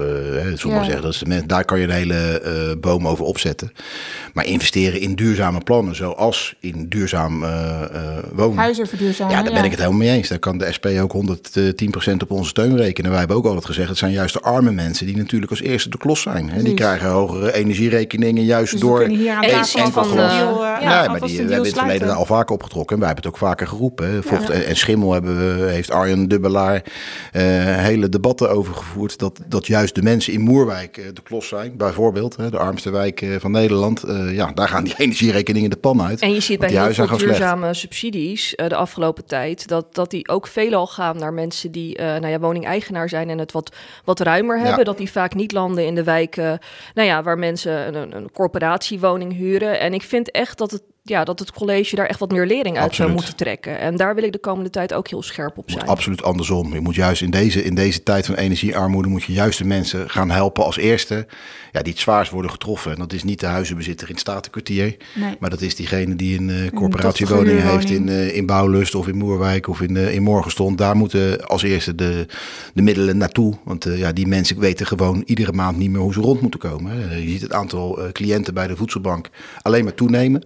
sommigen 0.57 0.69
ja. 0.69 0.83
zeggen 0.83 1.01
dat 1.01 1.13
is 1.13 1.19
de 1.19 1.25
mensen, 1.25 1.47
daar 1.47 1.65
kan 1.65 1.79
je 1.79 1.83
een 1.83 1.89
hele 1.89 2.77
boom 2.81 3.07
over 3.07 3.25
opzetten. 3.25 3.71
Maar 4.33 4.45
investeren 4.45 4.99
in 4.99 5.15
duurzame 5.15 5.59
plannen, 5.59 5.95
zoals 5.95 6.55
in 6.59 6.89
duurzaam 6.89 7.39
wonen. 8.31 8.57
Huizen 8.57 8.87
verduurzamen. 8.87 9.35
Ja, 9.35 9.43
daar 9.43 9.53
ben 9.53 9.63
ik 9.63 9.71
het 9.71 9.79
helemaal 9.79 9.99
mee 9.99 10.09
eens. 10.09 10.27
Daar 10.27 10.39
kan 10.39 10.57
de 10.57 10.71
SP 10.75 10.85
ook 10.85 11.13
110% 11.13 12.13
op 12.17 12.31
onze 12.31 12.49
steun 12.49 12.77
rekenen. 12.77 13.09
Wij 13.09 13.19
hebben 13.19 13.37
ook 13.37 13.45
altijd 13.55 13.73
gezegd, 13.73 13.89
het 13.89 13.97
zijn 13.97 14.11
juist 14.11 14.33
de 14.33 14.41
arme 14.41 14.71
mensen 14.71 15.05
die 15.05 15.17
natuurlijk 15.17 15.51
als 15.51 15.61
eerste 15.61 15.89
de 15.89 15.97
klos 15.97 16.21
zijn. 16.21 16.49
Hè? 16.49 16.63
Die 16.63 16.73
krijgen 16.73 17.09
hogere 17.09 17.53
energierekeningen 17.53 18.43
juist 18.43 18.71
dus 18.71 18.81
door 18.81 19.03
aan 19.03 19.43
enkel 19.43 19.91
van. 19.91 20.07
Uh, 20.07 20.17
ja, 20.17 20.79
ja, 20.79 21.07
maar 21.07 21.19
die, 21.19 21.35
we 21.35 21.41
hebben 21.41 21.57
in 21.57 21.63
het 21.63 21.77
verleden 21.77 22.15
al 22.15 22.25
vaker 22.25 22.53
opgetrokken. 22.55 22.95
En 22.95 23.01
wij 23.01 23.11
hebben 23.11 23.25
het 23.25 23.33
ook 23.33 23.47
vaker 23.47 23.67
geroepen. 23.67 24.23
Vocht 24.23 24.49
en 24.49 24.75
schimmel 24.75 25.13
hebben 25.13 25.37
we, 25.37 25.71
heeft 25.71 25.91
Arjen 25.91 26.27
Dubbelaar 26.27 26.75
uh, 26.75 27.41
hele 27.75 28.09
debatten 28.09 28.49
over 28.49 28.73
gevoerd. 28.73 29.19
Dat, 29.19 29.39
dat 29.47 29.67
juist 29.67 29.95
de 29.95 30.01
mensen 30.01 30.33
in 30.33 30.41
Moerwijk 30.41 30.97
uh, 30.97 31.05
de 31.13 31.21
klos 31.21 31.47
zijn. 31.47 31.77
Bijvoorbeeld, 31.77 32.35
de 32.51 32.57
armste 32.57 32.89
wijk 32.89 33.25
van 33.39 33.51
Nederland. 33.51 34.03
ja, 34.31 34.51
daar 34.53 34.67
gaan 34.67 34.83
die 34.83 34.93
energierekeningen 35.05 35.69
de 35.69 35.75
pan 35.75 36.01
uit. 36.01 36.21
En 36.21 36.33
je 36.33 36.39
ziet 36.39 36.59
bij 36.59 36.69
heel 36.69 36.93
veel 36.93 37.17
duurzame 37.17 37.73
subsidies 37.73 38.53
de 38.55 38.75
afgelopen 38.75 39.25
tijd... 39.25 39.67
dat, 39.67 39.95
dat 39.95 40.11
die 40.11 40.29
ook 40.29 40.47
veelal 40.47 40.87
gaan 40.87 41.17
naar 41.17 41.33
mensen 41.33 41.71
die 41.71 41.97
nou 41.97 42.27
ja, 42.27 42.39
woningeigenaar 42.39 43.09
zijn 43.09 43.29
en 43.29 43.37
het 43.45 43.53
wat, 43.53 43.75
wat 44.03 44.19
ruimer 44.19 44.59
hebben. 44.59 44.85
Dat 44.85 44.97
die 44.97 45.11
vaak 45.11 45.33
niet 45.33 45.51
landen 45.51 45.85
in 45.85 45.95
de 45.95 46.03
wijken 46.03 46.59
nou 46.93 47.07
ja, 47.07 47.23
waar 47.23 47.37
mensen 47.37 47.95
een, 47.95 48.15
een 48.15 48.31
corporatiewoning 48.31 49.33
huren. 49.33 49.79
En 49.79 49.93
ik 49.93 50.03
vind 50.03 50.31
echt 50.31 50.57
dat 50.57 50.71
het 50.71 50.83
ja, 51.07 51.23
dat 51.23 51.39
het 51.39 51.51
college 51.51 51.95
daar 51.95 52.05
echt 52.05 52.19
wat 52.19 52.31
meer 52.31 52.45
lering 52.45 52.77
uit 52.77 52.95
zou 52.95 53.11
moeten 53.11 53.35
trekken. 53.35 53.79
En 53.79 53.95
daar 53.95 54.15
wil 54.15 54.23
ik 54.23 54.31
de 54.31 54.39
komende 54.39 54.69
tijd 54.69 54.93
ook 54.93 55.07
heel 55.07 55.21
scherp 55.23 55.57
op 55.57 55.71
zijn. 55.71 55.87
absoluut 55.87 56.23
andersom. 56.23 56.73
Je 56.73 56.79
moet 56.79 56.95
juist 56.95 57.21
in 57.21 57.31
deze, 57.31 57.63
in 57.63 57.75
deze 57.75 58.03
tijd 58.03 58.25
van 58.25 58.35
energiearmoede... 58.35 59.09
moet 59.09 59.23
je 59.23 59.33
juist 59.33 59.57
de 59.57 59.65
mensen 59.65 60.09
gaan 60.09 60.31
helpen 60.31 60.63
als 60.63 60.77
eerste... 60.77 61.27
Ja, 61.71 61.81
die 61.81 61.93
het 61.93 62.01
zwaarst 62.01 62.31
worden 62.31 62.51
getroffen. 62.51 62.91
En 62.91 62.97
dat 62.97 63.13
is 63.13 63.23
niet 63.23 63.39
de 63.39 63.45
huizenbezitter 63.45 64.07
in 64.07 64.13
het 64.13 64.21
Statenkwartier... 64.21 64.97
Nee. 65.15 65.35
maar 65.39 65.49
dat 65.49 65.61
is 65.61 65.75
diegene 65.75 66.15
die 66.15 66.37
een 66.39 66.49
uh, 66.49 66.69
corporatiewoning 66.69 67.61
heeft 67.61 67.89
in, 67.89 68.07
uh, 68.07 68.35
in 68.35 68.45
Bouwlust... 68.45 68.95
of 68.95 69.07
in 69.07 69.17
Moerwijk 69.17 69.67
of 69.67 69.81
in, 69.81 69.95
uh, 69.95 70.13
in 70.13 70.23
Morgenstond. 70.23 70.77
Daar 70.77 70.95
moeten 70.95 71.47
als 71.47 71.63
eerste 71.63 71.95
de, 71.95 72.25
de 72.73 72.81
middelen 72.81 73.17
naartoe. 73.17 73.57
Want 73.63 73.83
ja, 73.83 74.11
die 74.11 74.27
mensen 74.27 74.59
weten 74.59 74.85
gewoon 74.85 75.23
iedere 75.25 75.51
maand 75.51 75.77
niet 75.77 75.89
meer 75.89 76.01
hoe 76.01 76.13
ze 76.13 76.19
rond 76.19 76.41
moeten 76.41 76.59
komen. 76.59 77.21
Je 77.21 77.29
ziet 77.29 77.41
het 77.41 77.53
aantal 77.53 77.99
cliënten 78.11 78.53
bij 78.53 78.67
de 78.67 78.75
voedselbank 78.75 79.29
alleen 79.61 79.83
maar 79.83 79.95
toenemen... 79.95 80.43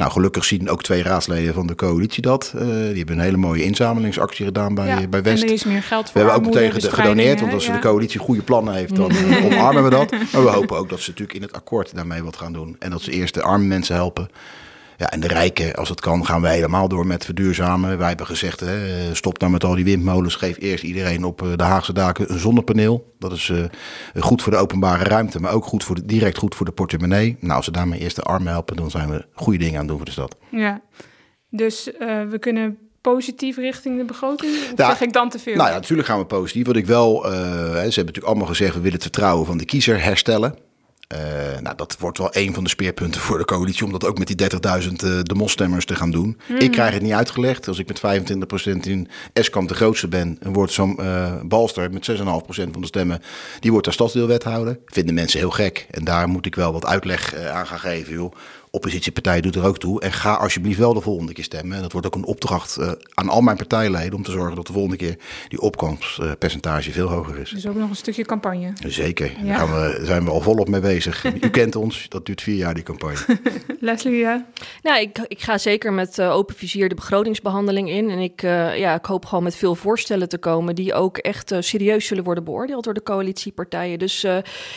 Nou, 0.00 0.12
gelukkig 0.12 0.44
zien 0.44 0.70
ook 0.70 0.82
twee 0.82 1.02
raadsleden 1.02 1.54
van 1.54 1.66
de 1.66 1.74
coalitie 1.74 2.22
dat. 2.22 2.52
Uh, 2.56 2.62
die 2.62 2.68
hebben 2.96 3.16
een 3.16 3.20
hele 3.20 3.36
mooie 3.36 3.62
inzamelingsactie 3.62 4.44
gedaan 4.44 4.74
bij, 4.74 4.86
ja, 4.86 5.06
bij 5.06 5.22
West. 5.22 5.42
En 5.42 5.48
er 5.48 5.54
is 5.54 5.64
meer 5.64 5.82
geld 5.82 6.10
voor 6.10 6.12
We 6.12 6.18
hebben 6.28 6.48
ook 6.48 6.54
meteen 6.54 6.82
gedoneerd, 6.82 7.40
want 7.40 7.52
als 7.52 7.66
ja. 7.66 7.72
de 7.72 7.78
coalitie 7.78 8.20
goede 8.20 8.42
plannen 8.42 8.74
heeft, 8.74 8.96
dan 8.96 9.12
uh, 9.12 9.44
omarmen 9.52 9.84
we 9.84 9.90
dat. 9.90 10.10
Maar 10.10 10.44
we 10.44 10.50
hopen 10.50 10.76
ook 10.76 10.88
dat 10.88 11.00
ze 11.00 11.10
natuurlijk 11.10 11.38
in 11.38 11.42
het 11.42 11.52
akkoord 11.52 11.94
daarmee 11.94 12.22
wat 12.22 12.36
gaan 12.36 12.52
doen. 12.52 12.76
En 12.78 12.90
dat 12.90 13.02
ze 13.02 13.10
eerst 13.10 13.34
de 13.34 13.42
arme 13.42 13.64
mensen 13.64 13.94
helpen. 13.94 14.28
Ja, 15.00 15.10
en 15.10 15.20
de 15.20 15.26
rijken, 15.26 15.74
als 15.74 15.88
het 15.88 16.00
kan, 16.00 16.26
gaan 16.26 16.40
wij 16.40 16.54
helemaal 16.54 16.88
door 16.88 17.06
met 17.06 17.24
verduurzamen. 17.24 17.98
Wij 17.98 18.08
hebben 18.08 18.26
gezegd, 18.26 18.60
hè, 18.60 19.14
stop 19.14 19.38
nou 19.38 19.52
met 19.52 19.64
al 19.64 19.74
die 19.74 19.84
windmolens. 19.84 20.34
Geef 20.34 20.56
eerst 20.58 20.84
iedereen 20.84 21.24
op 21.24 21.42
eh, 21.42 21.48
de 21.56 21.62
Haagse 21.62 21.92
daken 21.92 22.32
een 22.32 22.38
zonnepaneel. 22.38 23.14
Dat 23.18 23.32
is 23.32 23.48
uh, 23.48 23.64
goed 24.18 24.42
voor 24.42 24.52
de 24.52 24.58
openbare 24.58 25.04
ruimte, 25.04 25.40
maar 25.40 25.52
ook 25.52 25.64
goed 25.64 25.84
voor 25.84 25.94
de, 25.94 26.06
direct 26.06 26.38
goed 26.38 26.54
voor 26.54 26.66
de 26.66 26.72
portemonnee. 26.72 27.36
Nou, 27.40 27.54
als 27.54 27.66
we 27.66 27.72
daarmee 27.72 28.00
eerst 28.00 28.16
de 28.16 28.22
armen 28.22 28.52
helpen, 28.52 28.76
dan 28.76 28.90
zijn 28.90 29.10
we 29.10 29.26
goede 29.32 29.58
dingen 29.58 29.74
aan 29.74 29.80
het 29.80 29.88
doen 29.88 29.96
voor 29.96 30.06
de 30.06 30.12
stad. 30.12 30.36
Ja, 30.50 30.80
dus 31.50 31.88
uh, 32.00 32.22
we 32.28 32.38
kunnen 32.38 32.78
positief 33.00 33.56
richting 33.56 33.98
de 33.98 34.04
begroting? 34.04 34.52
Of 34.52 34.86
zeg 34.86 35.00
ik 35.00 35.12
dan 35.12 35.28
te 35.28 35.38
veel? 35.38 35.56
Nou 35.56 35.68
ja, 35.68 35.74
natuurlijk 35.74 36.08
gaan 36.08 36.18
we 36.18 36.26
positief. 36.26 36.66
Wat 36.66 36.76
ik 36.76 36.86
wel, 36.86 37.26
uh, 37.26 37.32
ze 37.32 37.36
hebben 37.36 37.94
natuurlijk 37.94 38.26
allemaal 38.26 38.46
gezegd, 38.46 38.74
we 38.74 38.80
willen 38.80 38.94
het 38.94 39.02
vertrouwen 39.02 39.46
van 39.46 39.58
de 39.58 39.64
kiezer 39.64 40.02
herstellen. 40.02 40.54
Uh, 41.14 41.60
nou, 41.60 41.76
dat 41.76 41.96
wordt 41.98 42.18
wel 42.18 42.28
een 42.32 42.54
van 42.54 42.64
de 42.64 42.70
speerpunten 42.70 43.20
voor 43.20 43.38
de 43.38 43.44
coalitie, 43.44 43.84
om 43.84 43.92
dat 43.92 44.04
ook 44.04 44.18
met 44.18 44.26
die 44.26 44.50
30.000 44.50 44.58
uh, 44.60 45.20
de 45.22 45.34
mosstemmers 45.34 45.84
te 45.84 45.94
gaan 45.94 46.10
doen. 46.10 46.38
Mm. 46.48 46.56
Ik 46.56 46.70
krijg 46.70 46.92
het 46.92 47.02
niet 47.02 47.12
uitgelegd. 47.12 47.68
Als 47.68 47.78
ik 47.78 47.88
met 47.88 48.22
25% 48.76 48.80
in 48.80 49.08
Eskamp 49.32 49.68
de 49.68 49.74
grootste 49.74 50.08
ben, 50.08 50.36
en 50.40 50.52
wordt 50.52 50.72
zo'n 50.72 50.96
uh, 51.00 51.40
Balster 51.42 51.90
met 51.92 52.10
6,5% 52.10 52.24
van 52.72 52.80
de 52.80 52.86
stemmen, 52.86 53.22
die 53.60 53.70
wordt 53.70 53.86
daar 53.86 53.94
stadsdeelwethouder. 53.94 54.78
Vinden 54.86 55.14
mensen 55.14 55.38
heel 55.38 55.50
gek. 55.50 55.86
En 55.90 56.04
daar 56.04 56.28
moet 56.28 56.46
ik 56.46 56.54
wel 56.54 56.72
wat 56.72 56.86
uitleg 56.86 57.36
aan 57.36 57.66
gaan 57.66 57.78
geven, 57.78 58.12
joh 58.12 58.32
oppositiepartij 58.70 59.40
doet 59.40 59.54
er 59.54 59.64
ook 59.64 59.78
toe. 59.78 60.00
En 60.00 60.12
ga 60.12 60.34
alsjeblieft 60.34 60.78
wel 60.78 60.94
de 60.94 61.00
volgende 61.00 61.32
keer 61.32 61.44
stemmen. 61.44 61.76
En 61.76 61.82
dat 61.82 61.92
wordt 61.92 62.06
ook 62.06 62.14
een 62.14 62.24
opdracht 62.24 62.76
uh, 62.78 62.90
aan 63.14 63.28
al 63.28 63.40
mijn 63.40 63.56
partijleden 63.56 64.14
om 64.14 64.22
te 64.22 64.30
zorgen 64.30 64.56
dat 64.56 64.66
de 64.66 64.72
volgende 64.72 64.96
keer 64.96 65.16
die 65.48 65.60
opkomstpercentage 65.60 66.92
veel 66.92 67.08
hoger 67.08 67.38
is. 67.38 67.50
Dus 67.50 67.66
ook 67.66 67.74
nog 67.74 67.90
een 67.90 67.96
stukje 67.96 68.24
campagne. 68.24 68.72
Zeker. 68.86 69.32
Ja. 69.42 69.46
Daar 69.46 69.56
gaan 69.56 69.72
we, 69.72 70.00
zijn 70.04 70.24
we 70.24 70.30
al 70.30 70.40
volop 70.40 70.68
mee 70.68 70.80
bezig. 70.80 71.24
U 71.24 71.50
kent 71.60 71.76
ons, 71.76 72.08
dat 72.08 72.26
duurt 72.26 72.42
vier 72.42 72.56
jaar 72.56 72.74
die 72.74 72.82
campagne. 72.82 73.38
Leslie, 73.80 74.16
ja? 74.16 74.46
Nou, 74.82 75.00
ik, 75.00 75.18
ik 75.26 75.40
ga 75.40 75.58
zeker 75.58 75.92
met 75.92 76.18
uh, 76.18 76.34
open 76.34 76.54
vizier 76.54 76.88
de 76.88 76.94
begrotingsbehandeling 76.94 77.90
in. 77.90 78.10
En 78.10 78.18
ik, 78.18 78.42
uh, 78.42 78.78
ja, 78.78 78.94
ik 78.94 79.04
hoop 79.04 79.24
gewoon 79.24 79.44
met 79.44 79.56
veel 79.56 79.74
voorstellen 79.74 80.28
te 80.28 80.38
komen 80.38 80.74
die 80.74 80.94
ook 80.94 81.18
echt 81.18 81.52
serieus 81.58 82.06
zullen 82.06 82.24
worden 82.24 82.44
beoordeeld 82.44 82.84
door 82.84 82.94
de 82.94 83.02
coalitiepartijen. 83.02 83.98
Dus 83.98 84.24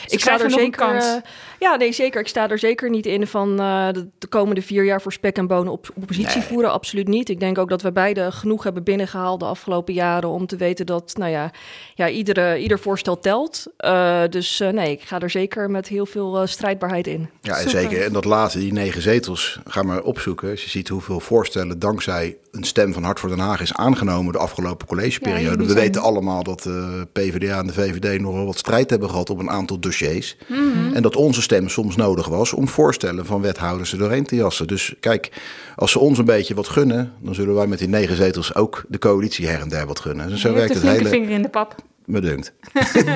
ik 0.08 0.20
sta 0.20 0.40
er 0.40 0.52
zeker. 0.52 1.22
ja, 1.60 1.76
nee, 1.76 1.92
zeker. 1.92 2.22
Ik 2.22 2.28
sta 2.28 2.50
er 2.50 2.60
zeker 2.60 2.90
niet 2.90 3.06
in 3.06 3.28
van 3.28 3.60
eh, 3.60 3.83
de, 3.91 4.08
de, 4.17 4.28
komende 4.28 4.62
vier 4.62 4.84
jaar 4.84 5.02
voor 5.02 5.13
spek 5.13 5.38
en 5.38 5.48
bonen 5.48 5.72
op 5.72 5.91
oppositie 5.96 6.41
voeren. 6.41 6.72
Absoluut 6.72 7.08
niet. 7.08 7.30
Ik 7.30 7.39
denk 7.39 7.58
ook 7.58 7.69
dat 7.69 7.82
we 7.82 7.91
beide 7.91 8.32
genoeg 8.32 8.63
hebben 8.63 8.84
binnengehaald 8.84 9.39
de 9.39 9.46
afgelopen 9.46 9.93
jaren 9.93 10.30
om 10.30 10.46
te 10.46 10.56
weten 10.56 10.86
dat, 10.86 11.13
nou 11.17 11.32
ja, 11.32 11.52
ja 11.96 12.10
iedere, 12.10 12.60
ieder 12.60 12.80
voorstel 12.80 13.19
telt. 13.19 13.65
Uh, 13.80 14.22
dus 14.30 14.62
uh, 14.62 14.69
nee, 14.69 14.91
ik 14.91 15.02
ga 15.02 15.19
er 15.19 15.30
zeker 15.30 15.72
met 15.72 15.88
heel 15.88 16.06
veel 16.06 16.48
strijdbaarheid 16.48 17.08
in. 17.08 17.30
Ja, 17.41 17.67
zeker. 17.67 18.04
En 18.04 18.13
dat 18.13 18.26
laatste, 18.26 18.60
die 18.60 18.74
negen 18.74 19.02
zetels, 19.02 19.60
ga 19.65 19.84
maar 19.84 20.02
opzoeken. 20.02 20.50
Als 20.50 20.63
je 20.63 20.69
ziet 20.69 20.88
hoeveel 20.88 21.19
voorstellen 21.19 21.80
dankzij 21.80 22.38
een 22.54 22.63
stem 22.63 22.93
van 22.93 23.04
Hart 23.04 23.19
voor 23.19 23.30
Den 23.30 23.39
Haag 23.39 23.62
is 23.62 23.74
aangenomen 23.74 24.34
de 24.34 24.39
afgelopen 24.39 24.88
collegeperiode. 24.88 25.65
we 25.65 25.74
weten 25.74 26.02
allemaal 26.02 26.43
dat 26.43 26.62
de 26.62 27.08
PvdA 27.12 27.60
en 27.60 27.67
de 27.67 27.74
VVD 27.74 28.22
nogal 28.22 28.46
wat 28.46 28.58
strijd 28.58 28.89
hebben 28.89 29.10
gehad 29.10 29.30
op 29.30 29.39
een 29.39 29.50
aantal 29.50 29.80
dossiers. 29.80 30.38
Mm 30.48 30.72
-hmm. 30.72 30.93
En 30.93 31.02
dat 31.02 31.15
onze 31.15 31.41
stem 31.41 31.69
soms 31.69 31.96
nodig 31.96 32.28
was 32.28 32.54
om 32.54 32.67
voorstellen 32.67 33.26
van 33.26 33.41
wethouders 33.41 33.73
houden 33.74 33.88
ze 33.88 33.98
doorheen 33.98 34.26
te 34.26 34.36
jassen. 34.36 34.68
Dus 34.68 34.96
kijk, 35.00 35.32
als 35.76 35.92
ze 35.92 36.00
ons 36.00 36.18
een 36.18 36.26
beetje 36.26 36.56
wat 36.56 36.68
gunnen, 36.68 37.14
dan 37.20 37.36
zullen 37.36 37.56
wij 37.56 37.68
met 37.68 37.80
die 37.80 37.88
negen 37.88 38.16
zetels 38.16 38.56
ook 38.56 38.84
de 38.88 38.98
coalitie 38.98 39.48
her 39.48 39.62
en 39.62 39.70
der 39.70 39.88
wat 39.88 40.00
gunnen. 40.00 40.30
Dus 40.30 40.42
zo 40.42 40.54
werkt 40.54 40.74
het 40.74 40.84
hele. 40.84 41.10
vinger 41.10 41.30
in 41.30 41.42
de 41.42 41.50
pap. 41.50 41.76
Me 42.06 42.22
dunkt. 42.22 42.54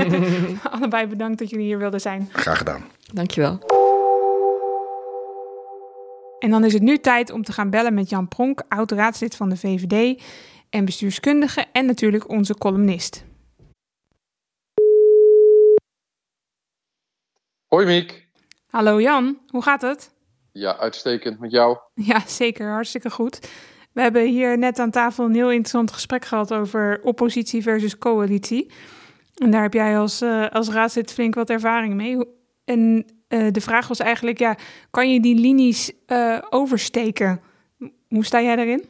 Allebei 0.71 1.07
bedankt 1.07 1.39
dat 1.39 1.49
jullie 1.49 1.65
hier 1.65 1.77
wilden 1.77 2.01
zijn. 2.01 2.29
Graag 2.31 2.57
gedaan. 2.57 2.85
Dankjewel. 3.13 3.59
En 6.39 6.49
dan 6.49 6.63
is 6.63 6.73
het 6.73 6.81
nu 6.81 6.97
tijd 6.97 7.31
om 7.31 7.43
te 7.43 7.51
gaan 7.51 7.69
bellen 7.69 7.93
met 7.93 8.09
Jan 8.09 8.27
Pronk, 8.27 8.63
oud-raadslid 8.67 9.35
van 9.35 9.49
de 9.49 9.57
VVD 9.57 10.21
en 10.69 10.85
bestuurskundige 10.85 11.65
en 11.71 11.85
natuurlijk 11.85 12.29
onze 12.29 12.53
columnist. 12.55 13.25
Hoi 17.67 17.85
Miek. 17.85 18.27
Hallo 18.67 19.01
Jan, 19.01 19.37
hoe 19.47 19.63
gaat 19.63 19.81
het? 19.81 20.15
Ja, 20.57 20.77
uitstekend 20.77 21.39
met 21.39 21.51
jou. 21.51 21.77
Ja, 21.93 22.21
zeker. 22.27 22.71
Hartstikke 22.71 23.09
goed. 23.09 23.39
We 23.93 24.01
hebben 24.01 24.25
hier 24.25 24.57
net 24.57 24.79
aan 24.79 24.91
tafel 24.91 25.25
een 25.25 25.33
heel 25.33 25.51
interessant 25.51 25.91
gesprek 25.91 26.25
gehad 26.25 26.53
over 26.53 26.99
oppositie 27.03 27.61
versus 27.61 27.97
coalitie. 27.97 28.71
En 29.35 29.51
daar 29.51 29.61
heb 29.61 29.73
jij 29.73 29.97
als, 29.97 30.21
uh, 30.21 30.49
als 30.49 30.69
raadslid 30.69 31.13
flink 31.13 31.35
wat 31.35 31.49
ervaring 31.49 31.93
mee. 31.93 32.17
En 32.65 33.05
uh, 33.29 33.51
de 33.51 33.61
vraag 33.61 33.87
was 33.87 33.99
eigenlijk, 33.99 34.39
ja, 34.39 34.57
kan 34.91 35.13
je 35.13 35.21
die 35.21 35.35
linies 35.35 35.91
uh, 36.07 36.37
oversteken? 36.49 37.41
Hoe 38.07 38.25
sta 38.25 38.41
jij 38.41 38.55
daarin? 38.55 38.85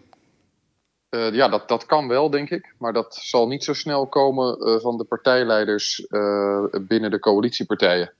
ja, 1.31 1.47
dat, 1.47 1.67
dat 1.67 1.85
kan 1.85 2.07
wel, 2.07 2.29
denk 2.29 2.49
ik. 2.49 2.73
Maar 2.77 2.93
dat 2.93 3.15
zal 3.15 3.47
niet 3.47 3.63
zo 3.63 3.73
snel 3.73 4.07
komen 4.07 4.81
van 4.81 4.97
de 4.97 5.03
partijleiders 5.03 6.05
binnen 6.87 7.11
de 7.11 7.19
coalitiepartijen. 7.19 8.13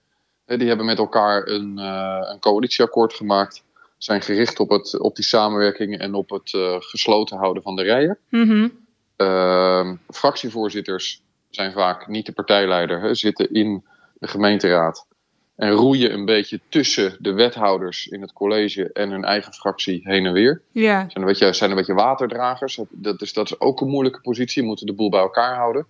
Die 0.48 0.68
hebben 0.68 0.86
met 0.86 0.98
elkaar 0.98 1.48
een, 1.48 1.78
uh, 1.78 2.20
een 2.22 2.40
coalitieakkoord 2.40 3.14
gemaakt. 3.14 3.64
Zijn 3.98 4.22
gericht 4.22 4.60
op, 4.60 4.70
het, 4.70 5.00
op 5.00 5.16
die 5.16 5.26
samenwerking 5.26 5.98
en 5.98 6.14
op 6.14 6.30
het 6.30 6.54
uh, 6.54 6.76
gesloten 6.80 7.38
houden 7.38 7.64
van 7.64 7.76
de 7.76 7.84
rijen. 7.84 8.18
Mm 8.30 8.72
-hmm. 9.18 10.00
fractievoorzitters 10.10 11.22
zijn 11.50 11.72
vaak 11.72 12.08
niet 12.08 12.26
de 12.26 12.32
partijleider, 12.32 13.02
hè, 13.02 13.16
zitten 13.16 13.54
in 13.54 13.84
de 14.20 14.28
gemeenteraad. 14.28 15.08
En 15.56 15.72
roeien 15.72 16.14
een 16.14 16.26
beetje 16.26 16.60
tussen 16.70 17.18
de 17.20 17.34
wethouders 17.34 18.08
in 18.08 18.22
het 18.22 18.34
college 18.34 18.92
en 18.94 19.10
hun 19.10 19.24
eigen 19.24 19.54
fractie 19.54 20.02
heen 20.04 20.26
en 20.26 20.34
weer. 20.34 20.62
Ja. 20.72 21.00
Zijn, 21.00 21.12
een 21.14 21.26
beetje, 21.26 21.54
zijn 21.54 21.70
een 21.70 21.76
beetje 21.76 21.94
waterdragers. 21.94 22.80
Dat 22.90 23.22
is, 23.22 23.34
dat 23.34 23.46
is 23.46 23.60
ook 23.60 23.82
een 23.82 23.88
moeilijke 23.88 24.22
positie. 24.22 24.62
Je 24.62 24.68
moet 24.68 24.88
de 24.88 24.94
boel 24.94 25.10
bij 25.10 25.20
elkaar 25.20 25.56
houden. 25.56 25.86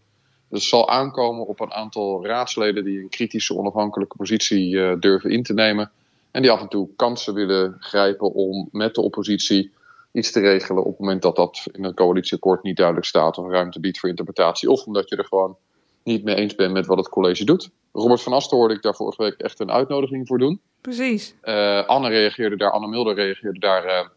Dus 0.50 0.60
het 0.60 0.70
zal 0.70 0.90
aankomen 0.90 1.46
op 1.46 1.60
een 1.60 1.74
aantal 1.74 2.26
raadsleden 2.26 2.84
die 2.84 3.00
een 3.00 3.10
kritische 3.10 3.56
onafhankelijke 3.56 4.18
positie 4.18 4.82
eh, 4.82 5.00
durven 5.00 5.30
in 5.30 5.44
te 5.44 5.54
nemen. 5.54 5.92
En 6.32 6.42
die 6.42 6.52
af 6.52 6.62
en 6.62 6.68
toe 6.68 6.90
kansen 6.96 7.34
willen 7.34 7.76
grijpen 7.80 8.34
om 8.34 8.70
met 8.72 8.96
de 8.96 9.02
oppositie 9.02 9.72
iets 10.12 10.32
te 10.32 10.40
regelen 10.40 10.84
op 10.84 10.90
het 10.90 11.00
moment 11.00 11.22
dat 11.22 11.36
dat 11.36 11.68
in 11.72 11.84
een 11.84 11.94
coalitieakkoord 11.94 12.64
niet 12.64 12.78
duidelijk 12.78 13.06
staat 13.06 13.38
of 13.38 13.50
ruimte 13.50 13.80
biedt 13.80 14.00
voor 14.00 14.10
interpretatie. 14.10 14.70
Of 14.70 14.86
omdat 14.86 15.10
je 15.10 15.16
er 15.16 15.26
gewoon 15.26 15.58
niet 16.04 16.24
mee 16.24 16.36
eens 16.36 16.56
bent 16.56 16.74
met 16.74 16.86
wat 16.86 16.98
het 16.98 17.10
college 17.10 17.46
doet. 17.46 17.70
Robert 17.92 18.22
van 18.22 18.34
Asten 18.34 18.58
hoorde 18.58 18.74
ik 18.74 18.82
daar 18.82 18.96
vorige 18.96 19.24
week 19.24 19.34
echt 19.34 19.60
een 19.60 19.72
uitnodiging 19.72 20.28
voor 20.28 20.38
doen. 20.38 20.62
Precies. 20.82 21.36
Uh, 21.44 21.86
Anne 21.86 22.10
reageerde 22.10 22.58
daar, 22.58 22.72
Anne 22.72 22.88
Mulder 22.88 23.16
reageerde 23.16 23.60
daar 23.60 23.86
uh, 23.86 24.08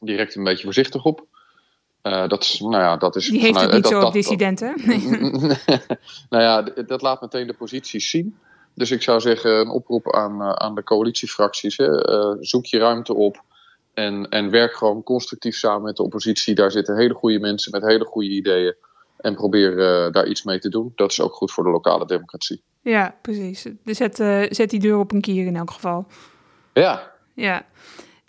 direct 0.00 0.34
een 0.34 0.44
beetje 0.44 0.64
voorzichtig 0.64 1.04
op. 1.04 1.26
Uh, 2.02 2.28
dat 2.28 2.42
is, 2.42 2.60
nou 2.60 2.76
ja, 2.82 2.96
dat 2.96 3.16
is 3.16 3.28
Die 3.28 3.40
heeft 3.40 3.60
het 3.60 3.72
niet 3.72 3.82
dat- 3.82 3.92
zo 3.92 4.00
op 4.00 4.12
dissidenten. 4.12 4.74
nou 6.30 6.42
ja, 6.42 6.62
dat 6.86 7.02
laat 7.02 7.20
meteen 7.20 7.46
de 7.46 7.52
posities 7.54 8.10
zien. 8.10 8.36
Dus 8.74 8.90
ik 8.90 9.02
zou 9.02 9.20
zeggen, 9.20 9.58
een 9.60 9.68
oproep 9.70 10.14
aan, 10.14 10.40
eh, 10.42 10.48
aan 10.52 10.74
de 10.74 10.82
coalitiefracties. 10.82 11.76
Hè. 11.76 12.04
Eh, 12.04 12.36
zoek 12.40 12.66
je 12.66 12.78
ruimte 12.78 13.14
op 13.14 13.42
en, 13.94 14.28
en 14.28 14.50
werk 14.50 14.72
gewoon 14.74 15.02
constructief 15.02 15.56
samen 15.56 15.82
met 15.82 15.96
de 15.96 16.02
oppositie. 16.02 16.54
Daar 16.54 16.70
zitten 16.70 16.96
hele 16.96 17.14
goede 17.14 17.38
mensen 17.38 17.70
met 17.72 17.82
hele 17.82 18.04
goede 18.04 18.28
ideeën. 18.28 18.74
En 19.16 19.34
probeer 19.34 19.78
eh, 19.78 20.12
daar 20.12 20.26
iets 20.26 20.42
mee 20.42 20.58
te 20.58 20.68
doen. 20.68 20.92
Dat 20.94 21.10
is 21.10 21.20
ook 21.20 21.32
goed 21.34 21.52
voor 21.52 21.64
de 21.64 21.70
lokale 21.70 22.06
democratie. 22.06 22.62
ja, 22.82 23.14
precies. 23.22 23.66
Dus 23.84 23.96
zet, 23.96 24.20
eh, 24.20 24.42
zet 24.48 24.70
die 24.70 24.80
deur 24.80 24.98
op 24.98 25.12
een 25.12 25.20
kier 25.20 25.46
in 25.46 25.56
elk 25.56 25.70
geval. 25.70 26.06
Ja, 26.72 27.12
Ja. 27.34 27.66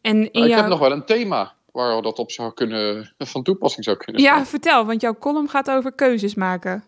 En 0.02 0.32
in 0.32 0.40
maar 0.40 0.50
ik 0.50 0.56
heb 0.56 0.68
nog 0.68 0.80
wel 0.80 0.92
een 0.92 1.06
thema 1.06 1.54
waar 1.74 2.02
dat 2.02 2.20
op 2.20 2.32
zou 2.32 2.54
kunnen, 2.54 3.14
van 3.18 3.44
toepassing 3.44 3.86
zou 3.86 3.98
kunnen 3.98 4.22
Ja, 4.22 4.34
zijn. 4.34 4.46
vertel, 4.46 4.86
want 4.86 5.02
jouw 5.02 5.18
column 5.18 5.50
gaat 5.50 5.70
over 5.72 5.92
keuzes 5.94 6.36
maken. 6.36 6.84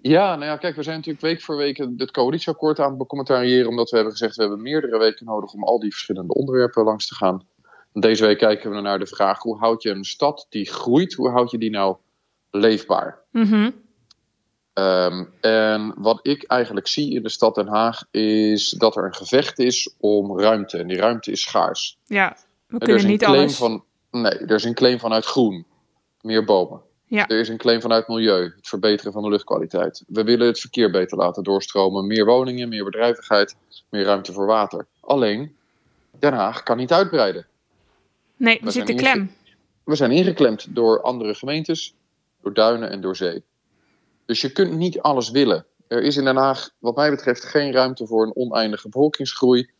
Ja, 0.00 0.36
nou 0.36 0.44
ja, 0.50 0.56
kijk, 0.56 0.76
we 0.76 0.82
zijn 0.82 0.96
natuurlijk 0.96 1.24
week 1.24 1.42
voor 1.42 1.56
week 1.56 1.76
het 1.96 2.10
coalitieakkoord 2.10 2.78
aan 2.80 2.88
het 2.88 2.98
becommentariëren. 2.98 3.68
Omdat 3.68 3.90
we 3.90 3.96
hebben 3.96 4.12
gezegd, 4.14 4.36
we 4.36 4.42
hebben 4.42 4.62
meerdere 4.62 4.98
weken 4.98 5.26
nodig 5.26 5.52
om 5.52 5.64
al 5.64 5.78
die 5.78 5.90
verschillende 5.90 6.34
onderwerpen 6.34 6.84
langs 6.84 7.06
te 7.08 7.14
gaan. 7.14 7.46
Deze 7.92 8.26
week 8.26 8.38
kijken 8.38 8.70
we 8.70 8.80
naar 8.80 8.98
de 8.98 9.06
vraag, 9.06 9.42
hoe 9.42 9.58
houd 9.58 9.82
je 9.82 9.90
een 9.90 10.04
stad 10.04 10.46
die 10.48 10.70
groeit, 10.70 11.14
hoe 11.14 11.30
houd 11.30 11.50
je 11.50 11.58
die 11.58 11.70
nou 11.70 11.96
leefbaar? 12.50 13.18
Mhm. 13.30 13.70
Ehm, 14.72 15.24
en 15.40 15.94
wat 15.96 16.18
ik 16.22 16.42
eigenlijk 16.42 16.86
zie 16.86 17.14
in 17.14 17.22
de 17.22 17.28
stad 17.28 17.54
Den 17.54 17.68
Haag 17.68 18.02
is 18.10 18.70
dat 18.70 18.96
er 18.96 19.04
een 19.04 19.14
gevecht 19.14 19.58
is 19.58 19.94
om 19.98 20.38
ruimte. 20.40 20.78
En 20.78 20.86
die 20.86 20.96
ruimte 20.96 21.30
is 21.30 21.40
schaars. 21.40 21.98
Ja, 22.04 22.36
we 22.66 22.78
er 22.78 22.80
is 22.80 22.84
kunnen 22.86 23.02
een 23.04 23.10
niet 23.10 23.22
claim 23.22 23.38
alles. 23.40 23.56
van. 23.56 23.84
Nee, 24.14 24.32
er 24.32 24.54
is 24.54 24.64
een 24.64 24.74
claim 24.74 24.98
vanuit 24.98 25.24
groen. 25.24 25.66
Meer 26.20 26.44
bomen. 26.44 26.80
Ja. 27.04 27.28
Er 27.28 27.38
is 27.38 27.48
een 27.48 27.56
claim 27.56 27.80
vanuit 27.80 28.08
milieu. 28.08 28.52
Het 28.56 28.68
verbeteren 28.68 29.12
van 29.12 29.22
de 29.22 29.28
luchtkwaliteit. 29.28 30.04
We 30.06 30.24
willen 30.24 30.46
het 30.46 30.60
verkeer 30.60 30.90
beter 30.90 31.18
laten 31.18 31.42
doorstromen. 31.42 32.06
Meer 32.06 32.24
woningen, 32.24 32.68
meer 32.68 32.84
bedrijvigheid, 32.84 33.56
meer 33.88 34.04
ruimte 34.04 34.32
voor 34.32 34.46
water. 34.46 34.86
Alleen, 35.00 35.56
Den 36.18 36.32
Haag 36.32 36.62
kan 36.62 36.76
niet 36.76 36.92
uitbreiden. 36.92 37.46
Nee, 38.36 38.58
we 38.58 38.64
we 38.64 38.70
zitten 38.70 38.96
klem. 38.96 39.30
We 39.84 39.94
zijn 39.94 40.10
ingeklemd 40.10 40.74
door 40.74 41.02
andere 41.02 41.34
gemeentes, 41.34 41.94
door 42.42 42.54
duinen 42.54 42.90
en 42.90 43.00
door 43.00 43.16
zee. 43.16 43.42
Dus 44.26 44.40
je 44.40 44.52
kunt 44.52 44.72
niet 44.72 45.00
alles 45.00 45.30
willen. 45.30 45.66
Er 45.88 46.02
is 46.02 46.16
in 46.16 46.24
Den 46.24 46.36
Haag, 46.36 46.70
wat 46.78 46.96
mij 46.96 47.10
betreft, 47.10 47.44
geen 47.44 47.72
ruimte 47.72 48.06
voor 48.06 48.26
een 48.26 48.36
oneindige 48.36 48.88
bevolkingsgroei. 48.88 49.70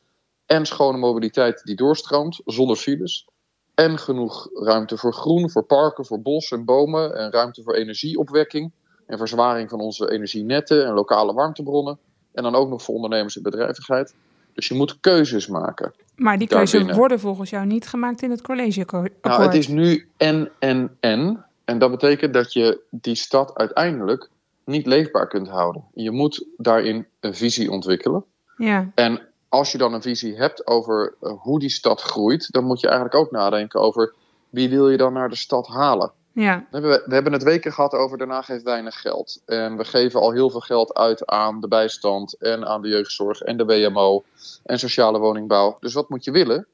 En 0.46 0.66
schone 0.66 0.98
mobiliteit 0.98 1.62
die 1.64 1.76
doorstroomt, 1.76 2.40
zonder 2.44 2.76
files. 2.76 3.26
En 3.74 3.98
genoeg 3.98 4.48
ruimte 4.52 4.96
voor 4.96 5.12
groen, 5.12 5.50
voor 5.50 5.64
parken, 5.64 6.04
voor 6.04 6.22
bos 6.22 6.50
en 6.50 6.64
bomen. 6.64 7.16
En 7.16 7.32
ruimte 7.32 7.62
voor 7.62 7.74
energieopwekking. 7.74 8.72
En 9.06 9.18
verzwaring 9.18 9.70
van 9.70 9.80
onze 9.80 10.10
energienetten 10.10 10.86
en 10.86 10.92
lokale 10.92 11.32
warmtebronnen. 11.32 11.98
En 12.32 12.42
dan 12.42 12.54
ook 12.54 12.68
nog 12.68 12.82
voor 12.82 12.94
ondernemers 12.94 13.36
en 13.36 13.42
bedrijvigheid. 13.42 14.14
Dus 14.52 14.68
je 14.68 14.74
moet 14.74 15.00
keuzes 15.00 15.46
maken. 15.46 15.92
Maar 16.16 16.38
die 16.38 16.48
keuzes 16.48 16.92
worden 16.92 17.20
volgens 17.20 17.50
jou 17.50 17.66
niet 17.66 17.86
gemaakt 17.86 18.22
in 18.22 18.30
het 18.30 18.42
collegeakkoord. 18.42 19.12
Nou, 19.22 19.42
het 19.42 19.54
is 19.54 19.68
nu 19.68 20.08
en, 20.16 20.50
en, 20.58 20.96
en. 21.00 21.44
En 21.64 21.78
dat 21.78 21.90
betekent 21.90 22.34
dat 22.34 22.52
je 22.52 22.80
die 22.90 23.14
stad 23.14 23.54
uiteindelijk 23.54 24.28
niet 24.64 24.86
leefbaar 24.86 25.28
kunt 25.28 25.48
houden. 25.48 25.84
Je 25.94 26.10
moet 26.10 26.46
daarin 26.56 27.06
een 27.20 27.34
visie 27.34 27.70
ontwikkelen. 27.70 28.24
Ja, 28.56 28.90
En 28.94 29.20
als 29.54 29.72
je 29.72 29.78
dan 29.78 29.94
een 29.94 30.02
visie 30.02 30.36
hebt 30.36 30.66
over 30.66 31.14
eh, 31.20 31.32
hoe 31.38 31.58
die 31.58 31.70
stad 31.70 32.02
groeit, 32.02 32.52
dan 32.52 32.64
moet 32.64 32.80
je 32.80 32.86
eigenlijk 32.86 33.16
ook 33.16 33.30
nadenken 33.30 33.80
over 33.80 34.14
wie 34.50 34.68
wil 34.68 34.90
je 34.90 34.96
dan 34.96 35.12
naar 35.12 35.28
de 35.28 35.36
stad 35.36 35.66
halen. 35.66 36.12
ja, 36.32 36.66
We 36.70 36.78
hebben, 36.78 37.02
we 37.06 37.14
hebben 37.14 37.32
het 37.32 37.42
weken 37.42 37.72
gehad 37.72 37.92
over 37.92 38.18
Den 38.18 38.30
Haag 38.30 38.46
heeft 38.46 38.62
weinig 38.62 39.00
geld. 39.00 39.42
En 39.46 39.76
we 39.76 39.84
geven 39.84 40.20
al 40.20 40.32
heel 40.32 40.50
veel 40.50 40.60
geld 40.60 40.94
uit 40.94 41.26
aan 41.26 41.60
de 41.60 41.68
bijstand 41.68 42.36
en 42.38 42.66
aan 42.66 42.82
de 42.82 42.88
jeugdzorg 42.88 43.40
en 43.40 43.56
de 43.56 43.64
WMO 43.64 44.24
en 44.64 44.78
sociale 44.78 45.18
woningbouw. 45.18 45.76
Dus 45.80 45.94
wat 45.94 46.08
moet 46.08 46.24
je 46.24 46.30
willen? 46.30 46.66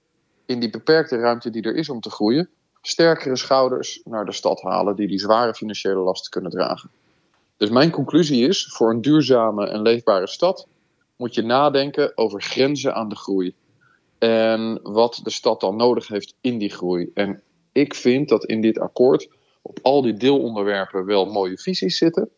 In 0.47 0.61
die 0.61 0.71
beperkte 0.71 1.17
ruimte 1.17 1.51
die 1.51 1.63
er 1.63 1.75
is 1.75 1.89
om 1.89 2.01
te 2.01 2.11
groeien, 2.11 2.49
sterkere 2.83 3.37
schouders 3.37 4.01
naar 4.05 4.25
de 4.25 4.33
stad 4.33 4.61
halen 4.63 4.97
die 4.97 5.09
die 5.09 5.19
zware 5.19 5.55
financiële 5.55 6.01
lasten 6.01 6.31
kunnen 6.31 6.51
dragen. 6.51 6.91
Dus 7.57 7.71
mijn 7.71 7.91
conclusie 7.91 8.49
is, 8.49 8.67
voor 8.73 8.91
een 8.91 9.01
duurzame 9.01 9.67
en 9.67 9.83
leefbare 9.83 10.27
stad 10.27 10.67
moet 11.21 11.35
je 11.35 11.43
nadenken 11.43 12.13
over 12.17 12.43
grenzen 12.43 12.95
aan 12.95 13.09
de 13.09 13.17
groei. 13.17 13.55
En 14.19 14.81
wat 14.83 15.21
de 15.23 15.31
stad 15.31 15.61
dan 15.61 15.77
nodig 15.77 16.09
heeft 16.09 16.35
in 16.41 16.59
die 16.59 16.71
groei. 16.71 17.11
En 17.15 17.43
ik 17.73 17.95
vind 17.95 18.29
dat 18.29 18.45
in 18.45 18.61
dit 18.61 18.79
akkoord 18.79 19.29
op 19.63 19.79
al 19.83 20.03
die 20.03 20.15
deelonderwerpen 20.15 21.05
wel 21.05 21.27
mooie 21.27 21.59
visies 21.59 21.99
zitten. 21.99 22.31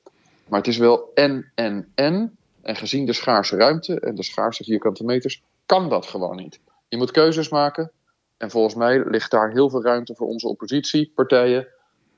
Maar 0.48 0.58
het 0.58 0.68
is 0.68 0.76
wel 0.76 1.10
en, 1.14 1.52
en, 1.54 1.92
en. 1.94 2.36
En 2.62 2.76
gezien 2.76 3.06
de 3.06 3.12
schaarse 3.12 3.56
ruimte 3.56 4.00
en 4.00 4.14
de 4.14 4.24
schaarse 4.24 4.64
vierkante 4.64 5.04
meters, 5.04 5.42
kan 5.66 5.88
dat 5.88 6.06
gewoon 6.06 6.36
niet. 6.36 6.60
Je 6.88 6.96
moet 6.96 7.10
keuzes 7.10 7.48
maken. 7.48 7.90
En 8.36 8.50
volgens 8.50 8.74
mij 8.74 9.04
ligt 9.04 9.30
daar 9.30 9.50
heel 9.50 9.70
veel 9.70 9.82
ruimte 9.82 10.14
voor 10.14 10.26
onze 10.26 10.48
oppositiepartijen 10.48 11.66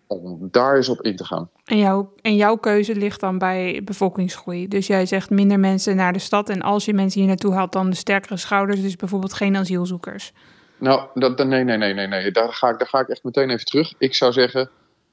om 0.07 0.49
daar 0.51 0.77
eens 0.77 0.89
op 0.89 1.03
in 1.03 1.17
te 1.17 1.25
gaan. 1.25 1.51
En, 1.65 1.79
jouw, 1.79 2.13
en 2.23 2.37
jouw 2.37 2.57
keuze 2.57 2.95
ligt 2.97 3.21
dan 3.21 3.39
bij 3.39 3.81
bevolkingsgroei. 3.85 4.69
Dus 4.69 4.87
jij 4.87 5.07
zegt 5.07 5.31
minder 5.31 5.61
mensen 5.61 5.97
naar 5.97 6.13
de 6.13 6.19
stad. 6.19 6.49
En 6.49 6.63
als 6.63 6.85
je 6.85 6.95
mensen 6.95 7.21
hier 7.21 7.29
naartoe 7.29 7.53
haalt, 7.53 7.73
dan 7.73 7.91
de 7.91 7.97
sterkere 7.97 8.37
schouders. 8.37 8.81
Dus 8.83 8.97
bijvoorbeeld 8.97 9.33
geen 9.33 9.57
asielzoekers. 9.57 10.33
Nou, 10.79 11.09
dat, 11.15 11.37
dat- 11.37 11.47
nee, 11.47 11.65
nee, 11.65 11.77
nee, 11.77 11.95
nee, 11.95 12.07
nee. 12.07 12.31
Daar 12.31 12.53
ga, 12.53 12.69
ik, 12.69 12.79
daar 12.79 12.89
ga 12.89 13.01
ik 13.01 13.09
echt 13.09 13.25
meteen 13.25 13.51
even 13.51 13.65
terug. 13.65 13.93
Ik 13.99 14.15
zou 14.15 14.33
zeggen, 14.33 14.71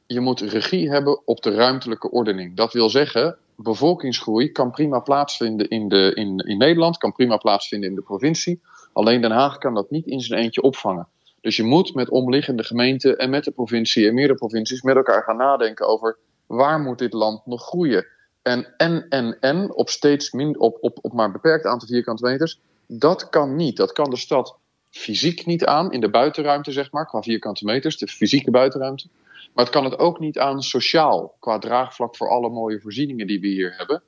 je 0.08 0.20
moet 0.20 0.42
regie 0.42 0.90
hebben 0.90 1.28
op 1.28 1.42
de 1.42 1.54
ruimtelijke 1.54 2.12
ordening. 2.12 2.56
Dat 2.58 2.74
wil 2.74 2.90
zeggen, 2.90 3.38
bevolkingsgroei 3.56 4.52
kan 4.52 4.72
prima 4.72 5.00
plaatsvinden 5.00 5.68
in, 5.70 5.88
de, 5.88 6.12
in, 6.16 6.38
in 6.38 6.58
Nederland, 6.58 6.98
kan 6.98 7.12
prima 7.12 7.38
plaatsvinden 7.38 7.90
in 7.90 7.96
de 7.96 8.02
provincie. 8.02 8.62
Alleen 8.94 9.22
Den 9.22 9.32
Haag 9.32 9.58
kan 9.58 9.74
dat 9.74 9.92
niet 9.92 10.06
in 10.06 10.20
zijn 10.20 10.42
eentje 10.42 10.62
opvangen. 10.62 11.08
Dus 11.42 11.56
je 11.56 11.64
moet 11.64 11.94
met 11.94 12.10
omliggende 12.10 12.64
gemeenten 12.64 13.18
en 13.18 13.30
met 13.30 13.44
de 13.44 13.52
provincie 13.52 14.08
en 14.08 14.14
meerdere 14.14 14.38
provincies 14.40 14.82
met 14.82 14.96
elkaar 14.96 15.24
gaan 15.24 15.38
nadenken 15.38 15.88
over 15.88 16.18
waar 16.46 16.80
moet 16.80 17.00
dit 17.00 17.14
land 17.14 17.46
nog 17.46 17.64
groeien. 17.64 18.08
En 18.42 18.74
en 18.78 19.06
en 19.10 19.38
en 19.40 19.74
op 19.74 19.90
steeds 19.90 20.32
min, 20.32 20.60
op, 20.60 20.78
op, 20.82 21.00
op 21.02 21.14
maar 21.14 21.26
een 21.26 21.32
beperkt 21.32 21.66
aantal 21.66 21.88
vierkante 21.88 22.26
meters, 22.26 22.60
dat 22.88 23.30
kan 23.30 23.56
niet. 23.56 23.78
Dat 23.78 23.92
kan 23.92 24.10
de 24.10 24.18
stad 24.18 24.58
fysiek 24.90 25.46
niet 25.46 25.66
aan, 25.66 25.92
in 25.92 26.02
de 26.02 26.10
buitenruimte 26.10 26.72
zeg 26.72 26.92
maar, 26.92 27.06
qua 27.06 27.22
vierkante 27.22 27.66
meters, 27.66 27.98
de 27.98 28.08
fysieke 28.08 28.52
buitenruimte. 28.52 29.08
Maar 29.54 29.66
het 29.66 29.74
kan 29.74 29.84
het 29.84 30.00
ook 30.00 30.20
niet 30.20 30.40
aan 30.40 30.62
sociaal, 30.62 31.36
qua 31.40 31.60
draagvlak 31.60 32.16
voor 32.16 32.30
alle 32.30 32.50
mooie 32.50 32.82
voorzieningen 32.82 33.28
die 33.28 33.40
we 33.40 33.48
hier 33.48 33.74
hebben. 33.78 34.04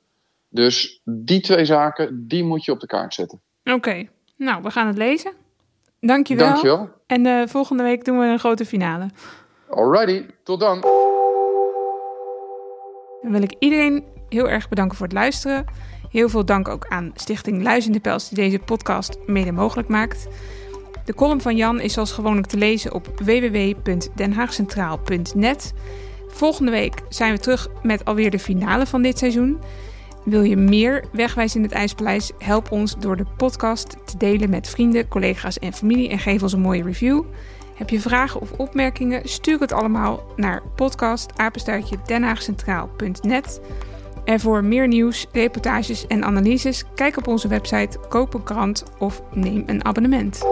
Dus 0.48 1.00
die 1.04 1.40
twee 1.40 1.64
zaken, 1.64 2.28
die 2.28 2.44
moet 2.44 2.64
je 2.64 2.72
op 2.72 2.80
de 2.80 2.86
kaart 2.86 3.14
zetten. 3.14 3.40
Oké, 3.64 4.08
nou, 4.36 4.62
we 4.62 4.70
gaan 4.70 4.86
het 4.86 4.96
lezen. 4.96 5.32
Dankjewel. 6.06 6.46
Dankjewel. 6.46 6.88
En 7.06 7.26
eh, 7.26 7.42
volgende 7.46 7.82
week 7.82 8.04
doen 8.04 8.18
we 8.18 8.24
een 8.24 8.38
grote 8.38 8.64
finale. 8.64 9.06
Alrighty, 9.70 10.26
tot 10.42 10.60
dan. 10.60 10.80
Dan 13.22 13.32
wil 13.32 13.42
ik 13.42 13.54
iedereen 13.58 14.04
heel 14.28 14.48
erg 14.48 14.68
bedanken 14.68 14.96
voor 14.96 15.06
het 15.06 15.14
luisteren. 15.14 15.64
Heel 16.10 16.28
veel 16.28 16.44
dank 16.44 16.68
ook 16.68 16.86
aan 16.88 17.12
Stichting 17.14 17.62
Luizende 17.62 18.00
Pels 18.00 18.28
die 18.28 18.38
deze 18.38 18.58
podcast 18.58 19.18
mede 19.26 19.52
mogelijk 19.52 19.88
maakt. 19.88 20.26
De 21.04 21.14
column 21.14 21.40
van 21.40 21.56
Jan 21.56 21.80
is 21.80 21.92
zoals 21.92 22.12
gewoonlijk 22.12 22.46
te 22.46 22.56
lezen 22.56 22.92
op 22.92 23.06
www.denhaagcentraal.net. 23.24 25.72
Volgende 26.28 26.70
week 26.70 27.02
zijn 27.08 27.32
we 27.32 27.38
terug 27.38 27.68
met 27.82 28.04
alweer 28.04 28.30
de 28.30 28.38
finale 28.38 28.86
van 28.86 29.02
dit 29.02 29.18
seizoen. 29.18 29.60
Wil 30.24 30.42
je 30.42 30.56
meer 30.56 31.04
Wegwijs 31.12 31.56
in 31.56 31.62
het 31.62 31.72
IJspaleis? 31.72 32.32
Help 32.38 32.70
ons 32.70 32.96
door 32.98 33.16
de 33.16 33.26
podcast 33.36 33.96
te 34.06 34.16
delen 34.16 34.50
met 34.50 34.68
vrienden, 34.68 35.08
collega's 35.08 35.58
en 35.58 35.72
familie 35.72 36.08
en 36.08 36.18
geef 36.18 36.42
ons 36.42 36.52
een 36.52 36.60
mooie 36.60 36.82
review. 36.82 37.22
Heb 37.74 37.90
je 37.90 38.00
vragen 38.00 38.40
of 38.40 38.52
opmerkingen? 38.52 39.28
Stuur 39.28 39.60
het 39.60 39.72
allemaal 39.72 40.24
naar 40.36 40.62
podcast 40.74 41.32
denhaagcentraal.net. 42.06 43.60
En 44.24 44.40
voor 44.40 44.64
meer 44.64 44.88
nieuws, 44.88 45.26
reportages 45.32 46.06
en 46.06 46.24
analyses, 46.24 46.84
kijk 46.94 47.16
op 47.16 47.26
onze 47.26 47.48
website, 47.48 47.98
koop 48.08 48.34
een 48.34 48.42
krant 48.42 48.84
of 48.98 49.22
neem 49.32 49.62
een 49.66 49.84
abonnement. 49.84 50.42